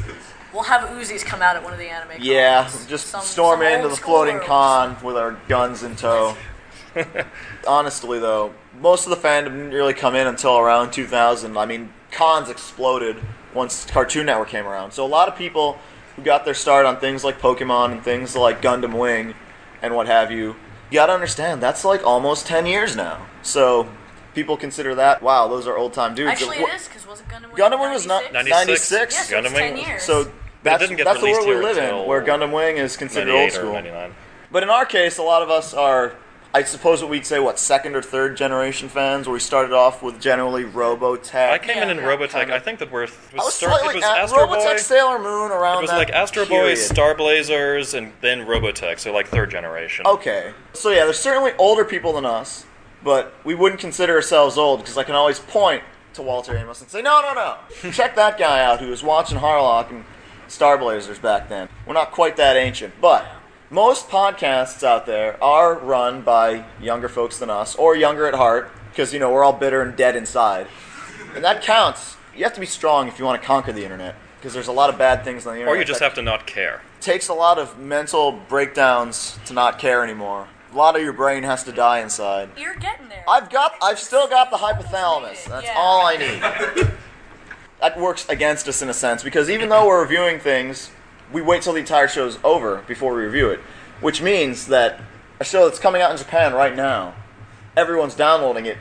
[0.53, 2.19] We'll have Uzis come out at one of the anime.
[2.21, 2.87] Yeah, cons.
[2.87, 4.47] just Some- storm some into the floating schoolers.
[4.47, 6.37] con with our guns in tow.
[7.67, 11.57] Honestly, though, most of the fandom didn't really come in until around 2000.
[11.57, 13.17] I mean, cons exploded
[13.55, 14.93] once Cartoon Network came around.
[14.93, 15.79] So a lot of people
[16.17, 19.35] who got their start on things like Pokemon and things like Gundam Wing
[19.81, 20.57] and what have you,
[20.91, 23.27] you gotta understand that's like almost 10 years now.
[23.43, 23.89] So
[24.35, 26.33] people consider that wow, those are old time dudes.
[26.33, 27.57] Actually, Wh- it is because wasn't Gundam Wing?
[27.57, 28.67] Gundam Wing was not 96?
[28.67, 29.15] 96.
[29.15, 30.03] Yes, it was 10 years.
[30.03, 30.31] So
[30.63, 33.53] that's, didn't get that's the world we live in, where Gundam Wing is considered old
[33.53, 34.11] 98 or school.
[34.53, 36.15] But in our case, a lot of us are,
[36.55, 40.03] I suppose, what we'd say, what second or third generation fans, where we started off
[40.03, 41.51] with generally Robotech.
[41.51, 42.51] I came in in Robotech.
[42.51, 43.03] I think that we're.
[43.03, 44.77] Was I was Star- slightly it was at Astro Robotech Boy.
[44.77, 46.77] Sailor Moon around It was that like Astro Boy, period.
[46.77, 48.99] Star Blazers, and then Robotech.
[48.99, 50.07] So like third generation.
[50.07, 50.53] Okay.
[50.75, 52.67] So yeah, there's certainly older people than us,
[53.03, 55.83] but we wouldn't consider ourselves old because I can always point
[56.15, 57.91] to Walter Amos and say, no, no, no.
[57.93, 60.05] Check that guy out who was watching Harlock and
[60.49, 61.71] Star Blazers back then.
[61.87, 63.25] We're not quite that ancient, but
[63.73, 68.71] most podcasts out there are run by younger folks than us or younger at heart
[68.91, 70.67] because you know we're all bitter and dead inside,
[71.35, 72.17] and that counts.
[72.37, 74.73] You have to be strong if you want to conquer the internet because there's a
[74.73, 75.77] lot of bad things on the internet.
[75.77, 76.83] Or you just have to not care.
[77.01, 80.49] takes a lot of mental breakdowns to not care anymore.
[80.73, 82.49] A lot of your brain has to die inside.
[82.57, 83.25] You're getting there.
[83.29, 85.45] I've got, I've still got the hypothalamus.
[85.47, 85.75] That's Yeah.
[85.77, 86.91] all I need.
[87.81, 90.91] that works against us in a sense because even though we're reviewing things
[91.33, 93.61] we wait till the entire show's over before we review it,
[94.01, 95.01] which means that
[95.41, 97.15] a show that's coming out in Japan right now,
[97.77, 98.79] everyone's downloading it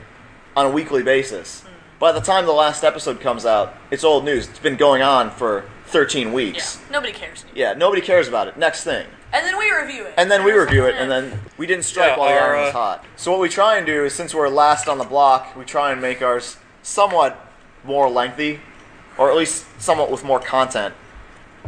[0.56, 1.64] on a weekly basis.
[2.00, 4.50] By the time the last episode comes out, it's old news.
[4.50, 6.80] It's been going on for 13 weeks.
[6.82, 7.46] Yeah, Nobody cares.
[7.54, 8.58] Yeah, nobody cares about it.
[8.58, 9.06] Next thing.
[9.34, 10.14] And then we review it.
[10.18, 12.66] And then we review it, and then we didn't strike Yeah, while the our, iron
[12.66, 13.06] was uh, hot.
[13.16, 15.92] So what we try and do is, since we're last on the block, we try
[15.92, 17.40] and make ours somewhat
[17.84, 18.60] more lengthy,
[19.18, 20.94] or at least somewhat with more content.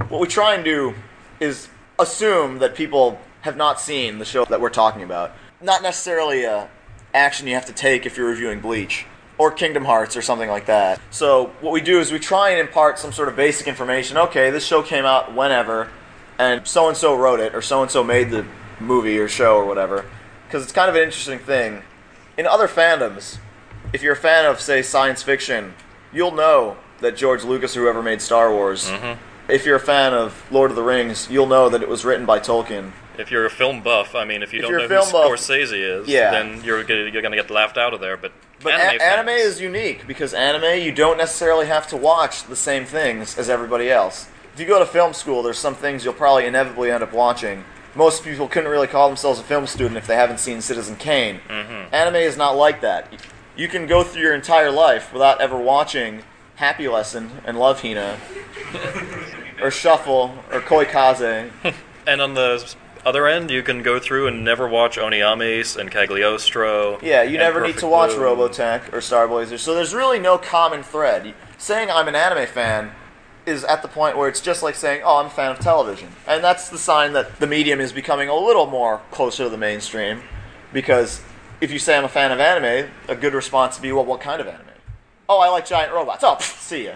[0.09, 0.95] What we try and do
[1.39, 1.67] is
[1.99, 5.31] assume that people have not seen the show that we're talking about.
[5.61, 6.69] Not necessarily a
[7.13, 9.05] action you have to take if you're reviewing Bleach
[9.37, 10.99] or Kingdom Hearts or something like that.
[11.11, 14.17] So what we do is we try and impart some sort of basic information.
[14.17, 15.89] Okay, this show came out whenever,
[16.39, 18.45] and so and so wrote it, or so and so made the
[18.79, 20.05] movie or show or whatever.
[20.47, 21.81] Because it's kind of an interesting thing.
[22.37, 23.37] In other fandoms,
[23.91, 25.73] if you're a fan of, say, science fiction,
[26.11, 28.89] you'll know that George Lucas, whoever made Star Wars.
[28.89, 29.19] Mm-hmm.
[29.49, 32.25] If you're a fan of Lord of the Rings, you'll know that it was written
[32.25, 32.91] by Tolkien.
[33.17, 35.73] If you're a film buff, I mean, if you If don't know who buff- Scorsese
[36.01, 36.31] is, Yeah.
[36.31, 38.17] then you're gonna, you're gonna get laughed out of there.
[38.17, 38.31] But,
[38.63, 42.55] But anime, a- anime is unique because anime, you don't necessarily have to watch the
[42.55, 44.27] same things as everybody else.
[44.53, 47.65] If you go to film school, there's some things you'll probably inevitably end up watching.
[47.95, 51.41] Most people couldn't really call themselves a film student if they haven't seen Citizen Kane.
[51.49, 51.87] Mhm.
[51.91, 53.11] Anime is not like that.
[53.55, 56.23] You can go through your entire life without ever watching
[56.64, 58.18] Happy Lesson and Love Hina,
[59.61, 61.52] or Shuffle, or Koikaze.
[62.07, 62.73] And on the
[63.06, 66.99] other end, you can go through and never watch Honneamise and Cagliostro.
[67.02, 68.23] Yeah, you never need to watch Blue.
[68.23, 69.57] Robotech or Star Blazer.
[69.57, 71.34] So there's really no common thread.
[71.57, 72.91] Saying I'm an anime fan
[73.45, 76.10] is at the point where it's just like saying, "Oh, I'm a fan of television,"
[76.26, 79.57] and that's the sign that the medium is becoming a little more closer to the
[79.57, 80.23] mainstream.
[80.72, 81.22] Because
[81.60, 84.22] if you say I'm a fan of anime, a good response would be, "Well, what
[84.22, 84.62] kind of anime?"
[85.29, 86.23] Oh, I like giant robots.
[86.23, 86.93] Oh, pff, see ya.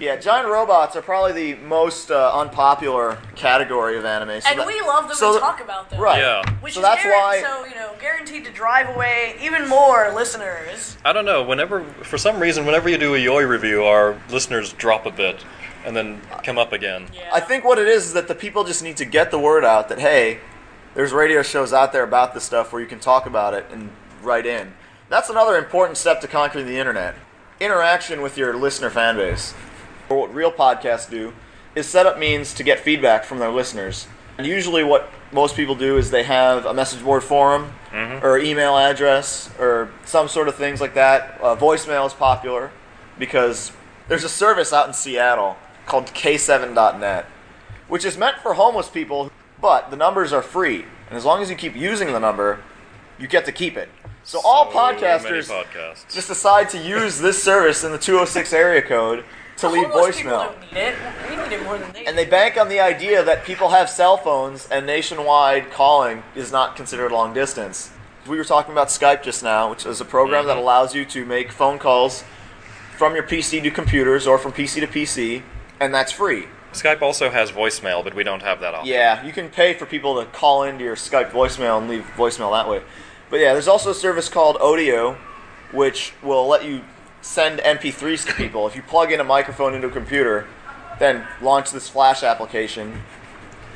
[0.00, 4.40] Yeah, giant robots are probably the most uh, unpopular category of anime.
[4.40, 6.00] So and that- we love them so to talk about them.
[6.00, 6.18] Right.
[6.18, 6.42] Yeah.
[6.60, 10.96] Which So is that's why- so you know guaranteed to drive away even more listeners.
[11.04, 11.42] I don't know.
[11.42, 15.44] Whenever, for some reason, whenever you do a yaoi review, our listeners drop a bit
[15.84, 17.06] and then come up again.
[17.32, 19.64] I think what it is is that the people just need to get the word
[19.64, 20.40] out that hey,
[20.94, 23.90] there's radio shows out there about this stuff where you can talk about it and
[24.22, 24.74] write in.
[25.12, 27.14] That's another important step to conquering the internet.
[27.60, 29.52] Interaction with your listener fan base.
[30.08, 31.34] Or what real podcasts do
[31.74, 34.06] is set up means to get feedback from their listeners.
[34.38, 38.22] And usually what most people do is they have a message board forum Mhm.
[38.22, 41.38] or email address or some sort of things like that.
[41.42, 42.70] Uh, voicemail is popular
[43.18, 43.72] because
[44.08, 47.26] there's a service out in Seattle called K7.net,
[47.86, 49.30] which is meant for homeless people,
[49.60, 50.86] but the numbers are free.
[51.10, 52.60] And as long as you keep using the number,
[53.18, 53.90] you get to keep it.
[54.24, 58.80] So, all So many podcasters just decide to use this service in the 206 area
[58.80, 59.24] code
[59.56, 60.46] to leave voicemail.
[60.46, 60.96] don't need it.
[61.28, 62.04] We need it more than they.
[62.04, 66.52] And they bank on the idea that people have cell phones and nationwide calling is
[66.52, 67.90] not considered long distance.
[68.28, 70.60] We were talking about Skype just now, which is a program that mm-hmm.
[70.60, 72.22] allows you to make phone calls
[72.96, 75.42] from your PC to computers or from PC to PC,
[75.80, 76.46] and that's free.
[76.72, 78.92] Skype also has voicemail, but we don't have that option.
[78.92, 82.52] Yeah, you can pay for people to call into your Skype voicemail and leave voicemail
[82.52, 82.82] that way.
[83.32, 85.16] But yeah, there's also a service called Odeo,
[85.72, 86.82] which will let you
[87.22, 88.66] send MP3s to people.
[88.66, 90.46] If you plug in a microphone into a computer,
[90.98, 93.00] then launch this Flash application,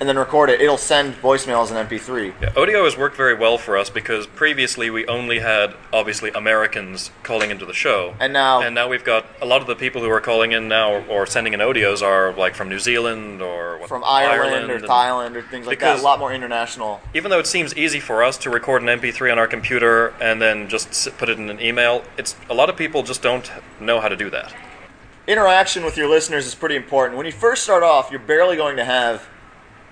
[0.00, 2.34] and then record it, it'll send voicemail as an MP3.
[2.40, 7.10] Yeah, Odeo has worked very well for us because previously we only had obviously Americans
[7.22, 10.02] calling into the show, and now and now we've got a lot of the people
[10.02, 13.78] who are calling in now or sending in audios are like from New Zealand or
[13.78, 17.00] what, From Ireland, or Thailand or things like that, a lot more international.
[17.14, 20.40] Even though it seems easy for us to record an MP3 on our computer and
[20.40, 23.50] then just put it in an email, it's a lot of people just don't
[23.80, 24.54] know how to do that.
[25.26, 27.16] interaction with your listeners is pretty important.
[27.16, 29.26] When you first start off, you're barely going to have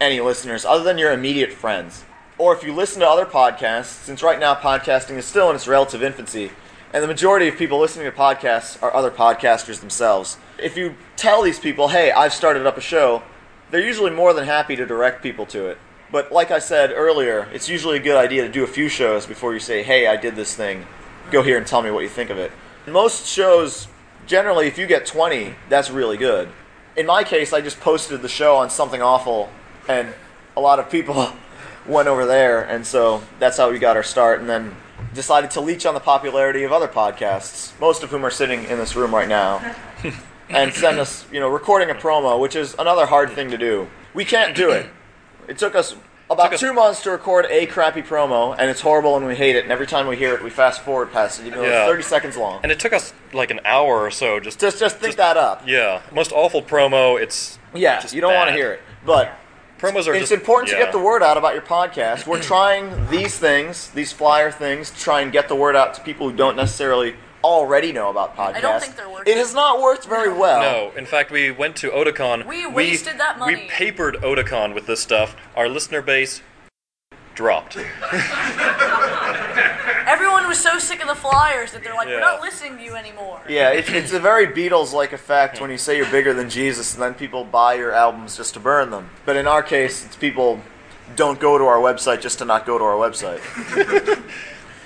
[0.01, 2.05] any listeners other than your immediate friends.
[2.37, 5.69] Or if you listen to other podcasts, since right now podcasting is still in its
[5.69, 6.51] relative infancy,
[6.93, 10.37] and the majority of people listening to podcasts are other podcasters themselves.
[10.63, 13.23] If you tell these people, hey, I've started up a show,
[13.71, 15.79] they're usually more than happy to direct people to it.
[16.13, 19.27] But like I said earlier, it's usually a good idea to do a few shows
[19.27, 20.87] before you say, hey, I did this thing.
[21.33, 22.53] Go here and tell me what you think of it.
[22.87, 23.89] Most shows,
[24.27, 26.49] generally, if you get 20, that's really good.
[26.97, 29.51] In my case, I just posted the show on Something Awful,
[29.89, 30.13] and
[30.57, 31.29] a lot of people
[31.87, 34.75] went over there, and so that's how we got our start, and then
[35.13, 38.79] decided to leech on the popularity of other podcasts, most of whom are sitting in
[38.79, 39.75] this room right now,
[40.49, 43.89] and send us, you know, recording a promo, which is another hard thing to do.
[44.13, 44.87] We can't do it.
[45.49, 45.95] It took us
[46.31, 49.63] about two months to record a crappy promo, and it's horrible and we hate it.
[49.65, 51.83] And every time we hear it, we fast forward past it, even though Yeah.
[51.83, 52.61] it's 30 seconds long.
[52.63, 55.63] And it took us like an hour or so just Just, just think that up.
[55.67, 57.21] yeah, most awful promo.
[57.21, 59.33] It's Yeah, just you don't want to hear it, but
[59.85, 62.27] Promos are it's just important to get the word out about your podcast.
[62.27, 66.01] We're trying these things, these flyer things, to try and get the word out to
[66.01, 68.55] people who don't necessarily already know about podcasts.
[68.55, 69.31] I don't think they're working.
[69.31, 70.61] It has not worked very well.
[70.63, 72.47] No, in fact, we went to Otakon.
[72.47, 73.57] We wasted that money.
[73.57, 75.37] We papered Otakon with this stuff.
[75.55, 76.41] Our listener base
[77.35, 77.77] dropped.
[80.07, 82.15] Everyone was so sick of the flyers that they're like, Yeah.
[82.15, 83.41] we're not listening to you anymore.
[83.49, 87.03] Yeah, it, it's a very Beatles-like effect when you say you're bigger than Jesus, and
[87.03, 89.11] then people buy your albums just to burn them.
[89.25, 90.61] But in our case, it's people
[91.17, 93.41] don't go to our website just to not go to our website.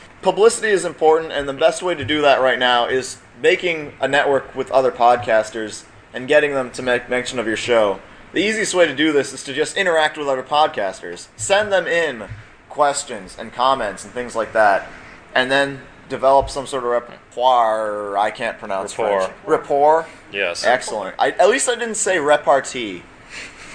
[0.23, 4.09] Publicity is important, and the best way to do that right now is making a
[4.09, 8.01] network with other podcasters and getting them to make mention of your show.
[8.33, 11.29] The easiest way to do this is to just interact with other podcasters.
[11.37, 12.29] Send them in
[12.69, 14.87] questions and comments and things like that,
[15.35, 18.19] and then develop some sort of repertoire.
[18.19, 19.21] I can't pronounce Rapport.
[19.23, 19.37] French.
[19.47, 20.07] Rapport.
[20.31, 20.65] Yes.
[20.65, 21.15] Excellent.
[21.19, 23.03] I, at least I didn't say repartee.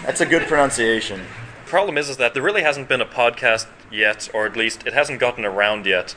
[0.06, 1.22] That's a good pronunciation.
[1.66, 4.94] problem is, is that there really hasn't been a podcast yet, or at least it
[4.94, 6.16] hasn't gotten around yet,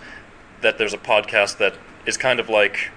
[0.60, 2.90] that there's a podcast that is kind of like,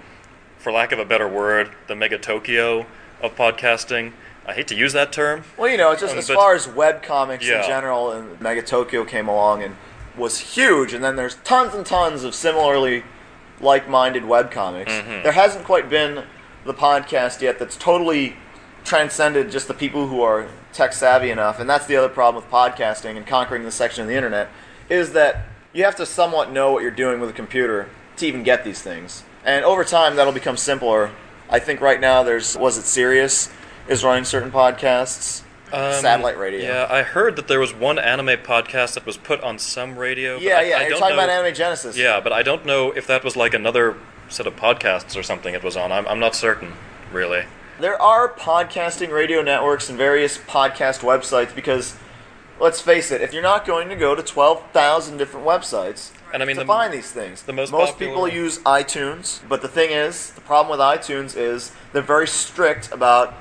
[0.58, 2.86] for lack of a better word, the Mega Tokyo
[3.22, 4.12] of podcasting.
[4.46, 5.44] I hate to use that term.
[5.56, 7.60] Well, you know, just Um, as far as web comics Yeah.
[7.62, 9.76] in general, and Mega Tokyo came along and
[10.16, 13.04] was huge, and then there's tons and tons of similarly
[13.60, 14.92] like-minded web comics.
[14.92, 15.22] Mhm.
[15.22, 16.24] There hasn't quite been
[16.64, 18.36] the podcast yet that's totally
[18.84, 22.50] transcended just the people who are tech savvy enough, and that's the other problem with
[22.50, 24.48] podcasting and conquering this section of the internet,
[24.88, 25.42] is that
[25.72, 27.86] you have to somewhat know what you're doing with a computer
[28.16, 29.22] to even get these things.
[29.44, 31.10] And over time, that'll become simpler.
[31.48, 33.48] I think right now there's was it Sirius
[33.88, 35.42] is running certain podcasts,
[35.72, 36.60] Um, satellite radio.
[36.64, 40.36] Yeah, I heard that there was one anime podcast that was put on some radio.
[40.38, 40.76] Yeah, I, yeah.
[40.78, 41.96] I you're talking know, about Anime Genesis.
[41.96, 43.96] Yeah, but I don't know if that was like another
[44.28, 45.92] set of podcasts or something it was on.
[45.92, 46.72] I'm, I'm not certain,
[47.12, 47.44] really.
[47.80, 51.96] There are podcasting radio networks and various podcast websites because,
[52.60, 56.46] let's face it, if you're not going to go to 12,000 different websites And I
[56.46, 59.40] mean, to the- find these things, the most most popular- people use iTunes.
[59.48, 63.32] But the thing is, the problem with iTunes is they're very strict about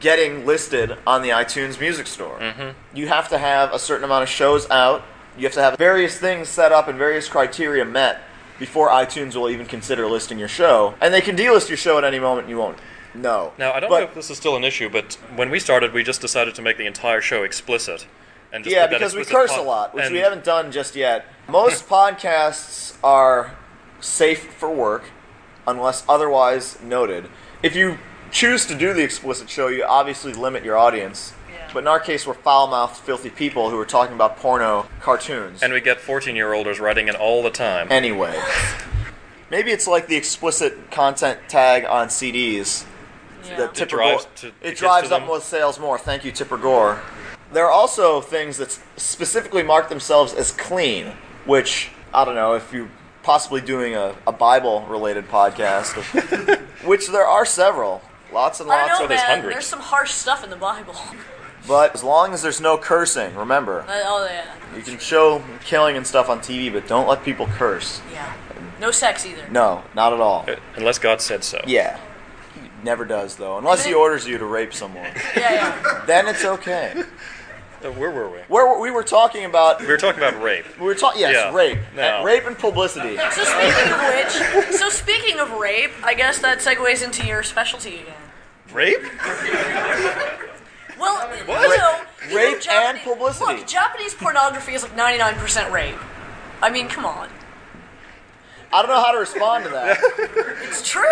[0.00, 2.38] getting listed on the iTunes Music Store.
[2.38, 2.74] Mhm.
[2.94, 5.02] You have to have a certain amount of shows out.
[5.36, 8.20] You have to have various things set up and various criteria met
[8.58, 10.94] before iTunes will even consider listing your show.
[11.00, 12.48] And they can delist your show at any moment.
[12.48, 12.78] You won't
[13.14, 13.52] No.
[13.56, 15.94] Now, I don't But- know if this is still an issue, but when we started,
[15.94, 18.04] we just decided to make the entire show explicit.
[18.52, 21.24] And just yeah, because we curse a lot, which we haven't done just yet.
[21.48, 23.52] Most podcasts are
[24.00, 25.04] safe for work
[25.66, 27.28] unless otherwise noted.
[27.62, 27.98] If you
[28.30, 31.32] choose to do the explicit show, you obviously limit your audience.
[31.72, 35.62] But in our case, we're foul mouthed, filthy people who are talking about porno cartoons.
[35.62, 37.88] And we get 14 year olders writing in all the time.
[37.90, 38.38] Anyway,
[39.50, 42.84] maybe it's like the explicit content tag on CDs.
[43.56, 45.28] That It drives Gore- to- it it drives up them.
[45.28, 45.98] more sales more.
[45.98, 47.00] Thank you, Tipper Gore.
[47.52, 51.12] There are also things that specifically mark themselves as clean,
[51.44, 52.88] which I don't know if you
[53.22, 55.94] possibly doing a, a Bible related podcast,
[56.84, 58.02] which there are several,
[58.36, 59.42] lots and I lots don't know, of man.
[59.42, 60.94] There's some harsh stuff in the Bible.
[61.68, 64.44] But as long as there's no cursing, remember, Uh, oh yeah,
[64.76, 68.00] you can show killing and stuff on TV, but don't let people curse.
[68.12, 68.32] yeah.
[68.80, 69.48] No sex either.
[69.50, 70.46] No, not at all.
[70.76, 71.60] Unless God said so.
[71.66, 71.98] Yeah.
[72.54, 75.10] He never does though, unless he orders you to rape someone.
[75.36, 76.04] Yeah, yeah.
[76.06, 77.02] then it's okay.
[77.84, 78.38] Uh, where were we?
[78.48, 80.64] Where were- we were talking about We were talking about rape.
[80.80, 81.54] we were talking yes, Yeah.
[81.54, 81.78] rape.
[81.94, 82.20] No.
[82.20, 83.16] Uh, rape and publicity.
[83.18, 87.96] So speaking of which, so speaking of rape, I guess that segues into your specialty
[88.00, 88.14] again.
[88.76, 89.02] Rape?
[90.98, 91.62] Well, What?
[91.62, 93.56] you know, you Rape know, Japanese, and publicity.
[93.56, 95.96] Look, Japanese pornography is like 99% rape.
[96.62, 97.30] I mean, come on.
[98.72, 99.98] I don't know how to respond to that.
[100.68, 101.02] It's true.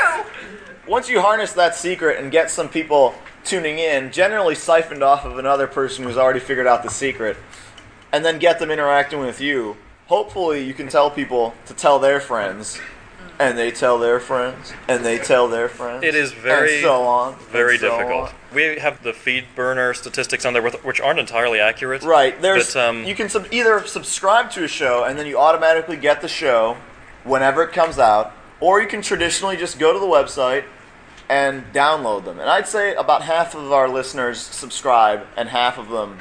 [0.86, 3.14] Once you harness that secret and get some people
[3.44, 7.36] tuning in, generally siphoned off of another person who's already figured out the secret,
[8.12, 9.76] and then get them interacting with you,
[10.06, 12.78] hopefully you can tell people to tell their friends,
[13.38, 16.04] and they tell their friends, and they tell their friends.
[16.04, 18.28] It is very, and so on, very so difficult.
[18.28, 18.34] on.
[18.54, 22.02] We have the feed burner statistics on there, which aren't entirely accurate.
[22.02, 22.40] Right.
[22.40, 25.96] There's But, um, you can sub- either subscribe to a show and then you automatically
[25.96, 26.76] get the show
[27.24, 30.64] whenever it comes out, or you can traditionally just go to the website
[31.28, 32.38] and download them.
[32.38, 36.18] And I'd say about half of our listeners subscribe and half of them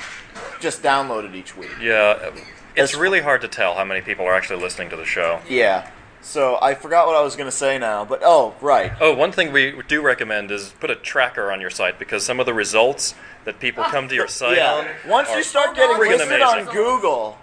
[0.60, 1.70] just download it each week.
[1.82, 2.32] yeah,
[2.76, 5.42] it's really hard to tell how many people are actually listening to the show.
[5.48, 5.90] Yeah.
[6.24, 8.94] So I forgot what I was going to say now, but oh, right.
[9.02, 12.40] Oh, one thing we do recommend is put a tracker on your site because some
[12.40, 13.14] of the results
[13.44, 14.74] that people come to your site yeah.
[14.74, 14.88] on.
[15.10, 16.68] Once are you start getting friggin' listed amazing.
[16.70, 17.38] on Google,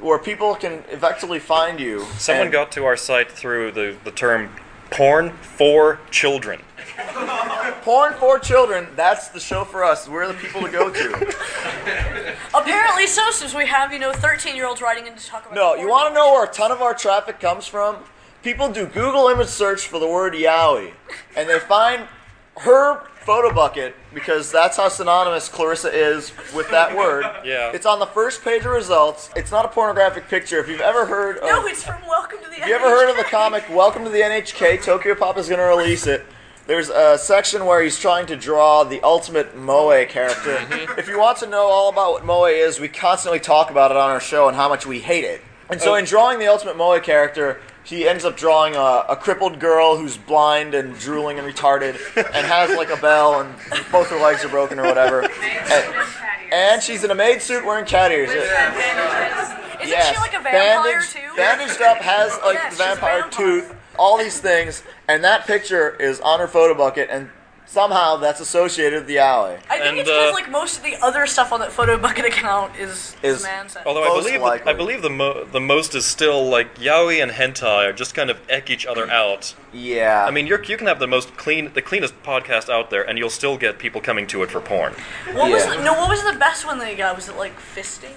[0.00, 2.00] where people can effectively find you.
[2.16, 4.50] Someone got to our site through the, the term
[4.90, 6.62] porn for children.
[7.82, 10.08] Porn for children, that's the show for us.
[10.08, 11.12] We're the people to go to.
[12.54, 15.54] Apparently so, since we have, you know, 13 year olds writing in to talk about
[15.54, 17.96] No, you want to know where a ton of our traffic comes from?
[18.44, 20.92] People do Google image search for the word yaoi,
[21.34, 22.06] and they find
[22.58, 27.24] her photo bucket because that's how synonymous Clarissa is with that word.
[27.42, 27.72] Yeah.
[27.72, 29.30] It's on the first page of results.
[29.34, 30.58] It's not a pornographic picture.
[30.58, 33.08] If you've ever heard of, No, it's from Welcome to the Have you ever heard
[33.08, 34.84] of the comic Welcome to the NHK?
[34.84, 36.26] Tokyo Pop is going to release it.
[36.66, 40.56] There's a section where he's trying to draw the ultimate Moe character.
[40.56, 40.98] Mm-hmm.
[40.98, 43.96] if you want to know all about what Moe is, we constantly talk about it
[43.96, 45.40] on our show and how much we hate it.
[45.70, 45.94] And so, oh.
[45.94, 50.16] in drawing the ultimate Moe character, he ends up drawing a, a crippled girl who's
[50.16, 53.54] blind and drooling and retarded and has like a bell and
[53.92, 55.22] both her legs are broken or whatever.
[55.22, 55.94] And,
[56.52, 58.30] and she's in a maid suit wearing cat ears.
[58.30, 61.36] Isn't Yes, she like a vampire bandaged, too?
[61.36, 63.30] Bandaged up, has like Yes, the a vampire, vampire.
[63.46, 67.28] tooth, all these things, and that picture is on her photo bucket, and
[67.74, 69.56] somehow that's associated with the alley.
[69.68, 71.98] I think And, it's because uh, like most of the other stuff on that photo
[71.98, 73.84] bucket account is Is- man sex.
[73.84, 74.70] Although I Most believe likely.
[74.72, 78.30] I believe the mo- the most is still like yaoi and hentai are just kind
[78.30, 79.54] of eck each other out.
[79.72, 80.24] Yeah.
[80.24, 83.18] I mean, you're, you can have the most clean, the cleanest podcast out there, and
[83.18, 84.94] you'll still get people coming to it for porn.
[85.32, 85.76] What was Yeah.
[85.76, 85.94] the, no?
[85.94, 87.16] What was the best one they got?
[87.16, 88.14] Was it like fisting?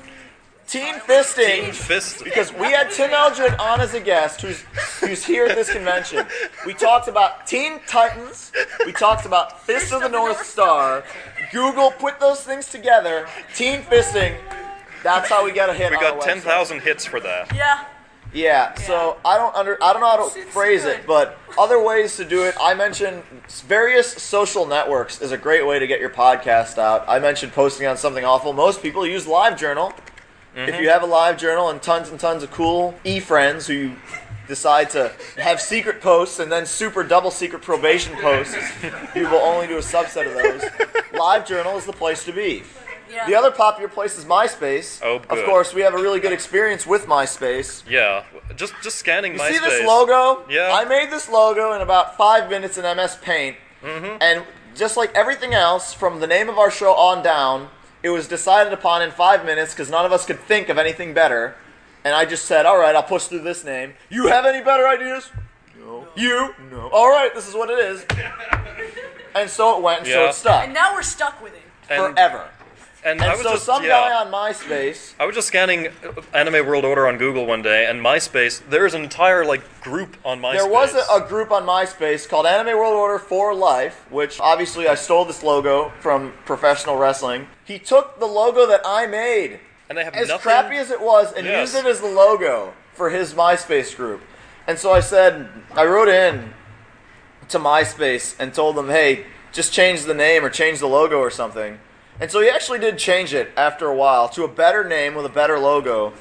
[0.68, 1.64] Teen fisting.
[1.64, 2.24] Teen fist.
[2.24, 4.62] Because we had Tim Eldred on as a guest, who's
[5.00, 6.26] who's here at this convention.
[6.66, 8.52] We talked about Teen Titans.
[8.86, 11.06] We talked about Fist of the North Star.
[11.54, 13.28] Google put those things together.
[13.56, 14.38] Teen fisting.
[15.04, 15.92] That's how we got a hit.
[15.92, 17.56] We on our got ten thousand hits for that.
[17.56, 17.86] Yeah.
[18.34, 22.18] Yeah, so I don't under I don't know how to phrase it, but other ways
[22.18, 22.56] to do it.
[22.60, 23.24] I mentioned
[23.66, 27.06] various social networks is a great way to get your podcast out.
[27.08, 28.52] I mentioned posting on something awful.
[28.52, 29.94] Most people use LiveJournal.
[30.58, 33.96] If you have a live journal and tons and tons of cool e-friends who you
[34.48, 38.56] decide to have secret posts and then super double secret probation posts,
[39.16, 40.62] you will only do a subset of those.
[41.12, 42.64] LiveJournal is the place to be.
[43.12, 43.26] Yeah.
[43.28, 45.00] The other popular place is MySpace.
[45.04, 45.40] Oh, good.
[45.40, 47.84] Of course, we have a really good experience with MySpace.
[47.90, 48.24] Yeah,
[48.56, 49.52] just just scanning You MySpace.
[49.54, 50.44] see this logo?
[50.50, 50.72] Yeah.
[50.74, 54.18] I made this logo in about five minutes in MS Paint, Mm-hmm.
[54.22, 54.44] and
[54.76, 57.70] just like everything else, from the name of our show on down,
[58.08, 61.14] it was decided upon in five minutes because none of us could think of anything
[61.14, 61.56] better.
[62.06, 63.94] And I just said, "All right, I'll push through this name.
[64.10, 65.30] You have any better ideas?
[65.78, 66.08] No.
[66.16, 66.56] You?
[66.72, 66.88] No.
[66.90, 68.06] All right, this is what it is."
[69.36, 70.30] and so it went, and so Yeah.
[70.30, 71.62] it stuck And now we're stuck with it.
[71.90, 72.50] And- forever.
[73.08, 73.90] And, And I was so just, some yeah.
[73.90, 77.86] guy on MySpace I was just scanning uh, Anime World Order on Google one day,
[77.86, 78.62] and MySpace.
[78.70, 80.54] There's an entire like group on MySpace.
[80.58, 84.90] There was a, a group on MySpace called Anime World Order for Life, which obviously
[84.90, 87.48] I stole this logo from professional wrestling.
[87.64, 90.42] He took the logo that I made, and they have as nothing.
[90.42, 91.74] crappy as it was, and Yes.
[91.74, 94.22] used it as the logo for his MySpace group.
[94.68, 96.54] And so I said, I wrote in
[97.48, 101.30] to MySpace and told them, hey, just change the name or change the logo or
[101.32, 101.80] something.
[102.20, 105.26] And so he actually did change it after a while to a better name with
[105.26, 106.14] a better logo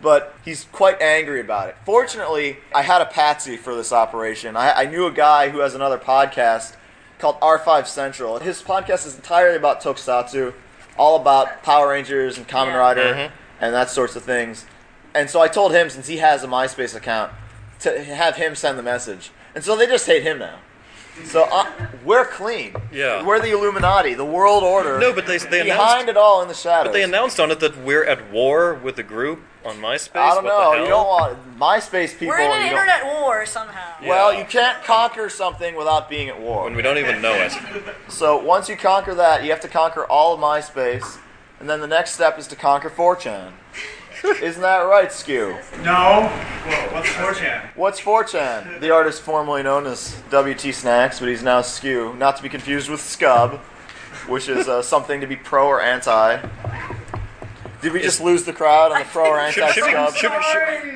[0.00, 1.76] but he's quite angry about it.
[1.84, 4.56] Fortunately, I had a patsy for this operation.
[4.56, 6.76] I, I knew a guy who has another podcast
[7.18, 8.38] called R5 Central.
[8.38, 10.54] His podcast is entirely about tokusatsu,
[10.96, 13.30] all about Power Rangers and Kamen Rider Mhm.
[13.60, 14.66] and that sorts of things.
[15.14, 17.32] And so I told him, since he has a MySpace account,
[17.80, 19.32] to have him send the message.
[19.54, 20.58] And so they just hate him now.
[21.24, 21.70] So uh,
[22.04, 22.74] we're clean.
[22.92, 23.24] Yeah.
[23.24, 24.98] We're the Illuminati, the world order.
[24.98, 26.08] No, but they they behind announced.
[26.08, 26.88] it all in the shadows.
[26.88, 30.16] But they announced on it that we're at war with the group on MySpace.
[30.16, 30.70] I don't what know.
[30.70, 30.84] The hell?
[30.84, 32.28] You don't want MySpace people.
[32.28, 34.06] We're in an you don't- internet war somehow.
[34.06, 36.64] Well, you can't conquer something without being at war.
[36.64, 37.52] When we don't even know it.
[38.08, 41.18] So once you conquer that, you have to conquer all of MySpace,
[41.60, 43.52] and then the next step is to conquer 4chan.
[44.24, 45.56] Isn't that right, Skew?
[45.82, 46.30] No.
[46.66, 47.70] Well, what's 4chan?
[47.76, 48.80] What's 4chan?
[48.80, 52.88] The artist formerly known as WT Snacks, but he's now Skew, not to be confused
[52.90, 53.58] with Skub,
[54.28, 56.40] which is uh, something to be pro or anti.
[57.80, 60.14] Did we just lose the crowd on the pro or anti Should, should, we, Skub?
[60.16, 60.42] should, we,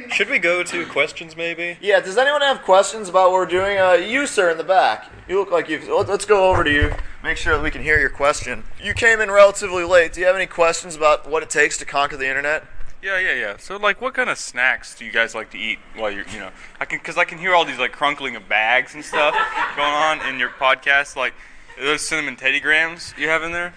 [0.03, 1.77] should, should we go to questions maybe?
[1.81, 3.79] Yeah, does anyone have questions about what we're doing?
[3.79, 5.09] Uh, you, sir, in the back.
[5.29, 5.79] You look like you.
[5.97, 6.93] let- Let's go over to you.
[7.23, 8.65] Make sure that we can hear your question.
[8.83, 10.13] You came in relatively late.
[10.13, 12.65] Do you have any questions about what it takes to conquer the internet?
[13.03, 13.57] Yeah, yeah, yeah.
[13.57, 16.39] So, like, what kind of snacks do you guys like to eat while you're, you
[16.39, 19.35] know, I can, because I can hear all these like crunkling of bags and stuff
[19.77, 21.17] going on in your podcast.
[21.17, 21.35] Like,
[21.81, 23.75] those cinnamon teddy grams you have in there.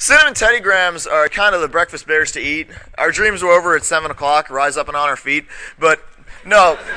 [0.00, 2.68] Cinnamon Teddy Grams are kind of the breakfast bears to eat.
[2.96, 5.44] Our dreams were over at 7 o'clock, rise up and on our feet.
[5.78, 6.00] But
[6.44, 6.78] no.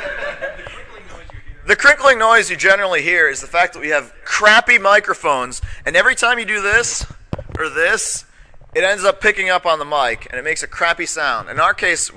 [1.65, 5.95] The crinkling noise you generally hear is the fact that we have crappy microphones, and
[5.95, 7.05] every time you do this,
[7.57, 8.25] or this,
[8.75, 11.49] it ends up picking up on the mic and it makes a crappy sound.
[11.49, 12.11] In our case,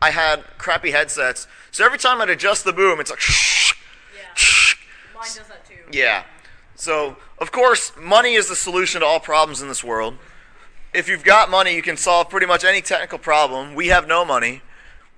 [0.00, 3.74] I had crappy headsets, so every time I'd adjust the boom, it's like shh.
[4.16, 4.34] Yeah.
[4.34, 4.76] Shh.
[5.14, 5.74] Mine does that too.
[5.92, 6.24] yeah.
[6.76, 10.16] So, of course, money is the solution to all problems in this world.
[10.94, 13.74] If you've got money, you can solve pretty much any technical problem.
[13.74, 14.62] We have no money.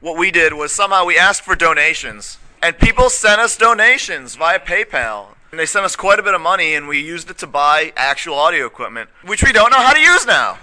[0.01, 4.59] What we did was somehow we asked for donations, and people sent us donations via
[4.59, 5.35] PayPal.
[5.51, 7.93] And they sent us quite a bit of money, and we used it to buy
[7.97, 10.59] actual audio equipment, which we don't know how to use now.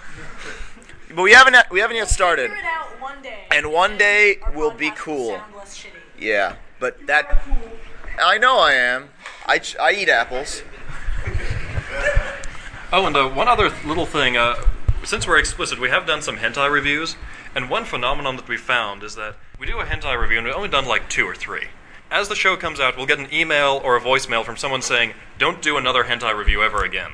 [1.14, 2.52] But we haven't we haven't yet started.
[2.52, 3.46] Figure it out one day.
[3.52, 5.40] And one day will be cool.
[6.20, 7.44] Yeah, but that
[8.22, 9.10] I know I am.
[9.46, 10.64] I, ch- I eat apples.
[12.90, 14.38] Oh, and uh, one other little thing.
[14.38, 14.56] Uh,
[15.04, 17.18] since we're explicit, we have done some hentai reviews,
[17.54, 20.56] and one phenomenon that we found is that we do a hentai review, and we've
[20.56, 21.66] only done like two or three.
[22.10, 25.16] As the show comes out, we'll get an email or a voicemail from someone saying,
[25.38, 27.12] "Don't do another hentai review ever again."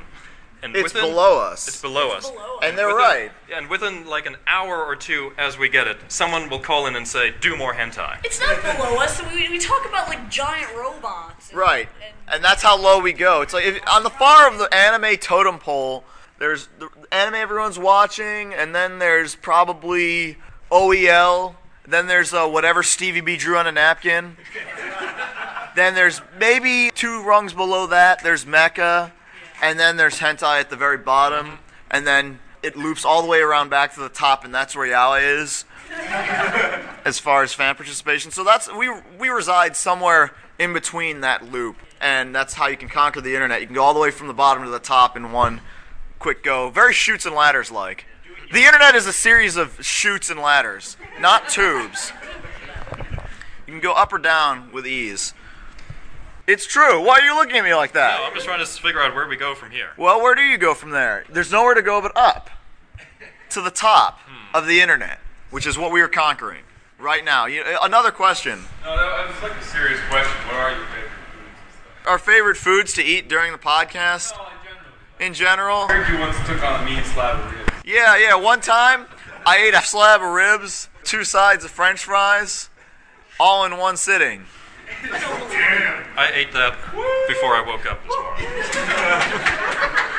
[0.64, 1.68] And It's below us.
[1.68, 2.30] It's below us.
[2.62, 3.30] And they're within- right.
[3.54, 6.96] And within like an hour or two, as we get it, someone will call in
[6.96, 9.20] and say, "Do more hentai." It's not below us.
[9.32, 11.52] We, we talk about like giant robots.
[11.52, 11.88] Right.
[12.32, 13.42] And that's how low we go.
[13.42, 16.04] It's like if, on the far of the anime totem pole,
[16.38, 20.38] there's the anime everyone's watching, and then there's probably
[20.72, 21.56] OEL.
[21.86, 24.38] Then there's uh, whatever Stevie B drew on a napkin.
[25.76, 28.22] then there's maybe two rungs below that.
[28.22, 29.12] There's Mecha,
[29.62, 31.58] and then there's hentai at the very bottom,
[31.90, 34.86] and then it loops all the way around back to the top, and that's where
[34.86, 35.64] Yaoi is
[37.04, 38.30] as far as fan participation.
[38.30, 42.88] So that's we we reside somewhere in between that loop, and that's how you can
[42.88, 43.60] conquer the internet.
[43.60, 45.60] You can go all the way from the bottom to the top in one
[46.18, 46.70] quick go.
[46.70, 48.06] Very Chutes and Ladders like.
[48.52, 52.12] The internet is a series of Chutes and Ladders, not tubes.
[53.66, 55.34] You can go up or down with ease.
[56.46, 57.02] It's true.
[57.02, 58.18] Why are you looking at me like that?
[58.18, 59.90] No, I'm just trying to figure out where we go from here.
[59.96, 61.24] Well, where do you go from there?
[61.30, 62.50] There's nowhere to go but up
[63.50, 64.56] to the top hmm.
[64.56, 66.64] of the internet, which is what we are conquering
[66.98, 67.46] right now.
[67.46, 70.36] You, uh, another question: No, that was like a serious question.
[70.46, 72.06] What are your favorite foods?
[72.06, 74.32] Our favorite foods to eat during the podcast?
[75.20, 75.86] in general.
[75.88, 77.72] I heard you once took on a mean slab of ribs.
[77.84, 78.34] Yeah, yeah.
[78.34, 79.06] One time,
[79.46, 82.70] I ate a slab of ribs, two sides of French fries,
[83.38, 84.46] all in one sitting.
[86.16, 86.76] I ate that
[87.28, 88.46] before I woke up this morning.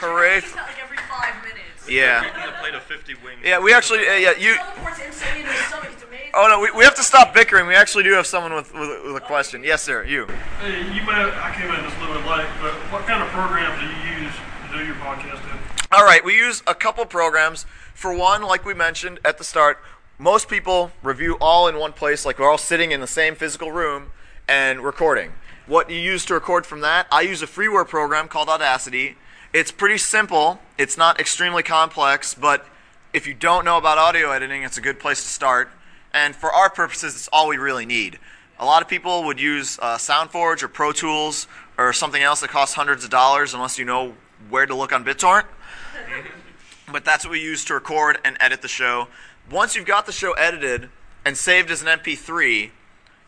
[0.00, 0.40] Hooray!
[0.40, 1.88] Like every five minutes.
[1.88, 2.22] Yeah.
[2.48, 3.40] A plate of 50 wings.
[3.44, 4.54] Yeah, we actually, uh, yeah, you.
[4.56, 5.90] Teleports instantly into his stomach.
[5.92, 6.30] It's amazing.
[6.34, 7.66] Oh no, we, we have to stop bickering.
[7.66, 9.64] We actually do have someone with with, with a question.
[9.64, 10.04] Yes, sir.
[10.04, 10.26] You.
[10.60, 13.28] Hey, you may I came in just a little bit late, but what kind of
[13.30, 14.34] programs do you use
[14.70, 15.58] to do your podcast in?
[15.90, 17.66] All right, we use a couple programs.
[17.94, 19.82] For one, like we mentioned at the start,
[20.18, 23.70] most people review all in one place, like we're all sitting in the same physical
[23.70, 24.10] room
[24.48, 25.32] and recording.
[25.66, 29.16] What you use to record from that, I use a freeware program called Audacity.
[29.52, 30.58] It's pretty simple.
[30.76, 32.66] It's not extremely complex, but
[33.12, 35.70] if you don't know about audio editing, it's a good place to start.
[36.12, 38.18] And for our purposes, it's all we really need.
[38.58, 41.46] A lot of people would use uh, SoundForge or Pro Tools
[41.76, 44.14] or something else that costs hundreds of dollars unless you know
[44.50, 45.44] where to look on BitTorrent.
[46.92, 49.06] but that's what we use to record and edit the show.
[49.50, 50.90] Once you've got the show edited
[51.24, 52.70] and saved as an MP3,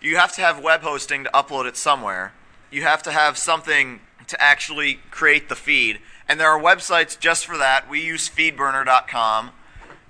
[0.00, 2.32] you have to have web hosting to upload it somewhere.
[2.70, 5.98] You have to have something to actually create the feed.
[6.28, 7.88] And there are websites just for that.
[7.88, 9.50] We use feedburner.com.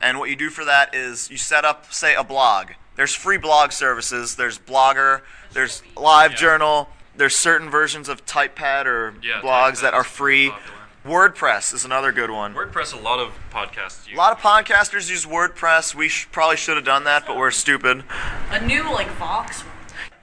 [0.00, 2.70] And what you do for that is you set up, say, a blog.
[2.96, 4.36] There's free blog services.
[4.36, 5.22] There's Blogger.
[5.52, 6.88] There's LiveJournal.
[7.16, 10.52] There's certain versions of TypePad or Yeah, blogs that are free.
[11.04, 12.54] WordPress is another good one.
[12.54, 14.14] WordPress, a lot of podcasts use.
[14.14, 15.94] A lot of podcasters use WordPress.
[15.94, 18.04] We sh- probably should have done that, but we're stupid.
[18.50, 19.64] A new like Vox.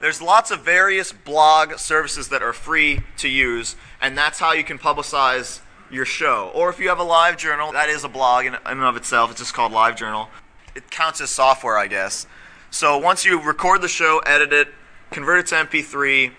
[0.00, 4.62] There's lots of various blog services that are free to use, and that's how you
[4.62, 5.60] can publicize
[5.90, 6.52] your show.
[6.54, 8.96] Or if you have a live journal, that is a blog in, in and of
[8.96, 9.32] itself.
[9.32, 10.28] It's just called Live Journal.
[10.76, 12.28] It counts as software, I guess.
[12.70, 14.68] So once you record the show, edit it,
[15.10, 16.30] convert it to MP3,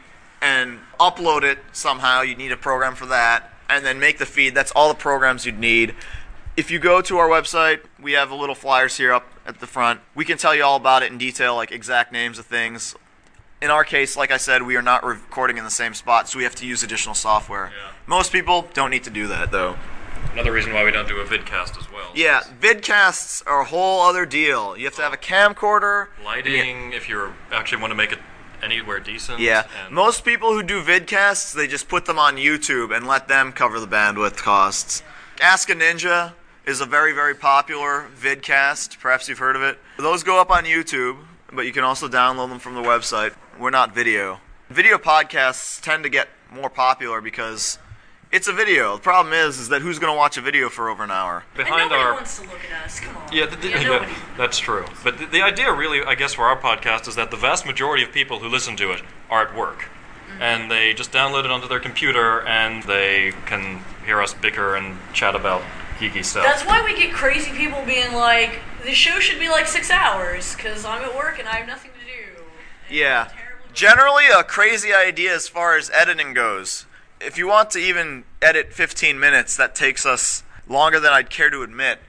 [0.42, 4.56] and upload it somehow, you need a program for that, and then make the feed.
[4.56, 5.96] That's all the programs you'd need.
[6.58, 9.68] If you go to our website, we have a little flyers here up at the
[9.68, 10.02] front.
[10.16, 12.96] We can tell you all about it in detail, like exact names of things.
[13.62, 16.38] In our case, like I said, we are not recording in the same spot, so
[16.38, 17.72] we have to use additional software.
[18.08, 19.78] Most people don't need to do that, though.
[20.34, 22.12] Another reason why we don't do a vidcast as well.
[22.14, 24.78] Yeah, vidcasts are a whole other deal.
[24.78, 26.08] You have to have a camcorder.
[26.24, 28.20] Lighting, if you actually want to make it
[28.62, 29.40] anywhere decent.
[29.40, 33.52] Yeah, most people who do vidcasts, they just put them on YouTube and let them
[33.52, 35.04] cover the bandwidth costs.
[35.42, 36.34] Ask a Ninja
[36.66, 39.00] is a very, very popular vidcast.
[39.00, 39.80] Perhaps you've heard of it.
[39.98, 41.18] Those go up on YouTube,
[41.52, 43.34] but you can also download them from the website.
[43.60, 44.40] We're not video.
[44.70, 47.80] Video podcasts tend to get more popular because
[48.32, 48.96] It's a video.
[48.96, 51.46] The problem is, is that who's going to watch a video for over an hour?
[51.58, 53.00] Behind our wants to look at us.
[53.00, 53.34] Come on.
[53.34, 54.86] Yeah, the, the, Yeah, yeah, that's true.
[55.04, 58.04] But the, the idea, really, I guess, for our podcast is that the vast majority
[58.04, 59.02] of people who listen to it
[59.32, 59.80] are at work.
[59.80, 60.42] Mm-hmm.
[60.44, 65.00] And they just download it onto their computer and they can hear us bicker and
[65.12, 65.64] chat about
[65.98, 66.44] geeky stuff.
[66.44, 70.56] That's why we get crazy people being like, the show should be like six hours
[70.56, 72.44] because I'm at work and I have nothing to do.
[72.94, 73.32] Yeah.
[73.74, 76.86] Generally, a crazy idea as far as editing goes.
[77.22, 81.50] If you want to even edit 15 minutes, that takes us longer than I'd care
[81.50, 82.00] to admit.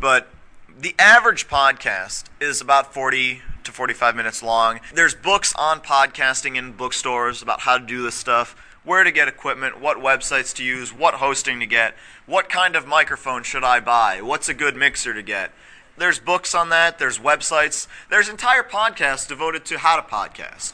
[0.00, 0.28] But
[0.76, 4.80] the average podcast is about 40 to 45 minutes long.
[4.92, 9.28] There's books on podcasting in bookstores about how to do this stuff, where to get
[9.28, 11.94] equipment, what websites to use, what hosting to get,
[12.26, 15.52] what kind of microphone should I buy, what's a good mixer to get.
[15.96, 20.72] There's books on that, there's websites, there's entire podcasts devoted to how to podcast.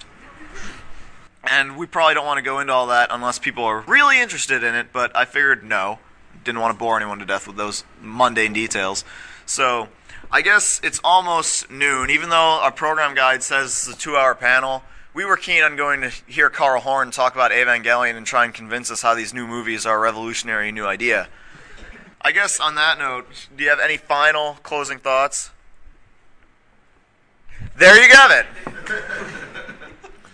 [1.45, 4.63] And we probably don't want to go into all that unless people are really interested
[4.63, 5.99] in it, but I figured no.
[6.45, 9.05] Didn't want to bore anyone to death with those mundane details.
[9.45, 9.89] So,
[10.31, 12.11] I guess it's almost noon.
[12.11, 14.83] Even though our program guide says it's a two hour panel,
[15.15, 18.55] we were keen on going to hear Carl Horn talk about Evangelion and try and
[18.55, 21.29] convince us how these new movies are a revolutionary new idea.
[22.23, 25.51] I guess on that note, do you have any final closing thoughts?
[27.77, 28.47] There you have it.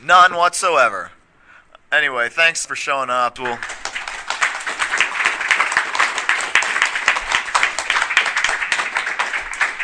[0.08, 1.10] None whatsoever.
[1.92, 3.38] Anyway, thanks for showing up.
[3.38, 3.58] We'll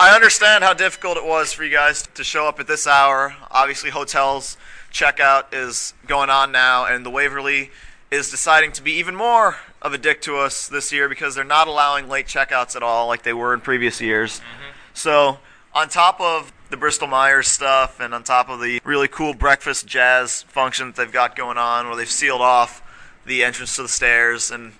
[0.01, 3.36] I understand how difficult it was for you guys to show up at this hour.
[3.51, 4.56] Obviously, hotels
[4.90, 7.70] checkout is going on now, and the Waverly
[8.10, 11.44] is deciding to be even more of a dick to us this year because they're
[11.44, 14.38] not allowing late checkouts at all like they were in previous years.
[14.38, 14.72] Mm-hmm.
[14.94, 15.38] So,
[15.74, 19.86] on top of the Bristol Myers stuff and on top of the really cool breakfast
[19.86, 22.82] jazz function that they've got going on where they've sealed off
[23.27, 24.73] the entrance to the stairs and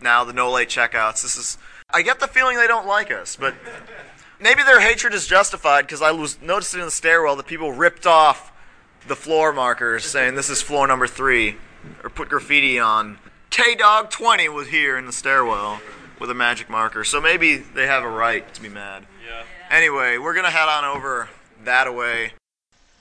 [0.00, 1.58] now the no late checkouts, this is.
[1.92, 3.54] I get the feeling they don't like us, but
[4.40, 8.06] maybe their hatred is justified because I was noticing in the stairwell that people ripped
[8.06, 8.52] off
[9.06, 11.56] the floor markers saying this is floor number three,
[12.04, 13.18] or put graffiti on
[13.50, 15.80] K Dog 20 was here in the stairwell
[16.20, 17.02] with a magic marker.
[17.02, 19.06] So maybe they have a right to be mad.
[19.26, 19.42] Yeah.
[19.70, 21.28] Anyway, we're gonna head on over
[21.64, 22.32] that away.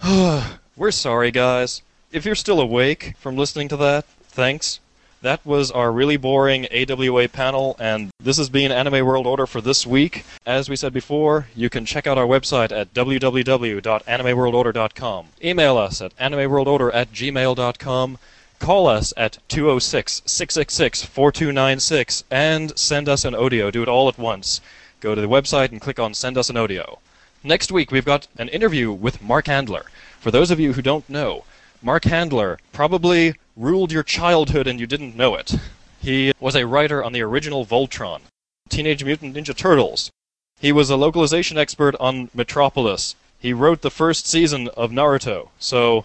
[0.78, 1.82] We're sorry, guys.
[2.12, 4.80] If you're still awake from listening to that, thanks.
[5.22, 9.60] That was our really boring AWA panel, and this has been Anime World Order for
[9.60, 10.24] this week.
[10.46, 15.26] As we said before, you can check out our website at www.animeworldorder.com.
[15.44, 18.18] Email us at animeworldorder at gmail.com.
[18.60, 23.70] Call us at 206 666 4296 and send us an audio.
[23.72, 24.62] Do it all at once.
[25.02, 27.00] Go to the website and click on Send Us an Audio.
[27.42, 29.86] Next week, we've got an interview with Marc Handler.
[30.20, 31.46] For those of you who don't know,
[31.82, 35.56] Marc Handler probably ruled your childhood and you didn't know it.
[36.02, 38.24] He was a writer on the original Voltron,
[38.68, 40.12] Teenage Mutant Ninja Turtles.
[40.60, 43.16] He was a localization expert on Metropolis.
[43.40, 46.04] He wrote the first season of Naruto, so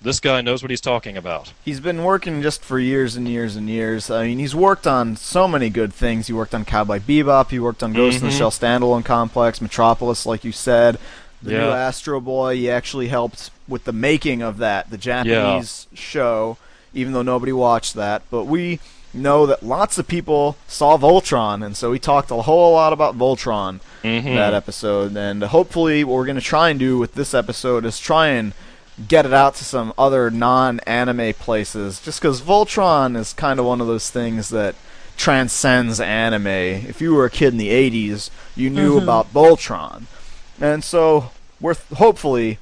[0.00, 1.52] this guy knows what he's talking about.
[1.64, 4.10] He's been working just for years and years and years.
[4.10, 6.28] I mean, he's worked on so many good things.
[6.28, 7.50] He worked on Cowboy Bebop.
[7.50, 8.38] He worked on Ghost in the Mhm.
[8.38, 10.98] Shell standalone complex, Metropolis, like you said.
[11.42, 11.74] The new Yeah.
[11.76, 12.56] Astro Boy.
[12.56, 16.56] He actually helped with the making of that, the Japanese show.
[16.94, 18.80] Even though nobody watched that, but we
[19.12, 23.16] know that lots of people saw Voltron, and so we talked a whole lot about
[23.18, 24.34] Voltron Mhm.
[24.36, 25.16] that episode.
[25.16, 28.52] And hopefully, what we're going to try and do with this episode is try and
[29.06, 32.00] get it out to some other non-anime places.
[32.00, 34.74] Just because Voltron is kind of one of those things that
[35.16, 36.46] transcends anime.
[36.46, 39.02] If you were a kid in the '80s, you knew Mhm.
[39.02, 40.04] about Voltron,
[40.60, 41.30] and so
[41.60, 42.58] we're th- hopefully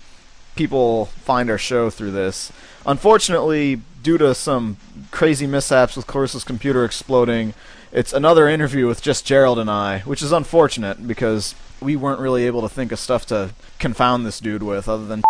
[0.57, 2.51] people find our show through this.
[2.87, 4.79] Unfortunately, due to some
[5.11, 7.53] crazy mishaps with Clarissa's computer exploding,
[7.93, 12.47] it's another interview with just Gerald and I, which is unfortunate because we weren't really
[12.47, 15.23] able to think of stuff to confound this dude with other than.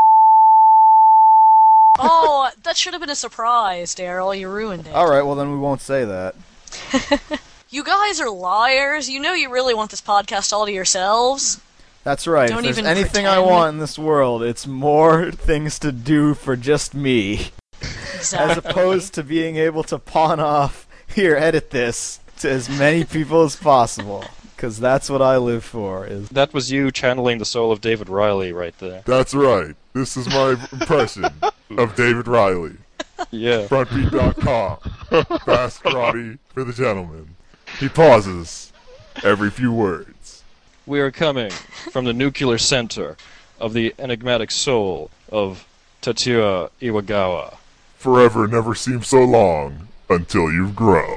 [1.99, 4.39] Oh, that should have been a surprise, Daryl.
[4.39, 4.95] You ruined it.
[4.95, 6.35] All right, well then we won't say that.
[7.69, 9.11] You guys are liars.
[9.11, 11.61] You know you really want this podcast all to yourselves.
[12.05, 12.49] That's right.
[12.49, 16.35] Don't if there's even anything I want in this world, it's more things to do
[16.35, 17.49] for just me.
[18.33, 23.43] As opposed to being able to pawn off, here, edit this, to as many people
[23.43, 24.25] as possible.
[24.55, 26.07] Because that's what I live for.
[26.07, 29.03] Is That was you channeling the soul of David Riley right there.
[29.05, 29.75] That's right.
[29.97, 31.25] This is my impression
[31.79, 32.75] of David Riley.
[33.31, 33.63] Yeah.
[33.67, 34.77] Frontbeat.com.
[35.39, 37.35] Fast karate for the gentleman.
[37.81, 38.75] He pauses
[39.25, 40.43] every few words.
[40.85, 43.17] We are coming from the nuclear center
[43.59, 45.67] of the enigmatic soul of
[46.03, 47.57] Tatsuya Iwagawa.
[47.97, 51.17] Forever never seems so long until you've grown.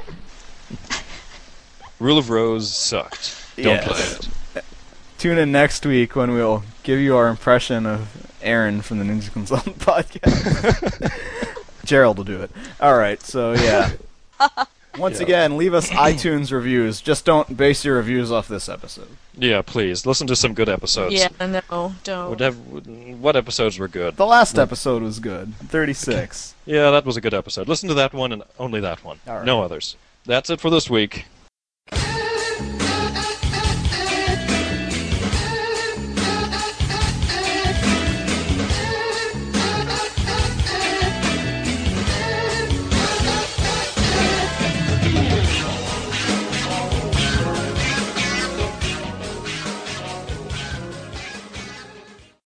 [1.98, 3.36] Rule of Rose sucked.
[3.56, 3.86] Don't Yes.
[3.86, 4.30] play
[4.62, 4.64] it.
[5.18, 9.32] Tune in next week when we'll give you our impression of Erin from the Ninja
[9.32, 11.12] Consultant podcast.
[11.84, 12.50] Gerald will do it.
[12.80, 13.92] All right, so yeah.
[14.98, 15.24] Once Yeah.
[15.24, 17.00] again, leave us iTunes reviews.
[17.00, 19.08] Just don't base your reviews off this episode.
[19.36, 21.14] Yeah, please listen to some good episodes.
[21.14, 22.30] Yeah, no, don't.
[22.30, 22.56] What, have,
[23.20, 24.16] what episodes were good?
[24.16, 25.54] The last episode was good.
[25.56, 26.54] 36.
[26.66, 27.68] Yeah, that was a good episode.
[27.68, 29.20] Listen to that one and only that one.
[29.28, 29.44] All right.
[29.44, 29.96] No others.
[30.26, 31.24] That's it for this week.